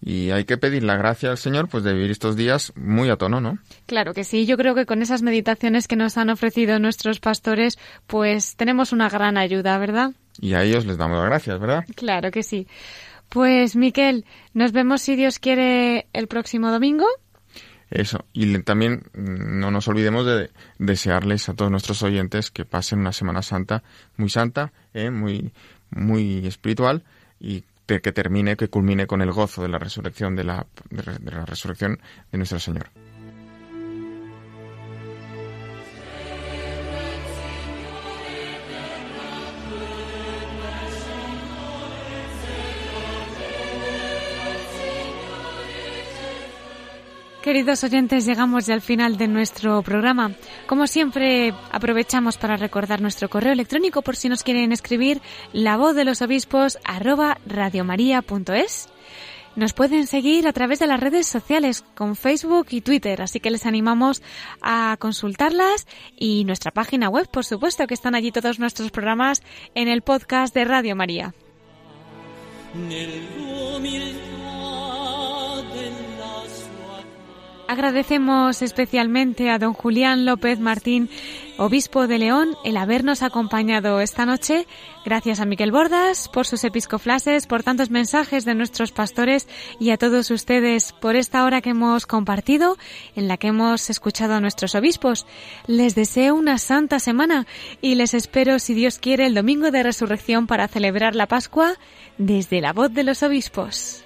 Y 0.05 0.31
hay 0.31 0.43
que 0.43 0.57
pedir 0.57 0.83
la 0.83 0.97
gracia 0.97 1.31
al 1.31 1.37
Señor 1.37 1.69
pues 1.69 1.85
de 1.85 1.93
vivir 1.93 2.11
estos 2.11 2.35
días 2.35 2.73
muy 2.75 3.09
a 3.09 3.15
tono, 3.15 3.39
¿no? 3.39 3.59
Claro 3.85 4.13
que 4.13 4.25
sí. 4.25 4.45
Yo 4.45 4.57
creo 4.57 4.75
que 4.75 4.85
con 4.85 5.01
esas 5.01 5.21
meditaciones 5.21 5.87
que 5.87 5.95
nos 5.95 6.17
han 6.17 6.29
ofrecido 6.29 6.77
nuestros 6.77 7.21
pastores, 7.21 7.79
pues 8.05 8.57
tenemos 8.57 8.91
una 8.91 9.07
gran 9.07 9.37
ayuda, 9.37 9.77
¿verdad? 9.77 10.11
Y 10.41 10.55
a 10.55 10.63
ellos 10.63 10.85
les 10.85 10.97
damos 10.97 11.19
las 11.19 11.27
gracias, 11.27 11.59
¿verdad? 11.59 11.85
Claro 11.95 12.31
que 12.31 12.43
sí. 12.43 12.67
Pues, 13.29 13.75
Miquel, 13.77 14.25
nos 14.53 14.73
vemos 14.73 15.01
si 15.01 15.15
Dios 15.15 15.39
quiere 15.39 16.07
el 16.11 16.27
próximo 16.27 16.69
domingo. 16.69 17.05
Eso. 17.89 18.25
Y 18.33 18.59
también 18.59 19.03
no 19.13 19.71
nos 19.71 19.87
olvidemos 19.87 20.25
de 20.25 20.49
desearles 20.79 21.47
a 21.47 21.53
todos 21.53 21.71
nuestros 21.71 22.03
oyentes 22.03 22.51
que 22.51 22.65
pasen 22.65 22.99
una 22.99 23.13
Semana 23.13 23.41
Santa 23.41 23.83
muy 24.17 24.29
santa, 24.29 24.73
¿eh? 24.93 25.11
muy, 25.11 25.53
muy 25.91 26.45
espiritual 26.45 27.03
y 27.39 27.63
que 27.85 28.11
termine, 28.11 28.55
que 28.55 28.69
culmine 28.69 29.07
con 29.07 29.21
el 29.21 29.31
gozo 29.31 29.61
de 29.61 29.69
la 29.69 29.79
resurrección 29.79 30.35
de 30.35 30.43
la, 30.43 30.65
de 30.89 31.31
la 31.31 31.45
resurrección 31.45 31.99
de 32.31 32.37
nuestro 32.37 32.59
Señor. 32.59 32.89
Queridos 47.43 47.83
oyentes, 47.83 48.25
llegamos 48.25 48.67
ya 48.67 48.73
al 48.73 48.79
final 48.79 49.17
de 49.17 49.27
nuestro 49.27 49.81
programa. 49.81 50.31
Como 50.65 50.87
siempre, 50.87 51.53
aprovechamos 51.73 52.37
para 52.37 52.55
recordar 52.55 53.01
nuestro 53.01 53.27
correo 53.27 53.51
electrónico 53.51 54.01
por 54.01 54.15
si 54.15 54.29
nos 54.29 54.43
quieren 54.43 54.71
escribir 54.71 55.21
la 55.51 55.75
voz 55.75 55.93
de 55.93 56.05
los 56.05 56.21
obispos 56.21 56.79
radiomaria.es. 57.45 58.87
Nos 59.57 59.73
pueden 59.73 60.07
seguir 60.07 60.47
a 60.47 60.53
través 60.53 60.79
de 60.79 60.87
las 60.87 61.01
redes 61.01 61.27
sociales 61.27 61.83
con 61.95 62.15
Facebook 62.15 62.67
y 62.69 62.79
Twitter, 62.79 63.21
así 63.21 63.41
que 63.41 63.51
les 63.51 63.65
animamos 63.65 64.23
a 64.61 64.95
consultarlas 64.97 65.85
y 66.17 66.45
nuestra 66.45 66.71
página 66.71 67.09
web, 67.09 67.27
por 67.29 67.43
supuesto, 67.43 67.87
que 67.87 67.93
están 67.93 68.15
allí 68.15 68.31
todos 68.31 68.57
nuestros 68.57 68.89
programas 68.89 69.43
en 69.75 69.89
el 69.89 70.01
podcast 70.01 70.55
de 70.55 70.63
Radio 70.63 70.95
María. 70.95 71.33
Agradecemos 77.73 78.61
especialmente 78.61 79.49
a 79.49 79.57
don 79.57 79.73
Julián 79.73 80.27
López 80.27 80.59
Martín, 80.59 81.09
obispo 81.57 82.05
de 82.05 82.19
León, 82.19 82.55
el 82.63 82.77
habernos 82.77 83.23
acompañado 83.23 83.99
esta 83.99 84.27
noche. 84.27 84.67
Gracias 85.03 85.39
a 85.39 85.45
Miquel 85.45 85.71
Bordas 85.71 86.29
por 86.29 86.45
sus 86.45 86.63
episcoflases, 86.65 87.47
por 87.47 87.63
tantos 87.63 87.89
mensajes 87.89 88.45
de 88.45 88.53
nuestros 88.53 88.91
pastores 88.91 89.47
y 89.79 89.89
a 89.89 89.97
todos 89.97 90.29
ustedes 90.29 90.93
por 90.93 91.15
esta 91.15 91.43
hora 91.45 91.61
que 91.61 91.71
hemos 91.71 92.05
compartido, 92.05 92.77
en 93.15 93.27
la 93.27 93.37
que 93.37 93.47
hemos 93.47 93.89
escuchado 93.89 94.35
a 94.35 94.39
nuestros 94.39 94.75
obispos. 94.75 95.25
Les 95.65 95.95
deseo 95.95 96.35
una 96.35 96.59
santa 96.59 96.99
semana 96.99 97.47
y 97.81 97.95
les 97.95 98.13
espero, 98.13 98.59
si 98.59 98.75
Dios 98.75 98.99
quiere, 98.99 99.25
el 99.25 99.33
domingo 99.33 99.71
de 99.71 99.81
resurrección 99.81 100.45
para 100.45 100.67
celebrar 100.67 101.15
la 101.15 101.25
Pascua 101.25 101.73
desde 102.19 102.61
la 102.61 102.71
voz 102.71 102.93
de 102.93 103.03
los 103.03 103.23
obispos. 103.23 104.05